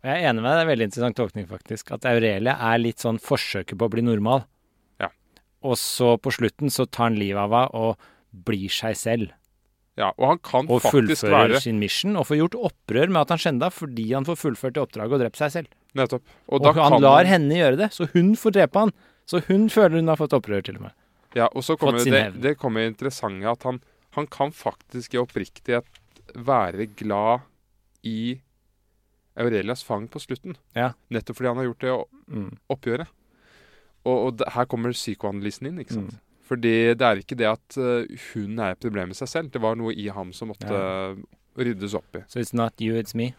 [0.02, 1.92] Og jeg er enig med deg, det er en veldig interessant tolkning, faktisk.
[1.92, 4.44] At Aurelia er litt sånn forsøket på å bli normal.
[4.98, 5.08] Ja.
[5.62, 7.96] Og så på slutten så tar han livet av henne og
[8.34, 9.30] blir seg selv.
[10.00, 13.34] Ja, og han kan Og faktisk fullfører sin mission og får gjort opprør med at
[13.34, 15.72] han skjenda fordi han får fullført det oppdraget og drept seg selv.
[15.98, 16.22] Nettopp.
[16.48, 18.94] Og, Og, da han lar henne gjøre det, så hun får drepe han.
[19.28, 20.96] Så hun føler hun har fått opprør, til og med.
[21.36, 23.82] Ja, og så kommer det, det kommer interessante at han,
[24.16, 25.84] han kan faktisk i oppriktighet
[26.36, 27.44] være glad
[28.04, 28.40] i
[29.36, 30.56] Aurelias fang på slutten.
[30.76, 30.92] Ja.
[31.12, 31.94] Nettopp fordi han har gjort det
[32.32, 32.56] Mm.
[32.70, 33.08] oppgjøret.
[34.08, 36.14] Og, og det, her kommer psykoanalysen inn, ikke sant.
[36.16, 36.20] Mm.
[36.48, 39.52] Fordi det er ikke det at eh, hun er et problem med seg selv.
[39.54, 41.12] Det var noe i ham som måtte Ja.
[41.12, 41.22] eh,
[41.62, 42.24] ryddes opp i.
[42.32, 43.32] Så it's not you, it's me.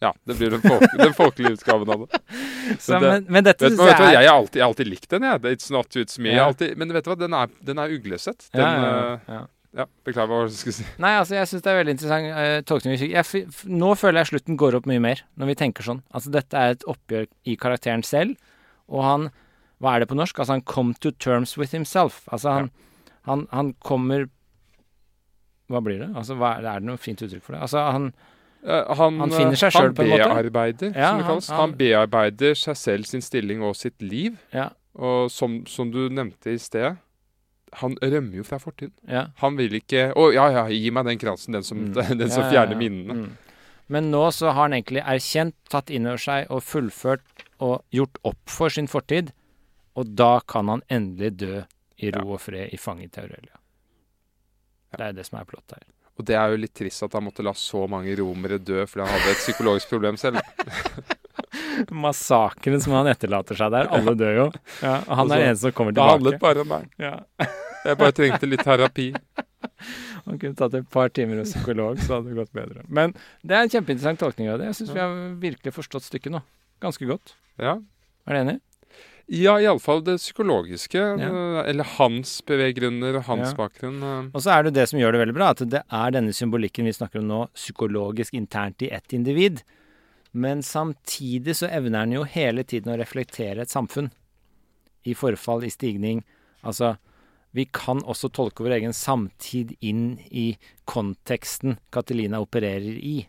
[0.00, 2.20] Ja, det blir den, folk, den folkelige utgaven av det.
[2.80, 5.08] Så, det- men, men dette Vet du, vet hva, jeg er har alltid, alltid likt
[5.12, 5.42] den, jeg.
[5.58, 6.32] It's not you, it's me.
[6.32, 6.46] Ja.
[6.48, 8.46] alltid, men vet du hva, den er, den er uglesett.
[8.54, 9.40] Den, ja, ja, eh, ja.
[9.82, 10.86] ja, Beklager hva du skulle si.
[11.04, 12.96] Nei, altså, jeg syns det er veldig interessant uh, tolkning.
[13.12, 16.00] Jeg, nå føler jeg slutten går opp mye mer, når vi tenker sånn.
[16.16, 18.40] Altså, dette er et oppgjør i karakteren selv,
[18.88, 19.28] og han
[19.80, 20.38] Hva er det på norsk?
[20.38, 22.22] Altså, han come to terms with himself.
[22.32, 22.70] Altså, han,
[23.26, 24.26] han, han kommer
[25.70, 26.10] Hva blir det?
[26.18, 27.62] Altså, hva er, det noe fint uttrykk for det?
[27.68, 28.12] Altså, han
[28.60, 30.24] Eh, han, Han finner seg sjøl, selv på en måte.
[30.28, 31.46] bearbeider, Ja, som det kalles.
[31.48, 34.34] Han, han- bearbeider seg selv, sin stilling og sitt liv.
[34.52, 34.66] Ja.
[35.00, 36.98] Og som, som du nevnte i sted,
[37.80, 38.92] han rømmer jo fra fortiden.
[39.08, 39.22] ja.
[39.40, 41.94] Han vil ikke Å, ja ja, gi meg den kransen, den som, Mm.
[42.20, 42.78] den som Ja, ja, fjerner ja.
[42.82, 43.14] minnene.
[43.14, 43.30] Mm.
[43.88, 48.18] Men nå så har han egentlig erkjent, tatt inn over seg og fullført og gjort
[48.24, 49.32] opp for sin fortid.
[50.00, 51.62] Og da kan han endelig dø
[52.00, 53.56] i ro og fred i fanget til Aurelia.
[54.96, 55.88] Det er det som er plottet her.
[56.20, 59.04] Og det er jo litt trist at han måtte la så mange romere dø fordi
[59.06, 60.40] han hadde et psykologisk problem selv.
[62.04, 63.88] Massakren som han etterlater seg der.
[63.94, 64.46] Alle dør jo.
[64.82, 66.10] Ja, han Også, er den eneste som kommer tilbake.
[66.10, 66.90] Det handlet bare om meg.
[67.00, 67.14] Ja.
[67.86, 69.08] Jeg bare trengte litt terapi.
[70.26, 72.82] Han kunne tatt et par timer hos psykolog, så hadde det gått bedre.
[72.92, 74.68] Men det er en kjempeinteressant tolkning av det.
[74.68, 76.42] Jeg syns vi har virkelig forstått stykket nå.
[76.84, 77.32] Ganske godt.
[77.56, 77.78] Ja.
[78.28, 78.56] Er du enig?
[79.30, 80.98] Ja, iallfall det psykologiske.
[80.98, 81.28] Ja.
[81.62, 83.56] eh, Eller hans beveggrunner hans Ja.
[83.56, 84.02] bakgrunn.
[84.02, 84.30] eh.
[84.34, 86.84] Og så er det det som gjør det veldig bra, at det er denne symbolikken
[86.84, 89.62] vi snakker om nå, psykologisk internt i ett individ.
[90.32, 94.10] Men samtidig så evner han jo hele tiden å reflektere et samfunn
[95.06, 96.24] i forfall, i stigning.
[96.64, 96.96] Altså,
[97.54, 103.26] vi kan også tolke vår egen samtid inn i konteksten Catelina opererer i.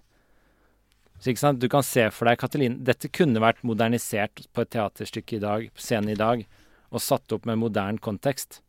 [1.21, 5.41] Så du kan se for deg Katalin, Dette kunne vært modernisert på et teaterstykke i
[5.43, 6.45] dag, på scenen i dag,
[6.91, 8.61] og satt opp med moderne kontekst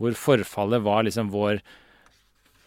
[0.00, 1.60] hvor forfallet var liksom vår,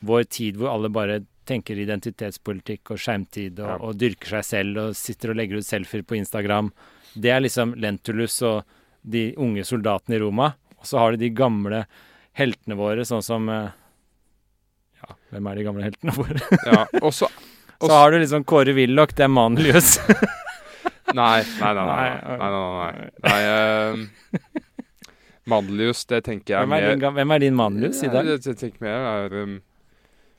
[0.06, 1.20] vår tid hvor alle bare
[1.50, 3.76] tenker identitetspolitikk og skjermtid og, Ja.
[3.82, 6.72] og dyrker seg selv og sitter og legger ut selfier på Instagram.
[7.18, 8.64] Det er liksom Lentulus og
[9.04, 10.52] de unge soldatene i Roma.
[10.80, 11.84] Og så har du de gamle
[12.38, 13.70] heltene våre, sånn som eh,
[15.02, 16.42] Ja, hvem er de gamle heltene våre?
[16.66, 17.30] Ja, og så
[17.88, 19.98] så har du liksom Kåre Willoch, det er Manlius.
[21.16, 21.86] Nei, nei, nei.
[21.86, 23.40] nei, Nei, nei, nei, nei, nei.
[23.50, 24.68] eh,
[25.50, 28.28] Manlius, det tenker jeg Hvem er din, mer gam- hvem er din Manlius i dag?
[28.30, 29.56] Det tenker mer er um,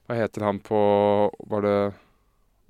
[0.07, 0.79] Hva heter han på
[1.51, 1.75] Var det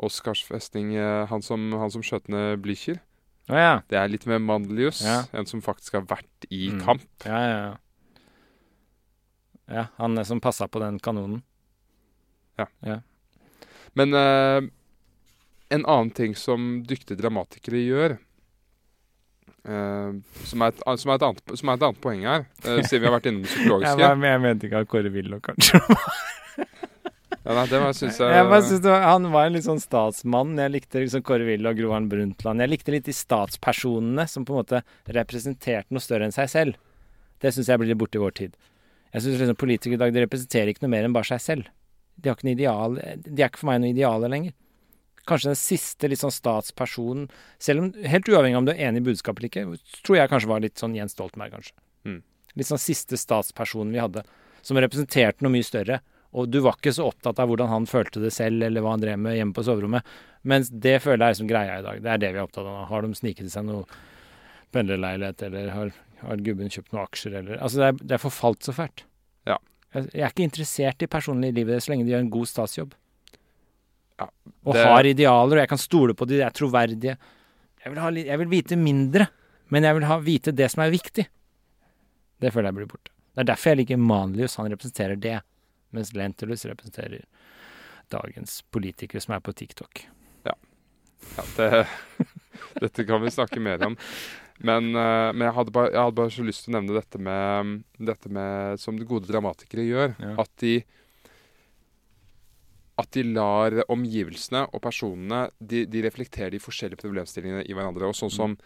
[0.01, 0.95] Oscars festning?
[0.97, 3.03] eh, Han som, han som skjøt ned Blücher?
[3.51, 3.75] Oh, ja.
[3.93, 5.03] Det er litt mer Manlius.
[5.05, 5.25] Ja.
[5.37, 6.81] En som faktisk har vært i Mm.
[6.87, 7.05] kamp.
[7.27, 7.77] Ja, ja, ja.
[9.71, 11.43] Ja, han som passa på den kanonen.
[13.99, 14.61] Men eh,
[15.75, 18.17] en annen ting som dyktige dramatikere gjør
[19.69, 20.11] eh,
[20.47, 23.03] som, er et, som, er et annet, som er et annet poeng her, eh, siden
[23.05, 23.97] vi har vært innom det Jeg, psykologiske.
[24.03, 25.83] var- jeg mente ikke at Kåre Willoch, kanskje.
[27.41, 29.79] Ja, nei, det var, synes jeg, Jeg bare synes var, Han var en litt sånn
[29.81, 30.51] statsmann.
[30.61, 32.61] Jeg likte liksom Kåre Willoch og Gro Harlem Brundtland.
[32.61, 34.81] Jeg likte litt de statspersonene som på en måte
[35.17, 36.77] representerte noe større enn seg selv.
[37.41, 38.59] Det syns jeg blir litt borte i vår tid.
[39.15, 41.71] Jeg syns liksom politikere i dag de representerer ikke noe mer enn bare seg selv.
[42.21, 44.57] De har ikke noe ideal De er ikke for meg noe idealer lenger.
[45.29, 47.29] Kanskje den siste litt sånn statspersonen
[47.63, 50.33] Selv om helt uavhengig av om du er enig i budskapet eller ikke, tror jeg
[50.33, 51.77] kanskje var litt sånn Jens Stoltenberg, kanskje.
[52.09, 52.23] Mm.
[52.59, 54.25] Litt sånn siste statspersonen vi hadde,
[54.65, 56.01] som representerte noe mye større.
[56.31, 59.03] Og du var ikke så opptatt av hvordan han følte det selv, eller hva han
[59.03, 60.07] drev med hjemme på soverommet.
[60.47, 62.03] Mens det føler jeg er liksom greia i dag.
[62.05, 62.85] Det er det vi er opptatt av nå.
[62.91, 63.83] Har de sniket seg noe
[64.75, 65.93] pendlerleilighet, eller har,
[66.23, 69.05] har gubben kjøpt noen aksjer, eller Altså, det er, det er forfalt så fælt.
[69.91, 70.03] Ja.
[70.03, 72.95] Jeg, er ikke interessert i personlig livet så lenge de gjør en god statsjobb.
[74.21, 74.29] Ja,
[74.69, 77.17] og har idealer, og jeg kan stole på de, de er troverdige.
[77.83, 79.27] jeg vil, ha, jeg vil vite mindre,
[79.73, 81.27] men jeg vil ha, vite det som er viktig.
[82.41, 83.13] Det føler jeg blir borte.
[83.35, 84.59] Det er derfor jeg liker Manlius.
[84.61, 85.39] Han representerer det,
[85.97, 87.25] mens Lentulus representerer
[88.13, 90.05] dagens politikere som er på TikTok.
[91.37, 91.87] Ja, det,
[92.83, 93.97] dette kan vi snakke mer om.
[94.61, 97.19] Men, eh, men jeg, hadde bare, jeg hadde bare så lyst til å nevne dette
[97.19, 100.17] med, dette med som de gode dramatikere gjør.
[100.21, 100.35] Ja.
[100.45, 100.75] At de
[103.01, 108.11] at de lar omgivelsene og personene de, de reflekterer de forskjellige problemstillingene i hverandre.
[108.11, 108.57] Og sånn som,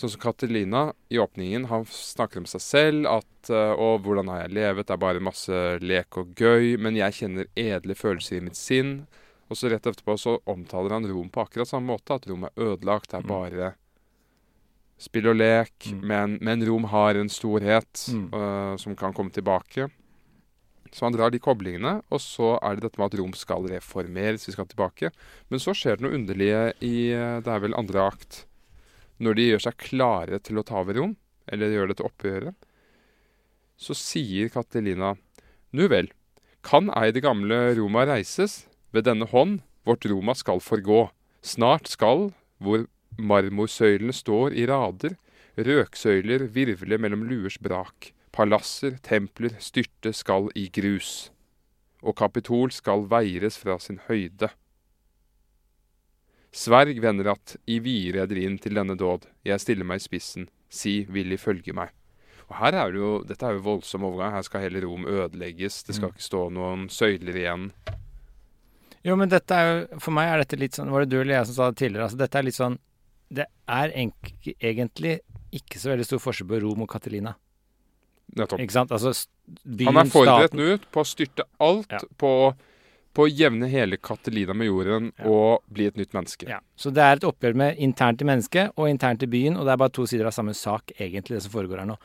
[0.00, 4.40] sånn som Catalina i åpningen, han snakker om seg selv at og Å, hvordan har
[4.46, 4.88] jeg levet?
[4.88, 6.72] Det er bare masse lek og gøy.
[6.82, 8.96] Men jeg kjenner edle følelser i mitt sinn.
[9.52, 12.16] Og så rett etterpå så omtaler han Rom på akkurat samme måte.
[12.16, 13.12] At Rom er ødelagt.
[13.12, 13.30] Det er Mm.
[13.30, 13.74] bare
[15.00, 15.90] spill og lek.
[15.92, 16.00] Mm.
[16.08, 18.28] Men, men Rom har en storhet Mm.
[18.32, 19.88] uh, som kan komme tilbake.
[20.92, 24.46] Så han drar de koblingene, og så er det dette med at Rom skal reformeres,
[24.48, 25.10] vi skal tilbake.
[25.50, 28.46] Men så skjer det noe underlige i øh, Det er vel andre akt.
[29.18, 31.16] Når de gjør seg klare til å ta over Rom,
[31.52, 32.54] eller gjør det til oppgjøret,
[33.76, 35.16] så sier Katelina
[35.74, 36.08] Nu vel,
[36.64, 38.64] kan ei det gamle Roma reises?
[38.94, 41.10] Ved denne hånd vårt Roma skal forgå.
[41.44, 42.30] Snart skal,
[42.62, 42.86] hvor
[43.18, 45.16] marmorsøylene står i rader,
[45.56, 48.12] røksøyler virvler mellom luers brak.
[48.36, 51.30] Palasser, templer, styrte skal i grus.
[52.04, 54.50] Og Kapitol skal veires fra sin høyde.
[56.56, 59.26] Sverg, venner, at i vide reder inn til denne dåd.
[59.44, 60.50] Jeg stiller meg i spissen.
[60.72, 61.92] Si, vil I følge meg?
[62.46, 64.36] Og her er det jo, Dette er jo voldsom overgang.
[64.36, 65.82] Her skal hele Rom ødelegges.
[65.86, 67.70] Det skal ikke stå noen søyler igjen.
[69.06, 71.36] Jo, men dette er jo For meg er dette litt sånn Var det du eller
[71.36, 72.08] jeg som sa det tidligere?
[72.08, 72.78] Altså, dette er litt sånn
[73.32, 75.18] Det er egentlig
[75.56, 77.34] ikke så veldig stor forskjell på Rom og Catalina.
[78.36, 78.60] Nettopp.
[78.60, 78.90] Ikke sant?
[78.92, 79.12] Altså,
[79.64, 81.98] byen, Han er forberedt nå på å styrte alt, Ja.
[82.18, 82.54] på,
[83.14, 85.24] på å jevne hele Katelina med jorden Ja.
[85.24, 86.48] og bli et nytt menneske.
[86.48, 86.58] Ja.
[86.76, 89.72] Så det er et oppgjør med internt i mennesket og internt i byen, og det
[89.72, 91.96] er bare to sider av samme sak, egentlig, det som foregår her nå.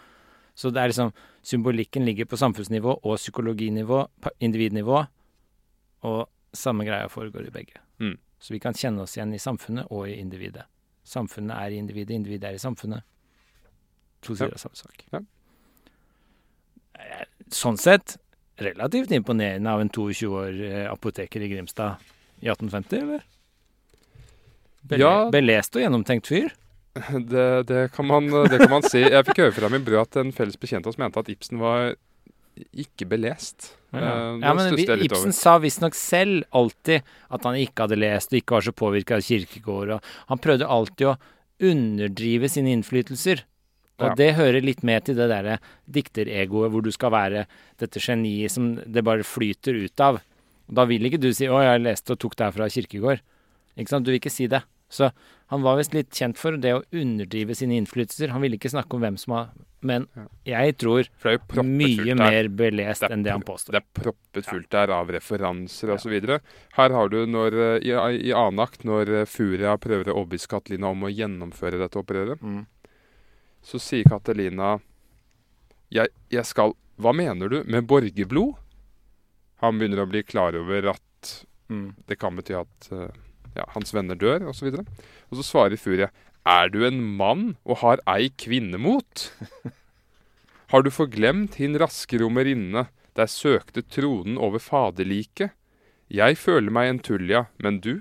[0.55, 4.07] Så det er liksom Symbolikken ligger på samfunnsnivå og psykologinivå,
[4.45, 5.07] individnivå,
[6.03, 7.79] og samme greia foregår i begge.
[7.99, 8.17] Mm.
[8.39, 10.65] Så vi kan kjenne oss igjen i samfunnet og i individet.
[11.11, 13.03] Samfunnet er individet, individet er i samfunnet.
[14.23, 15.05] To sider av samme sak.
[15.11, 15.21] Ja.
[17.01, 18.15] Eh, Sånn sett
[18.61, 21.99] relativt imponerende av en 22 år eh, apoteker i Grimstad
[22.39, 23.25] i 1850, eller?
[24.87, 25.15] Bele Ja.
[25.33, 26.53] Belest og gjennomtenkt fyr.
[27.31, 28.99] Det, det, kan man, det kan man si.
[28.99, 31.59] Jeg fikk høre fra min bror at en felles bekjent av oss mente at Ibsen
[31.61, 31.93] var
[32.73, 33.71] ikke belest.
[33.93, 33.99] Ja,
[34.39, 35.31] Ja, det men Ibsen over.
[35.35, 39.21] sa visstnok selv alltid at han ikke hadde lest og ikke var så påvirka av
[39.21, 39.95] kirkegård.
[39.97, 41.17] Og han prøvde alltid å
[41.61, 43.43] underdrive sine innflytelser.
[43.99, 44.15] Og Ja.
[44.15, 45.59] det hører litt med til det derre
[45.89, 47.45] dikteregoet hvor du skal være
[47.77, 50.15] dette geniet som det bare flyter ut av.
[50.69, 53.19] Og Da vil ikke du si 'Å, jeg leste og tok det her fra kirkegård'.
[53.77, 54.05] Ikke sant?
[54.05, 54.63] Du vil ikke si det.
[54.89, 55.11] Så
[55.49, 58.29] han var visst litt kjent for det å underdrive sine innflytelser.
[58.29, 59.49] Han ville ikke snakke om hvem som har
[59.81, 60.05] Men
[60.45, 63.73] jeg tror For det er jo mye mer belest Det er enn det han påstår.
[63.73, 66.13] Det er proppet fullt der av referanser og osv.
[66.77, 67.95] Her har du når, eh, i,
[68.29, 72.41] i annen akt, når eh, Furia prøver å overbevise Katelina om å gjennomføre dette opprøret,
[72.45, 72.65] Mm.
[73.65, 74.75] så sier Katelina
[75.91, 78.55] jeg, jeg skal Hva mener du med borgerblod?
[79.61, 81.07] Han begynner å bli klar over at
[81.71, 81.93] Mm.
[82.05, 83.13] det kan bety at eh,
[83.55, 84.67] ja, hans venner dør, osv.
[84.67, 84.81] Og, så
[85.31, 86.09] og så svarer Furia
[86.47, 89.27] Er du en mann og har ei kvinne mot?
[90.71, 92.85] Har du forglemt hin raske romerinne,
[93.19, 95.51] der søkte tronen over faderliket?
[96.11, 97.97] Jeg føler meg en tulja, men du?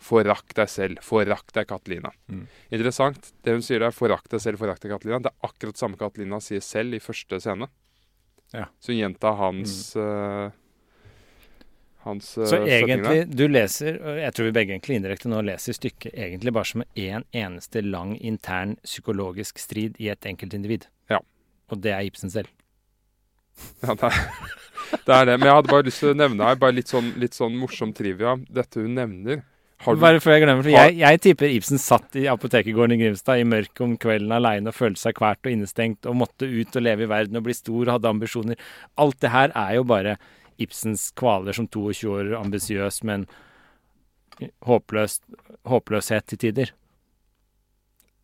[0.00, 2.12] Forakt deg selv, forakt deg, Katelina.
[2.30, 2.46] Mm.
[2.72, 3.32] Interessant.
[3.44, 6.40] Det hun sier der, forakt deg selv, forakt deg, Katelina, det er akkurat samme Katelina
[6.44, 7.68] sier selv i første scene.
[8.54, 8.68] Ja.
[8.80, 10.48] Så hun gjentar hans eh,
[12.06, 16.14] hans eh, Så egentlig, du leser, jeg tror vi begge egentlig indirekte nå leser stykket
[16.14, 20.88] egentlig bare som en eneste lang intern psykologisk strid i et enkeltindivid.
[21.10, 21.20] Ja.
[21.72, 22.52] Og det er Ibsen selv.
[23.82, 24.18] Ja, det er,
[25.04, 25.32] det er det.
[25.40, 27.90] Men jeg hadde bare lyst til å nevne her, bare litt sånn, litt sånn morsom
[27.96, 28.36] trivia.
[28.54, 29.46] Dette hun nevner du,
[29.78, 33.44] Bare før jeg glemmer, for jeg, jeg tipper Ibsen satt i apotekergården i Grimstad i
[33.46, 37.06] mørket om kvelden aleine og følte seg kvært og innestengt og måtte ut og leve
[37.06, 38.58] i verden og bli stor og hadde ambisjoner.
[38.98, 40.16] Alt det her er jo bare
[40.58, 43.26] Ibsens kvaler som 22 år ambisiøs, men
[44.66, 45.20] håpløs,
[45.68, 46.72] håpløshet til tider.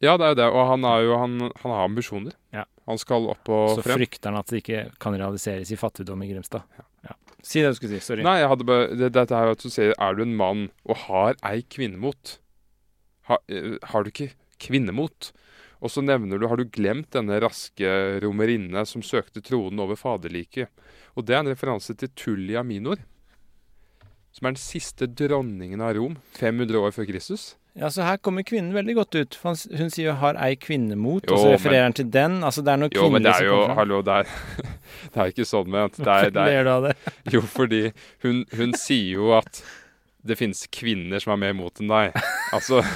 [0.02, 0.48] Ja, det er jo det.
[0.52, 2.34] Og han, er jo, han, han har ambisjoner.
[2.54, 2.64] Ja.
[2.88, 4.02] Han skal opp og Så frem.
[4.02, 6.66] frykter han at det ikke kan realiseres i fattigdom i Grimstad.
[6.76, 7.14] Ja.
[7.44, 8.04] Si det du skulle si.
[8.04, 8.24] Sorry.
[8.24, 11.60] Nei, bare, det, dette her at du sier Er du en mann og har ei
[11.68, 12.38] kvinnemot?
[13.28, 14.30] Ha, eh, har du ikke
[14.60, 15.32] kvinnemot?
[15.82, 20.68] Og så nevner du Har du glemt denne raske romerinne som søkte tronen over faderliket?
[21.16, 22.96] Og det er en referanse til Tullia Minor,
[24.34, 27.54] som er den siste dronningen av Rom 500 år før Kristus.
[27.74, 29.34] Ja, så her kommer kvinnen veldig godt ut.
[29.34, 32.10] For hun sier jo 'har ei kvinne mot', Jo, og så men- refererer han til
[32.10, 32.40] den.
[32.44, 33.66] Altså det er noe Jo, men det er jo.
[33.74, 34.24] Hallo, det er,
[35.12, 35.98] det er ikke sånn ment.
[35.98, 36.96] Er, Ler du av det?
[37.34, 37.92] jo, fordi
[38.22, 39.62] hun, hun sier jo at
[40.24, 42.12] det finnes kvinner som er mer imot enn deg.
[42.52, 42.82] Altså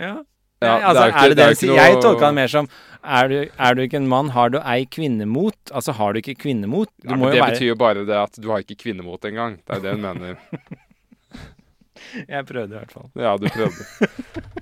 [0.00, 0.22] Ja.
[0.62, 2.26] Ja, Nei, altså, det er er, ikke- det det det er jo ikke Jeg tolka
[2.26, 2.68] det mer som
[3.02, 5.56] er du, er du ikke en mann, har du ei kvinne mot?
[5.74, 6.88] Altså har du ikke kvinne mot?
[7.02, 9.56] Du ja, jo Det være betyr jo bare det at du har ikke kvinnemot engang.
[9.66, 10.36] Det er det hun mener.
[12.28, 13.08] Jeg prøvde i hvert fall.
[13.16, 13.86] Ja, du prøvde.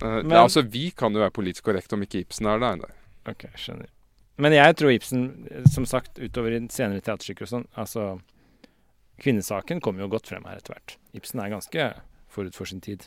[0.00, 2.78] Eh, Men- ja, altså, vi kan jo være politisk korrekte om ikke Ibsen er der.
[3.28, 3.88] Ok, skjønner.
[4.38, 5.26] Men jeg tror Ibsen,
[5.68, 8.20] som sagt, utover i senere teaterstykker og sånn Altså,
[9.20, 10.96] kvinnesaken kommer jo godt frem her etter hvert.
[11.12, 11.88] Ibsen er ganske
[12.32, 13.04] forut for sin tid.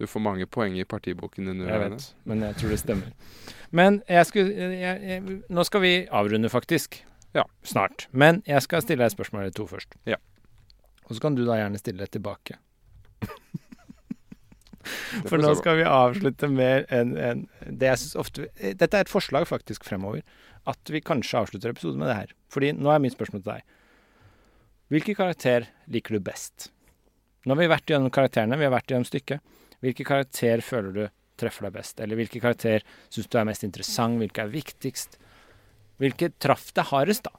[0.00, 1.60] Du får mange poeng i partiboken din.
[1.68, 3.36] Jeg vet, men jeg tror det stemmer.
[3.76, 7.02] Men jeg skulle jeg, jeg, Nå skal vi avrunde, faktisk.
[7.36, 7.44] Ja.
[7.62, 8.06] Snart.
[8.10, 9.94] Men jeg skal stille deg et spørsmål eller to først.
[10.08, 10.16] Ja.
[11.04, 12.56] Og så kan du da gjerne stille det tilbake.
[15.28, 19.84] For nå skal vi avslutte mer enn en det ofte Dette er et forslag faktisk
[19.84, 20.24] fremover.
[20.70, 22.34] At vi kanskje avslutter episoden med det her.
[22.52, 23.78] Fordi nå er mitt spørsmål til deg.
[24.90, 26.70] Hvilken karakter liker du best?
[27.44, 29.44] Nå har vi vært gjennom karakterene, vi har vært gjennom stykket.
[29.80, 31.02] Hvilken karakter føler du
[31.40, 32.00] treffer deg best?
[32.04, 34.18] Eller hvilken karakter syns du er mest interessant?
[34.20, 35.16] Hvilken er viktigst?
[36.00, 37.32] Hvilke traff deg hardest, da?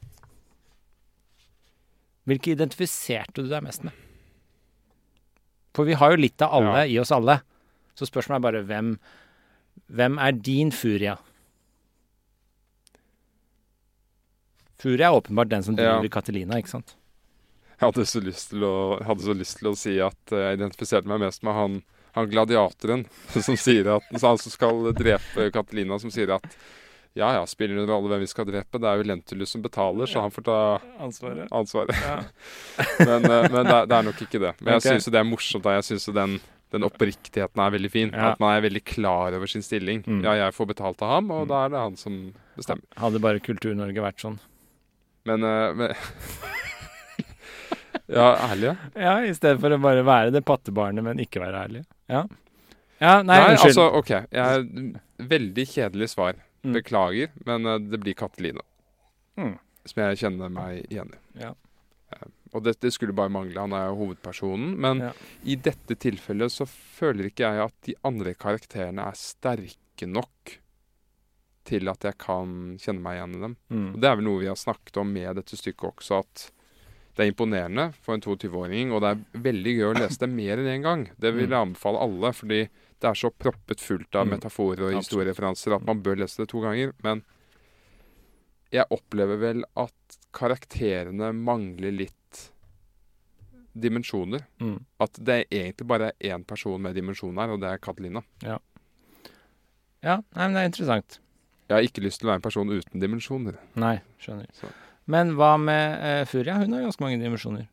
[2.30, 3.94] Hvilke identifiserte du deg mest med?
[5.74, 6.86] For vi har jo litt av alle Ja.
[6.86, 7.40] i oss alle.
[7.94, 8.98] Så spørsmålet er bare hvem
[9.92, 11.18] Hvem er din Furia?
[14.78, 16.08] Furia er åpenbart den som driver Ja.
[16.58, 16.94] Ikke sant?
[17.80, 21.20] Jeg hadde så lyst til å, så lyst til å si at jeg identifiserte meg
[21.20, 21.82] mest med han,
[22.12, 26.46] han gladiatoren som sier at Han som skal drepe Catalina, som sier at
[27.14, 28.78] ja ja, spiller det noen rolle hvem vi skal drepe?
[28.80, 30.54] Det er jo Lentulus som betaler, så han får ta
[31.04, 31.50] Ansvaret.
[31.52, 31.92] ansvaret.
[32.00, 32.14] Ja.
[33.10, 34.52] men eh, men det, er- det er nok ikke det.
[34.62, 34.94] Men jeg okay.
[34.96, 35.66] syns jo det er morsomt.
[35.66, 35.74] da.
[35.76, 36.38] Jeg syns jo den,
[36.72, 38.14] den oppriktigheten er veldig fin.
[38.16, 38.30] Ja.
[38.32, 40.00] At man er veldig klar over sin stilling.
[40.08, 40.22] Mm.
[40.24, 41.50] Ja, jeg får betalt av ham, og Mm.
[41.52, 42.16] da er det han som
[42.56, 42.88] bestemmer.
[43.04, 44.40] Hadde bare Kultur-Norge vært sånn.
[45.28, 45.92] Men, eh, men
[48.12, 48.76] Ja, ærlig, ja.
[49.04, 51.84] Ja, i stedet for å bare være det pattebarnet, men ikke være ærlig.
[52.12, 52.22] Ja.
[53.02, 54.10] Ja, nei, Nei, altså, OK.
[54.30, 54.92] Jeg,
[55.32, 56.36] veldig kjedelig svar.
[56.62, 56.76] Mm.
[56.76, 58.62] Beklager, men eh, det blir Katelina.
[59.40, 59.56] Mm.
[59.90, 61.18] Som jeg kjenner meg igjen i.
[61.42, 61.50] Ja.
[62.14, 63.58] Eh, Og det, det skulle bare mangle.
[63.64, 64.76] Han er jo hovedpersonen.
[64.84, 65.12] Men Ja.
[65.42, 70.58] i dette tilfellet så føler ikke jeg at de andre karakterene er sterke nok
[71.64, 73.56] til at jeg kan kjenne meg igjen i dem.
[73.72, 73.88] Mm.
[73.94, 76.50] Og Det er vel noe vi har snakket om med dette stykket også, at
[77.16, 80.56] det er imponerende for en 22-åring, og det er veldig gøy å lese det mer
[80.62, 81.02] enn én gang.
[81.20, 82.60] Det vil jeg anbefale alle, fordi
[83.02, 84.30] det er så proppet fullt av Mm.
[84.38, 86.92] metaforer og historiereferanser at man bør lese det to ganger.
[87.02, 87.22] Men
[88.72, 92.52] jeg opplever vel at karakterene mangler litt
[93.74, 94.44] dimensjoner.
[94.60, 94.78] Mm.
[95.00, 98.22] At det egentlig bare er én person med dimensjon her, og det er Katalina.
[98.42, 101.18] Ja, nei, men det er interessant.
[101.68, 103.58] Jeg har ikke lyst til å være en person uten dimensjoner.
[103.80, 104.48] Nei, skjønner.
[104.58, 104.68] Så.
[105.10, 106.58] Men hva med eh, Furia?
[106.60, 107.66] Hun har ganske mange dimensjoner.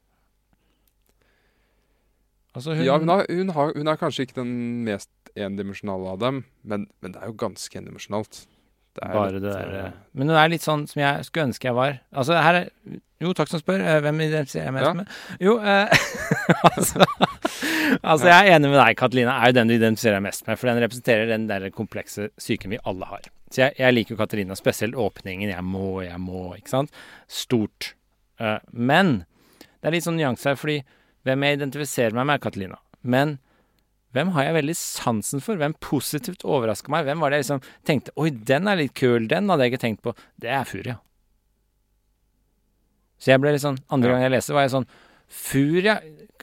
[2.57, 4.53] Altså hun, Ja, hun, har, hun, har, hun er kanskje ikke den
[4.87, 8.41] mest endimensjonale av dem, men, men det er jo ganske endimensjonalt.
[8.99, 11.45] Det er Bare litt, det der eh, Men det er litt sånn som jeg skulle
[11.49, 11.93] ønske jeg var.
[12.11, 12.65] Altså, her er
[13.23, 13.79] Jo, takk som spør.
[13.83, 14.93] Eh, Hvem identifiserer jeg mest Ja.
[14.97, 15.13] med?
[15.43, 15.87] Jo, eh,
[16.73, 17.07] altså,
[18.03, 18.97] altså Jeg er enig med deg.
[18.99, 20.59] Katalina er jo den du identifiserer deg mest med.
[20.59, 23.27] For den representerer den der komplekse psyken vi alle har.
[23.49, 25.49] Så jeg, jeg liker jo Katelina, spesielt åpningen.
[25.55, 26.43] Jeg må, jeg må.
[26.59, 26.91] Ikke sant?
[27.31, 27.93] Stort.
[28.39, 29.21] Eh, men
[29.79, 30.81] det er litt sånn nyanse her, fordi
[31.27, 32.77] hvem jeg identifiserer meg med, er Katalina.
[33.03, 33.37] Men
[34.15, 35.59] hvem har jeg veldig sansen for?
[35.61, 37.05] Hvem positivt overraska meg?
[37.05, 39.27] Hvem var det jeg liksom tenkte Oi, den er litt kul.
[39.29, 40.15] Den hadde jeg ikke tenkt på.
[40.41, 40.95] Det er Furia.
[43.19, 44.15] Så jeg ble litt sånn Andre Ja.
[44.15, 44.87] gang jeg leste, var jeg sånn
[45.27, 45.99] Furia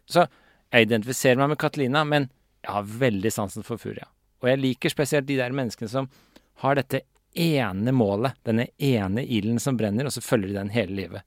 [0.07, 0.29] Så
[0.73, 2.29] jeg identifiserer meg med Katalina, men
[2.63, 4.07] jeg har veldig sansen for Furia.
[4.43, 6.09] Og jeg liker spesielt de der menneskene som
[6.63, 7.01] har dette
[7.35, 11.23] ene målet, denne ene ilden som brenner, og så følger de den hele livet.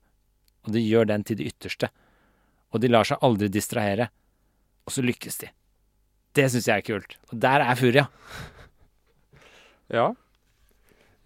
[0.66, 1.88] Og de gjør den til det ytterste.
[2.72, 4.10] Og de lar seg aldri distrahere.
[4.86, 5.50] Og så lykkes de.
[6.38, 7.16] Det syns jeg er kult.
[7.32, 8.04] Og der er Furia.
[9.90, 10.04] Ja.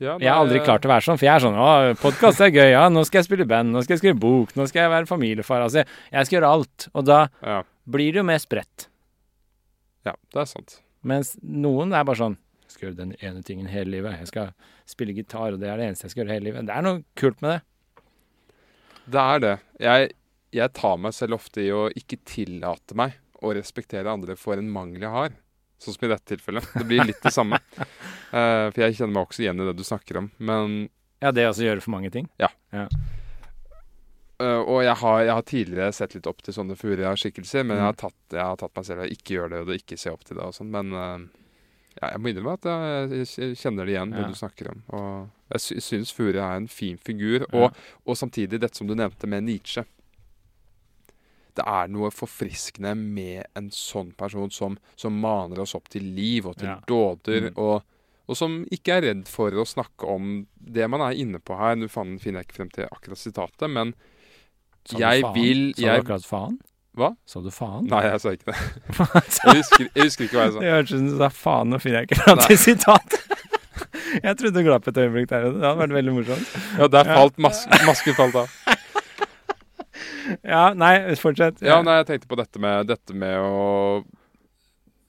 [0.00, 1.66] ja Jeg har aldri klart å være sånn, for jeg er sånn Å,
[2.00, 2.70] podkast er gøy.
[2.72, 3.74] Ja, nå skal jeg spille band.
[3.74, 4.54] Nå skal jeg skrive bok.
[4.56, 5.64] Nå skal jeg være familiefar.
[5.66, 6.88] Altså, jeg skal gjøre alt.
[6.96, 8.88] Og da Ja, blir det jo mer spredt.
[10.08, 10.78] ja, det er sant.
[11.04, 14.16] Mens noen er bare sånn Jeg skal gjøre den ene tingen hele livet.
[14.24, 14.54] Jeg skal
[14.88, 16.66] spille gitar, og det er det eneste jeg skal gjøre hele livet.
[16.66, 17.60] Det er noe kult med det.
[19.12, 19.52] Det er det.
[19.84, 20.08] Jeg,
[20.56, 24.70] jeg tar meg selv ofte i å ikke tillate meg å respektere andre for en
[24.72, 25.34] mangel jeg har.
[25.82, 26.66] Sånn som i dette tilfellet.
[26.78, 27.58] Det blir litt det samme.
[28.32, 30.30] Uh, for jeg kjenner meg også igjen i det du snakker om.
[30.38, 30.76] Men
[31.24, 32.28] Ja, det også gjøre for mange ting.
[34.42, 37.84] øh, og jeg har, jeg har tidligere sett litt opp til sånne Furia-skikkelser, men jeg,
[37.86, 38.02] har Mm.
[38.02, 40.24] tatt, jeg har tatt meg selv i å ikke gjøre det og ikke se opp
[40.26, 40.70] til det og sånn.
[40.74, 41.18] Men uh,
[42.00, 44.82] ja, jeg må innrømme at jeg, jeg kjenner det igjen, det du snakker om.
[44.98, 47.44] Og jeg sy syns Furia er en fin figur.
[47.46, 47.52] Ja.
[47.68, 49.84] Og, og samtidig, dette som du nevnte med Nietzsche.
[51.54, 56.46] Det er noe forfriskende med en sånn person som, som maner oss opp til liv
[56.50, 56.78] og til Ja.
[56.90, 57.50] dåder.
[57.50, 57.58] Mm.
[57.62, 57.82] Og,
[58.26, 61.76] og som ikke er redd for å snakke om det man er inne på her.
[61.78, 63.94] Nå finner jeg ikke frem til akkurat sitatet, men
[64.84, 65.34] Sa jeg faen?
[65.38, 66.56] vil Sa du akkurat faen?
[66.94, 67.08] Hva?
[67.26, 67.86] Sa du faen?
[67.90, 68.58] Nei, jeg sa ikke det.
[69.44, 70.60] Jeg husker, jeg husker ikke hva jeg sa.
[70.62, 73.20] Det hørtes ut som du sa faen, nå finner jeg ikke frem til sitatet.
[74.24, 75.48] Jeg trodde du glapp et øyeblikk der.
[75.50, 76.52] Det hadde vært veldig morsomt.
[76.78, 78.52] Ja, der falt mas masken falt av.
[80.54, 81.60] Ja, nei, fortsett.
[81.64, 84.04] Ja, nei, jeg tenkte på dette med, dette med å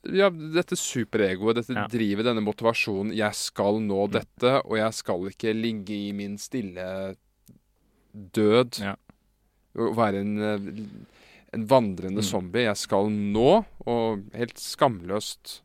[0.06, 1.88] Ja, dette superegoet, dette Ja.
[1.90, 3.14] drivet, denne motivasjonen.
[3.18, 7.16] Jeg skal nå dette, og jeg skal ikke ligge i min stille
[8.14, 8.80] død.
[8.84, 8.96] Ja.
[9.82, 10.38] Og være en,
[11.54, 12.28] en vandrende Mm.
[12.30, 12.64] zombie.
[12.68, 15.62] Jeg skal nå, og helt skamløst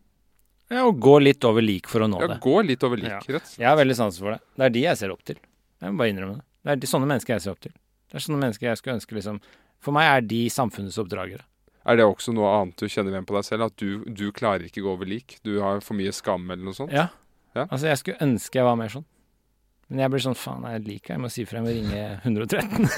[0.70, 2.40] Ja, og gå litt over lik for å nå ja, det.
[2.40, 3.18] gå litt over lik, Ja.
[3.26, 3.56] rett.
[3.58, 4.40] Jeg har veldig sansen for det.
[4.56, 5.36] Det er de jeg ser opp til.
[5.82, 6.44] Jeg må bare innrømme det.
[6.64, 7.72] Det er de, sånne mennesker jeg ser opp til.
[8.10, 9.38] Det er sånne mennesker jeg skulle ønske liksom
[9.80, 11.46] For meg er de samfunnets oppdragere.
[11.88, 13.70] Er det også noe annet du kjenner igjen på deg selv?
[13.70, 15.38] At du, du klarer ikke gå over lik?
[15.46, 16.92] Du har for mye skam eller noe sånt?
[16.92, 17.06] Ja.
[17.54, 17.64] Ja.
[17.64, 19.06] Altså, jeg skulle ønske jeg var mer sånn.
[19.90, 22.90] Men jeg blir sånn faen, jeg liker jeg må si jeg må ringe 113.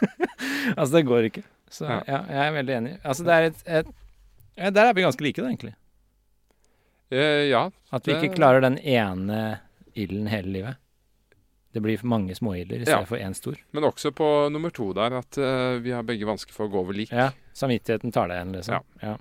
[0.76, 1.44] altså, det går ikke.
[1.72, 2.00] Så Ja.
[2.06, 2.96] ja, jeg er veldig enig.
[3.02, 3.94] Altså, det er et, et
[4.56, 5.74] ja, Der er vi ganske like, da, egentlig.
[7.14, 7.62] Eh, ja.
[7.94, 9.40] At vi ikke klarer den ene
[9.94, 10.82] ilden hele livet.
[11.76, 13.08] Det blir mange småilder i stedet Ja.
[13.08, 13.56] for én stor.
[13.76, 16.80] Men også på nummer to der, at uh, vi har begge vansker for å gå
[16.86, 17.12] over lik.
[17.12, 18.86] Ja, samvittigheten tar deg igjen, liksom.
[19.02, 19.16] Ja.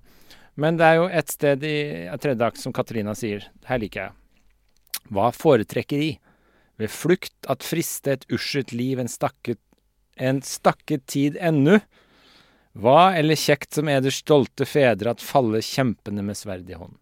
[0.56, 1.76] Men det er jo et sted i
[2.23, 4.14] tredje akt som Katarina sier, her liker jeg.
[5.11, 6.14] Hva foretrekker I?
[6.80, 9.60] Ved flukt at friste et uskjelt liv en stakket,
[10.15, 11.77] en stakket tid ennu?
[12.76, 16.95] Hva eller kjekt som eders stolte fedre at falle kjempende med sverd i hånd?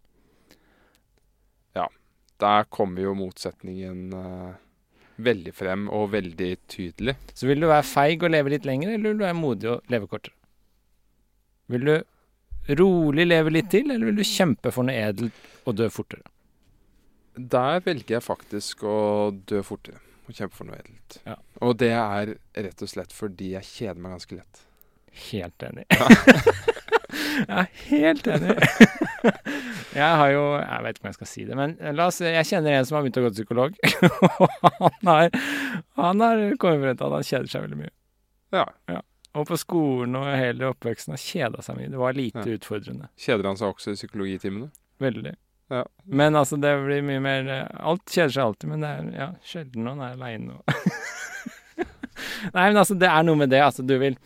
[1.77, 1.87] Ja,
[2.41, 4.53] Der kommer jo motsetningen eh,
[5.21, 7.15] veldig frem, og veldig tydelig.
[7.37, 9.93] Så vil du være feig og leve litt lenger, eller vil du være modig og
[9.93, 10.35] leve kortere?
[11.73, 11.95] Vil du
[12.79, 16.25] rolig leve litt til, eller vil du kjempe for noe edelt og dø fortere?
[17.33, 18.97] Der velger jeg faktisk å
[19.33, 21.17] dø fortere og kjempe for noe edelt.
[21.27, 21.37] Ja.
[21.65, 22.35] Og det er
[22.65, 24.63] rett og slett fordi jeg kjeder meg ganske lett.
[25.29, 25.87] Helt enig.
[27.49, 28.55] jeg er helt enig.
[30.01, 32.45] jeg har jo Jeg vet ikke om jeg skal si det, men la oss Jeg
[32.49, 33.77] kjenner en som har begynt å gå til psykolog.
[34.43, 35.29] Og han
[35.97, 37.93] han har kommet frem til at han kjeder seg veldig mye.
[38.53, 38.99] Ja.
[39.33, 41.89] Og på skolen og hele oppveksten har kjeda seg mye.
[41.89, 42.57] Det var lite Ja.
[42.57, 43.07] utfordrende.
[43.17, 44.69] Kjeder han seg også i psykologitimene?
[45.01, 45.33] Veldig.
[45.73, 45.83] Ja.
[46.05, 47.47] Men altså, det blir mye mer
[47.79, 50.63] Alt kjeder seg alltid, men det er ja, sjelden noen er aleine og
[52.53, 53.61] Nei, men altså, det er noe med det.
[53.65, 54.17] Altså, du vil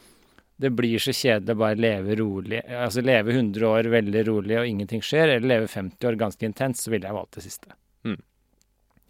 [0.60, 2.62] Det blir så kjedelig å bare leve rolig.
[2.74, 6.82] Altså leve 100 år veldig rolig og ingenting skjer, eller leve 50 år ganske intenst,
[6.88, 7.76] så ville jeg valgt det siste.
[8.08, 8.18] Mm.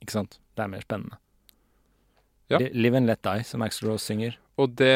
[0.04, 0.40] Ikke sant?
[0.58, 1.20] Det er mer spennende.
[2.52, 2.60] Ja.
[2.72, 4.36] Live and let die, som Axel Rose synger.
[4.58, 4.94] Og det,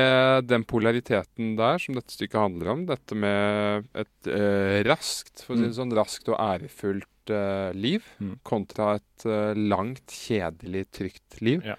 [0.50, 5.60] den polariteten der som dette stykket handler om, dette med et eh, raskt, for å
[5.60, 5.78] si det Mm.
[5.80, 8.40] sånn, raskt og ærefullt eh, liv, Mm.
[8.44, 11.62] kontra et eh, langt, kjedelig, trygt liv.
[11.64, 11.76] Ja.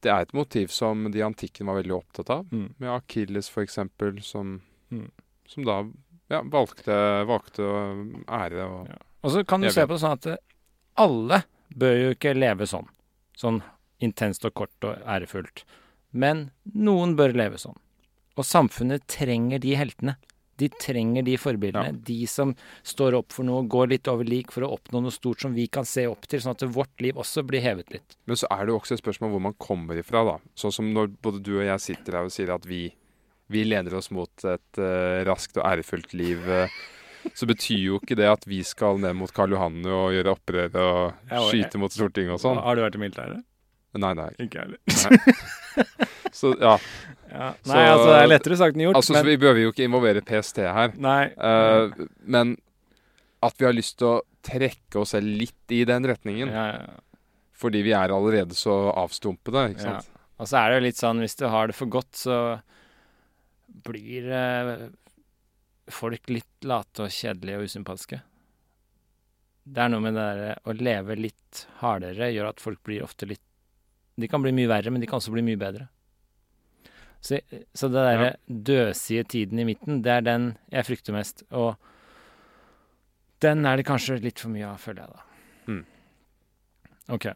[0.00, 2.46] Det er et motiv som de antikken var veldig opptatt av.
[2.52, 2.74] Mm.
[2.78, 3.78] Med Akilles f.eks.,
[4.24, 4.60] som,
[4.90, 5.10] Mm.
[5.46, 5.84] som da
[6.30, 6.94] ja, valgte,
[7.28, 7.80] valgte å
[8.26, 8.96] ære og Ja.
[9.22, 10.36] Og så kan du Jeg se på det sånn at eh,
[10.96, 11.42] alle
[11.76, 12.88] bør jo ikke leve sånn.
[13.36, 13.62] Sånn
[14.00, 15.64] intenst og kort og ærefullt.
[16.12, 17.76] Men noen bør leve sånn.
[18.36, 20.16] Og samfunnet trenger de heltene.
[20.60, 21.94] De trenger de forbildene.
[21.94, 22.04] Ja.
[22.10, 22.54] De som
[22.86, 25.66] står opp for noe, går litt over lik for å oppnå noe stort som vi
[25.72, 28.16] kan se opp til, sånn at vårt liv også blir hevet litt.
[28.30, 30.38] Men så er det jo også et spørsmål hvor man kommer ifra, da.
[30.58, 32.86] Sånn som når både du og jeg sitter her og sier at vi,
[33.50, 36.44] vi leder oss mot et uh, raskt og ærefullt liv.
[36.46, 36.80] Uh,
[37.36, 40.76] så betyr jo ikke det at vi skal ned mot Karl Johan og gjøre opprør
[40.80, 42.60] og skyte mot Stortinget og sånn.
[42.64, 43.46] Har du vært i militæret?
[43.98, 44.28] Nei, nei.
[44.38, 44.80] Ikke jeg heller.
[46.32, 46.76] Så ja.
[47.30, 47.48] Ja.
[47.62, 48.96] Så- Nei, altså, det er lettere sagt enn gjort.
[49.00, 50.92] Altså, så vi behøver jo ikke involvere PST her.
[50.98, 51.24] Nei.
[51.34, 52.56] Uh, men
[53.42, 56.48] at vi har lyst til å trekke oss selv litt i den retningen.
[56.54, 56.98] ja, ja, ja.
[57.60, 59.98] Fordi vi er allerede så avstumpede, ikke Ja.
[60.00, 60.08] sant.
[60.40, 62.36] Og så er det jo litt sånn, hvis du har det for godt, så
[63.84, 64.86] blir eh,
[65.92, 68.20] folk litt late og kjedelige og usympatiske.
[69.70, 73.28] Det er noe med det der å leve litt hardere gjør at folk blir ofte
[73.28, 73.44] litt
[74.18, 75.86] De kan bli mye verre, men de kan også bli mye bedre.
[77.20, 77.38] Så,
[77.76, 81.44] så det derre døsige tiden i midten, det er den jeg frykter mest.
[81.52, 81.76] Og
[83.44, 85.26] den er det kanskje litt for mye av, føler jeg da.
[85.70, 85.84] Mm.
[87.16, 87.26] OK.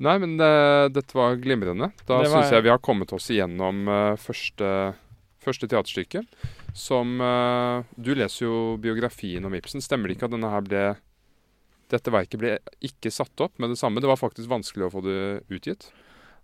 [0.00, 0.50] Nei, men det,
[0.96, 1.90] dette var glimrende.
[2.08, 4.94] Da var- syns jeg vi har kommet oss igjennom uh, første,
[5.44, 6.24] første teaterstykke.
[6.72, 9.82] Som uh, Du leser jo biografien om Ibsen.
[9.84, 10.84] Stemmer det ikke at denne her ble
[11.90, 12.56] Dette verket ble
[12.86, 14.02] ikke satt opp med det samme?
[14.02, 15.90] Det var faktisk vanskelig å få det utgitt?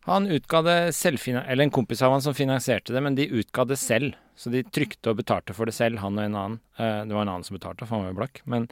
[0.07, 3.65] Han utga det selv, Eller en kompis av han som finansierte det, men de utga
[3.65, 4.15] det selv.
[4.37, 6.61] Så de trykte og betalte for det selv, han og en annen.
[6.79, 8.41] Eh, det var en annen som betalte, for han var jo blakk.
[8.45, 8.69] Men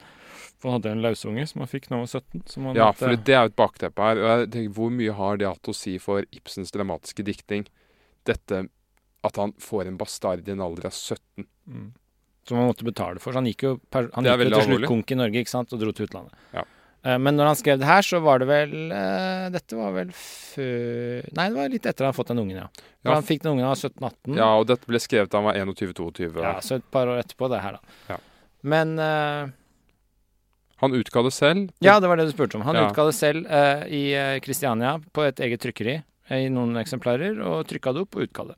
[0.62, 2.44] han hadde en lausunge som han fikk da han var 17.
[2.52, 4.20] Som han Ja, for det er jo et bakteppe her.
[4.20, 7.66] Og jeg tenker, Hvor mye har det hatt å si for Ibsens dramatiske diktning?
[8.24, 8.66] Dette
[9.24, 11.46] at han får en bastard i en alder av 17.
[11.66, 11.92] Mm.
[12.44, 13.32] Som han måtte betale for.
[13.32, 15.72] Så han gikk jo, han gikk jo til slutt konk i Norge ikke sant?
[15.72, 16.34] og dro til utlandet.
[16.52, 16.64] Ja.
[17.04, 20.12] Eh, Men når han skrev det her, så var det vel uh, Dette var vel
[20.16, 22.68] før Nei, det var litt etter han hadde fått den ungen, ja.
[23.04, 23.16] For Ja.
[23.18, 24.38] Han fikk den ungen da han var 17-18.
[24.40, 26.30] Ja, og dette ble skrevet da han var 21-22.
[26.40, 27.98] Ja, så et par år etterpå, det her, da.
[28.14, 28.16] Ja.
[28.64, 29.52] Men uh,
[30.80, 31.68] Han utga det selv.
[31.84, 32.64] Ja, det var det du spurte om.
[32.68, 32.88] Han Ja.
[32.88, 36.02] utga det selv uh, i Kristiania på et eget trykkeri
[36.32, 38.56] i noen eksemplarer, og trykka det opp og utga det.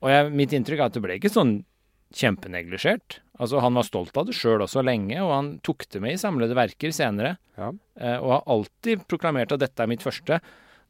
[0.00, 1.58] Og jeg, mitt inntrykk er at det ble ikke sånn
[2.18, 3.20] kjempeneglisjert.
[3.42, 6.20] Altså, han var stolt av det sjøl også lenge, og han tok det med i
[6.20, 7.36] samlede verker senere.
[7.58, 7.72] Ja.
[7.98, 10.38] Eh, og har alltid proklamert at dette er mitt første.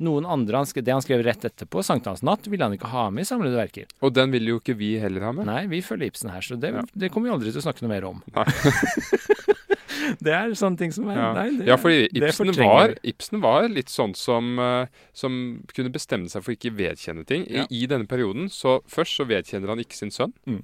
[0.02, 3.22] Noen andre, han skrev, Det han skrev rett etterpå, 'Sankthansnatt', ville han ikke ha med
[3.22, 3.86] i samlede verker.
[4.02, 5.46] Og den vil jo ikke vi heller ha med.
[5.46, 6.82] Nei, vi følger Ibsen her, så det, Ja.
[6.94, 8.22] det kommer vi aldri til å snakke noe mer om.
[8.34, 8.44] Nei.
[10.24, 12.94] det er sånne ting som er Ja, Nei, det, ja fordi Ibsen var.
[13.06, 17.46] Ibsen var litt sånn som, eh, som kunne bestemme seg for ikke vedkjenne ting.
[17.48, 17.64] Ja.
[17.70, 20.34] I, I denne perioden så først så vedkjenner han ikke sin sønn.
[20.46, 20.62] Mm.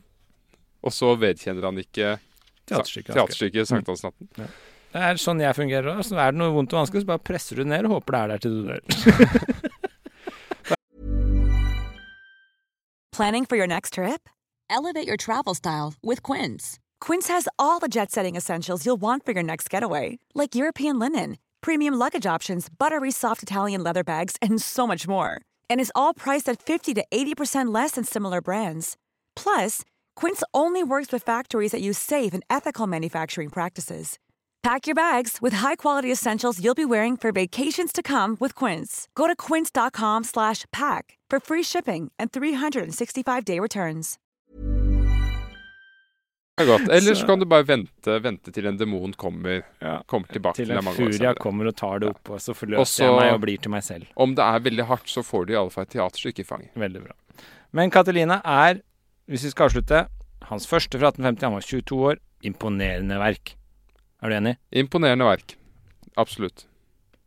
[0.83, 2.19] Og så vedkjenner han ikke
[2.67, 3.15] Teaterstykket.
[3.15, 3.51] han skrev.
[3.53, 4.51] teaterstykket
[4.91, 6.01] Det er sånn jeg fungerer òg.
[6.07, 8.21] Så er det noe vondt og vanskelig, så bare presser du ned og håper det
[8.21, 8.81] er der til du dør.
[13.13, 14.29] Planning for your next trip?
[14.71, 16.79] Elevate your travel style with Quince.
[17.01, 20.99] Quince has all the jet setting essentials you'll want for your next getaway, like European
[20.99, 25.41] linen, premium luggage options, buttery soft Italian leather bags, and so much more.
[25.69, 28.97] And is all priced at 50 to 80% less than similar brands.
[29.37, 29.83] Plus,
[30.21, 34.19] Quince only works with factories that use safe and ethical manufacturing practices.
[34.63, 39.09] Pack your bags with high-quality essentials you'll be wearing for vacations to come with Quince.
[39.15, 44.19] Go to quince.com slash pack for free shipping and 365-day returns.
[46.67, 46.89] Godt.
[46.91, 49.63] Ellers Så- kan du bare vente, vente til en demon kommer,
[50.07, 53.05] kommer tilbake til, Til en furia kommer og tar det opp, og så forløser Også,
[53.05, 54.05] jeg meg og blir til meg selv.
[54.17, 56.71] Om det er veldig hardt, så får du i alle fall et teaterstykke i fanget.
[56.77, 57.13] Veldig bra.
[57.73, 58.83] Men Katelina er,
[59.31, 60.05] hvis vi skal avslutte,
[60.51, 61.47] hans første fra 1850.
[61.47, 62.21] Han var 22 år.
[62.47, 63.55] Imponerende verk.
[64.23, 64.57] Er du enig?
[64.73, 65.55] Imponerende verk.
[66.19, 66.67] Absolutt.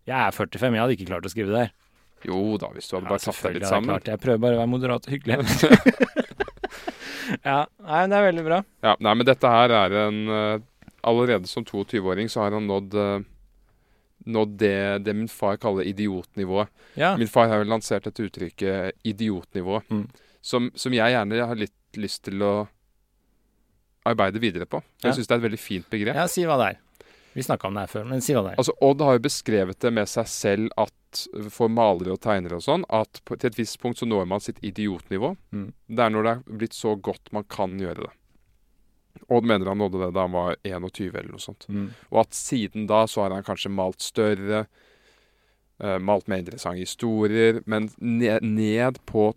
[0.05, 1.71] Jeg er 45, jeg hadde ikke klart å skrive det her.
[2.27, 3.89] Jo da, hvis du hadde Ja, bare tatt deg litt sammen.
[3.93, 4.07] klart.
[4.11, 5.38] Jeg prøver bare å være moderat og hyggelig.
[7.43, 8.59] ja, nei, men det er veldig bra.
[8.84, 10.59] Ja, nei, men dette her er en eh,
[11.03, 13.25] Allerede som 22-åring så har han nådd eh,
[14.31, 16.69] Nådd det, det min far kaller idiotnivået.
[16.95, 17.09] Ja.
[17.19, 20.05] Min far har jo lansert dette uttrykket 'idiotnivå', Mm.
[20.44, 22.53] Som, som jeg gjerne har litt lyst til å
[24.10, 24.82] arbeide videre på.
[25.02, 25.15] Jeg Ja.
[25.15, 26.15] syns det er et veldig fint begrep.
[26.15, 26.80] ja, si hva det er.
[27.34, 28.57] Vi snakka om det her før, men si hva det er.
[28.61, 30.91] Altså, Odd har jo beskrevet det med seg selv at
[31.49, 34.40] for malere og tegnere og sånn, at på, til et visst punkt så når man
[34.44, 35.36] sitt idiotnivå.
[35.53, 35.74] Mm.
[35.90, 38.11] Det er når det er blitt så godt man kan gjøre det.
[39.30, 41.65] Odd mener han nådde det da han var 21 eller noe sånt.
[41.70, 41.88] Mm.
[42.11, 44.65] Og at siden da så har han kanskje malt større,
[45.82, 49.32] uh, malt mer interessante historier, men ned, ned på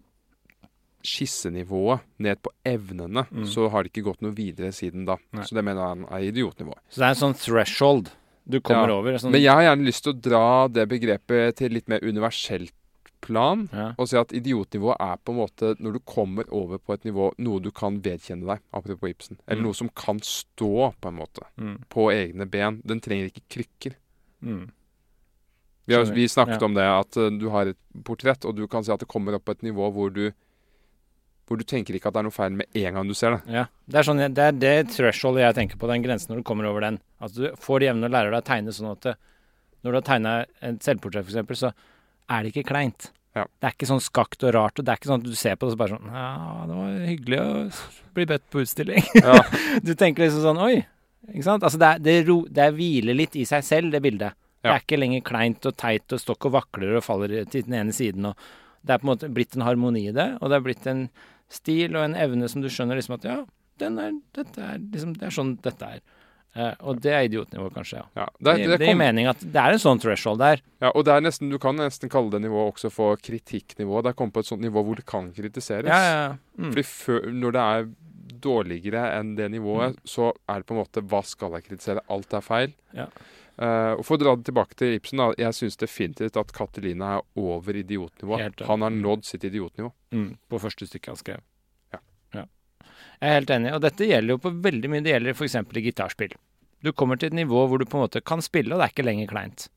[1.07, 3.47] skissenivået, ned på evnene, Mm.
[3.47, 5.17] så har det ikke gått noe videre siden da.
[5.33, 5.43] Nei.
[5.45, 6.81] Så det mener han er idiotnivået.
[6.91, 8.11] Så det er en sånn threshold
[8.49, 9.13] du kommer Ja, over.
[9.19, 12.73] Sånn, Men jeg har gjerne lyst til å dra det begrepet til litt mer universelt
[13.21, 13.69] plan.
[13.73, 13.93] ja.
[13.99, 17.33] Og si at idiotnivå er på en måte når du kommer over på et nivå,
[17.39, 19.39] noe du kan vedkjenne deg, apropos Ibsen.
[19.49, 19.67] Eller Mm.
[19.67, 21.79] noe som kan stå, på en måte, Mm.
[21.91, 22.83] på egne ben.
[22.87, 23.95] Den trenger ikke krykker.
[24.45, 24.71] Mm.
[25.87, 26.65] Vi, har, vi snakket Ja.
[26.67, 29.35] om det, at uh, du har et portrett, og du kan si at det kommer
[29.35, 30.33] opp på et nivå hvor du
[31.47, 33.55] hvor du tenker ikke at det er noe feil med en gang du ser det.
[33.55, 33.67] Ja.
[33.87, 36.67] Det er, sånn, det er det thresholdet jeg tenker på, den grensen når du kommer
[36.71, 36.99] over den.
[37.23, 39.15] At du får de evne og lærer deg å tegne sånn at det,
[39.87, 40.33] når du har tegna
[40.67, 41.71] et selvportrett, f.eks., så
[42.35, 43.13] er det ikke kleint.
[43.37, 43.45] Ja.
[43.45, 45.59] Det er ikke sånn skakt og rart, og det er ikke sånn at du ser
[45.61, 46.29] på det og så bare sånn Ja,
[46.67, 47.49] det var hyggelig å
[48.17, 49.09] bli bedt på utstilling.
[49.21, 49.39] Ja.
[49.87, 50.81] du tenker liksom sånn Oi.
[51.31, 51.67] Ikke sant?
[51.67, 54.39] Altså det, er, det, ro, det er hviler litt i seg selv, det bildet.
[54.67, 57.77] Det er ikke lenger kleint og teit og stokk og vakler og faller til den
[57.79, 58.31] ene siden.
[58.31, 60.89] Og det er på en måte blitt en harmoni i det, og det er blitt
[60.91, 61.07] en
[61.53, 63.41] stil og en evne som du skjønner liksom at ja,
[63.81, 66.05] den er, dette er liksom, det er sånn dette er.
[66.57, 67.99] Uh, og det er idiotnivå, kanskje.
[68.01, 68.07] ja.
[68.17, 70.63] Ja, Det, det, det, det, gir mening at det er en sånn threshold der.
[70.81, 74.01] ja, og det er nesten, du kan nesten kalle det nivået også for kritikknivå.
[74.01, 75.91] Det er kommet på et sånt nivå hvor det kan kritiseres.
[75.93, 76.31] Ja, ja.
[76.57, 76.71] Mm.
[76.71, 77.91] Fordi før, når det er
[78.47, 82.05] dårligere enn det nivået, så er det på en måte Hva skal jeg kritisere?
[82.13, 82.73] Alt er feil.
[82.97, 83.11] Ja.
[83.59, 87.15] Eh, og For å dra det tilbake til Ibsen, da, jeg syns definitivt at Catelina
[87.19, 88.37] er over idiotnivå.
[88.69, 89.93] Han har nådd sitt idiotnivå.
[90.13, 91.41] Mm, på første stykket han skrev.
[91.95, 92.01] Ja.
[93.21, 93.73] Jeg er helt enig.
[93.73, 95.01] Og dette gjelder jo på veldig mye.
[95.07, 95.55] Det gjelder f.eks.
[95.57, 96.35] i gitarspill.
[96.85, 98.93] Du kommer til et nivå hvor du på en måte kan spille, og det er
[98.93, 99.69] ikke lenger kleint.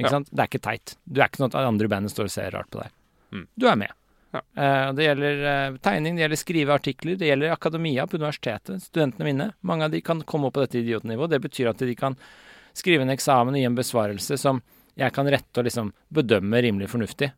[0.00, 0.16] Ikke Ja.
[0.16, 0.30] sant?
[0.32, 0.96] Det er ikke teit.
[1.06, 2.90] Du er ikke noe at andre i bandet står og ser rart på deg.
[3.30, 3.46] Mm.
[3.56, 3.92] Du er med.
[4.30, 4.42] Ja.
[4.62, 8.82] Eh, det gjelder eh, tegning, det gjelder skrive artikler, det gjelder akademia på universitetet.
[8.82, 9.48] Studentene mine.
[9.66, 11.34] Mange av de kan komme opp på dette idiotnivået.
[11.34, 12.16] Det betyr at de kan
[12.76, 14.62] skrive en eksamen og gi en besvarelse som
[15.00, 17.32] jeg kan rette og liksom bedømme rimelig fornuftig.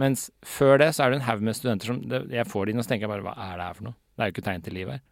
[0.00, 2.72] Mens før det så er det en haug med studenter som det, Jeg får de
[2.72, 3.96] inn og så tenker jeg bare hva er det her for noe?
[4.12, 5.02] Det er jo ikke tegn til liv her.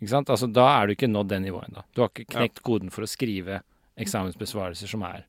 [0.00, 0.32] Ikke sant?
[0.32, 1.84] Altså Da er du ikke nådd det nivået ennå.
[1.92, 3.60] Du har ikke knekt koden for å skrive
[4.00, 5.26] eksamensbesvarelser som er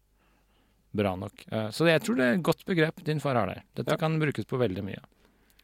[0.93, 1.45] bra nok.
[1.51, 3.63] Eh, Så jeg tror det er et godt begrep din far har der.
[3.75, 3.97] Dette Ja.
[3.97, 5.01] kan brukes på veldig mye.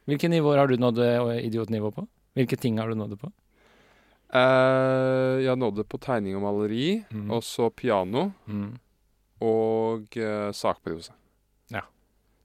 [0.07, 2.07] Hvilke nivåer har du nådd eh, idiotnivå på?
[2.35, 3.31] Hvilke ting har du nådd det på?
[4.29, 7.31] Uh, jeg nådde på tegning og maleri, mm.
[7.33, 8.27] og så piano
[9.41, 11.09] og uh, sakprose.
[11.73, 11.81] Ja.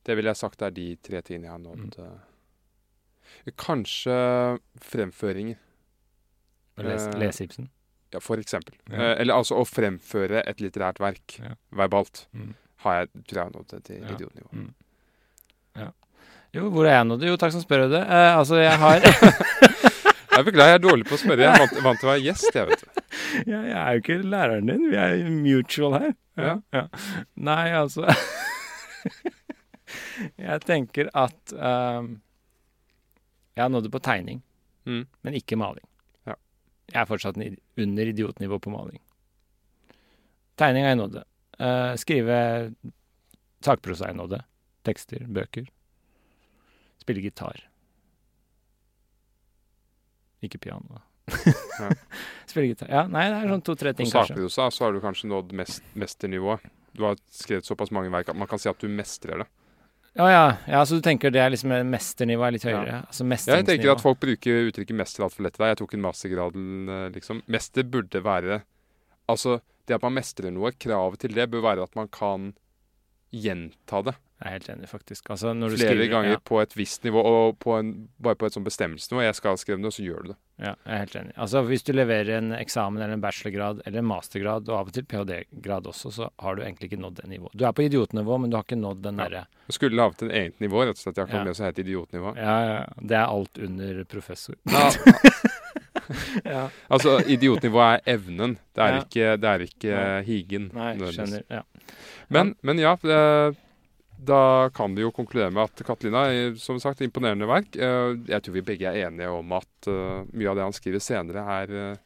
[0.06, 1.98] Det ville jeg sagt er de tre tingene jeg har nådd.
[2.01, 3.52] Mm.
[3.61, 4.16] Kanskje
[4.81, 5.59] fremføringer.
[6.78, 7.69] Les, Eh, Ibsen?
[8.12, 8.74] Ja, for eksempel.
[8.90, 8.97] Ja.
[9.15, 11.55] Uh, eller altså å fremføre et litterært verk Ja.
[11.70, 12.27] verbalt.
[12.32, 12.55] Mm.
[12.85, 14.15] Har jeg, tror jeg har nådd det til Ja.
[14.15, 14.66] idiotnivå.
[16.55, 17.16] Jo, hvor er jeg nå?
[17.27, 18.01] Jo, takk som spør det.
[18.06, 19.01] Uh, altså, jeg har
[20.35, 21.43] Jeg beklager, jeg er dårlig på å spørre.
[21.43, 22.86] Jeg er vant, vant til å være gjest, jeg, vet du.
[23.51, 24.85] Ja, jeg er jo ikke læreren din.
[24.90, 26.12] Vi er mutual her.
[26.74, 26.85] Ja.
[27.39, 28.06] Nei, altså
[30.39, 32.09] Jeg tenker at um,
[33.55, 34.43] Jeg har nådd det på tegning,
[34.85, 35.06] Mm.
[35.24, 35.86] men ikke maling.
[36.28, 36.35] Ja.
[36.93, 38.98] Jeg er fortsatt under idiotnivå på maling.
[40.61, 41.23] Tegning har jeg nådd det.
[41.59, 42.39] Eh, skrive
[43.64, 44.10] sakprosa.
[44.85, 45.66] Tekster, bøker.
[47.01, 47.64] Spille gitar.
[50.44, 51.02] Ikke piano.
[51.74, 51.89] Ja.
[52.47, 52.86] Spille gitar.
[52.93, 55.55] Ja, nei, det er sånn to-tre På ting, På sakprosa så har du kanskje nådd
[55.56, 56.62] mest, mesternivået.
[56.94, 59.47] Du har skrevet såpass mange verk at man kan si at du mestrer det.
[60.14, 63.01] Ja, ja, ja, så du tenker det er liksom mesternivået er litt høyere?
[63.09, 65.59] Altså Jeg tenker at folk bruker uttrykket 'mester' altfor lett.
[65.59, 67.43] Jeg tok en mastergraden, eh, liksom.
[67.51, 68.62] Mester burde være
[69.28, 72.52] Altså, det at man mestrer noe, kravet til det bør være at man kan
[73.34, 74.14] gjenta det
[74.44, 75.28] Jeg er helt enig, faktisk.
[75.30, 78.36] Altså, når du flere skriver, ganger Ja, på et visst nivå, og på en, bare
[78.36, 79.22] på et sånn bestemmelsesnivå.
[79.24, 80.36] Jeg skal skrive det, og så gjør du det.
[80.60, 81.32] ja, jeg er helt enig.
[81.40, 84.92] Altså, hvis du leverer en eksamen eller en bachelorgrad eller en mastergrad, og av og
[84.98, 87.56] til ph.d.-grad også, så har du egentlig ikke nådd det nivået.
[87.56, 89.28] Du er på idiotnivå, men du har ikke nådd den Ja.
[89.28, 91.16] derre Jeg skulle laget en eget nivå, rett og slett.
[91.16, 91.32] Jeg har Ja.
[91.38, 92.36] kommet med så het idiotnivå.
[92.36, 94.55] ja, ja, det er alt under professor.
[94.68, 94.90] Ja,
[96.44, 96.68] ja.
[96.93, 98.56] altså, idiotnivå er evnen.
[98.74, 99.02] Det er Ja.
[99.05, 100.20] ikke, det er ikke Ja.
[100.26, 100.70] higen.
[100.74, 101.44] Nei, skjønner.
[101.51, 101.62] Ja.
[102.32, 103.56] Men, men ja, det,
[104.24, 107.76] da kan vi jo konkludere med at Katlina er som sagt imponerende verk.
[107.76, 111.02] Eh, Jeg tror vi begge er enige om at eh, mye av det han skriver
[111.05, 111.97] senere, er eh,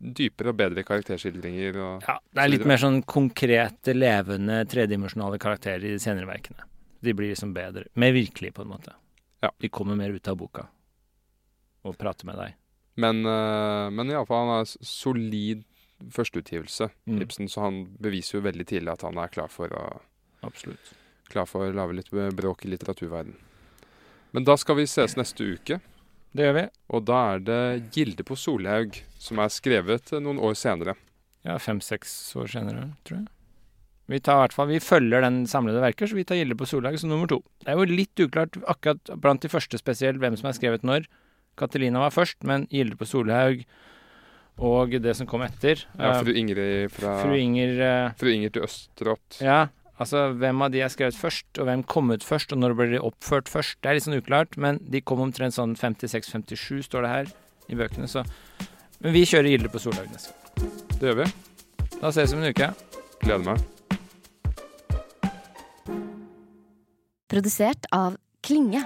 [0.00, 1.76] dypere og bedre karakterskildringer.
[1.76, 6.64] Og, Ja, det er litt mer sånn konkrete, levende, tredimensjonale karakterer i de senere verkene.
[7.02, 7.86] De blir liksom bedre.
[7.96, 8.92] Mer virkelige, på en måte.
[9.42, 9.50] Ja.
[9.60, 10.66] De kommer mer ut av boka
[11.84, 12.54] og prater med deg.
[12.96, 15.64] Men, uh, men iallfall, han har solid
[16.10, 17.20] førsteutgivelse, Mm.
[17.22, 20.00] Ibsen, så han beviser jo veldig tidlig at han er klar for å,
[20.42, 20.92] Absolutt.
[21.28, 23.34] klar for å lage litt bråk i litteraturverden.
[24.32, 25.80] Men da skal vi ses neste uke.
[26.32, 26.68] Det gjør vi.
[26.94, 30.94] Og da er det 'Gilde på Solhaug', som er skrevet eh, noen år senere.
[31.44, 33.26] Ja, fem-seks år senere, tror jeg.
[34.08, 36.98] Vi tar hvert fall, vi følger den samlede verker, så vi tar Gilde på Solhaug
[36.98, 37.42] som nummer to.
[37.64, 41.06] Det er jo litt uklart akkurat blant de første spesielt hvem som er skrevet når.
[41.60, 43.64] Katelina var først, men Gilde på Solhaug
[44.60, 45.84] og det som kom etter.
[45.96, 49.38] Ja, eh, fru Ingrid fra fru Inger eh, Fru Inger til Østerått.
[49.40, 52.76] Ja, altså hvem av de er skrevet først, og hvem kom ut først, og når
[52.76, 53.78] ble de oppført først?
[53.80, 57.34] Det er litt sånn uklart, men de kom omtrent sånn 56-57, står det her
[57.70, 58.26] i bøkene, så
[59.00, 60.72] Men vi kjører Gilde på Solhaug neste gang.
[61.00, 61.28] Det gjør vi.
[62.02, 62.66] Da ses vi om en uke.
[63.22, 63.62] Gleder meg.
[67.32, 68.84] Produsert av Klinge.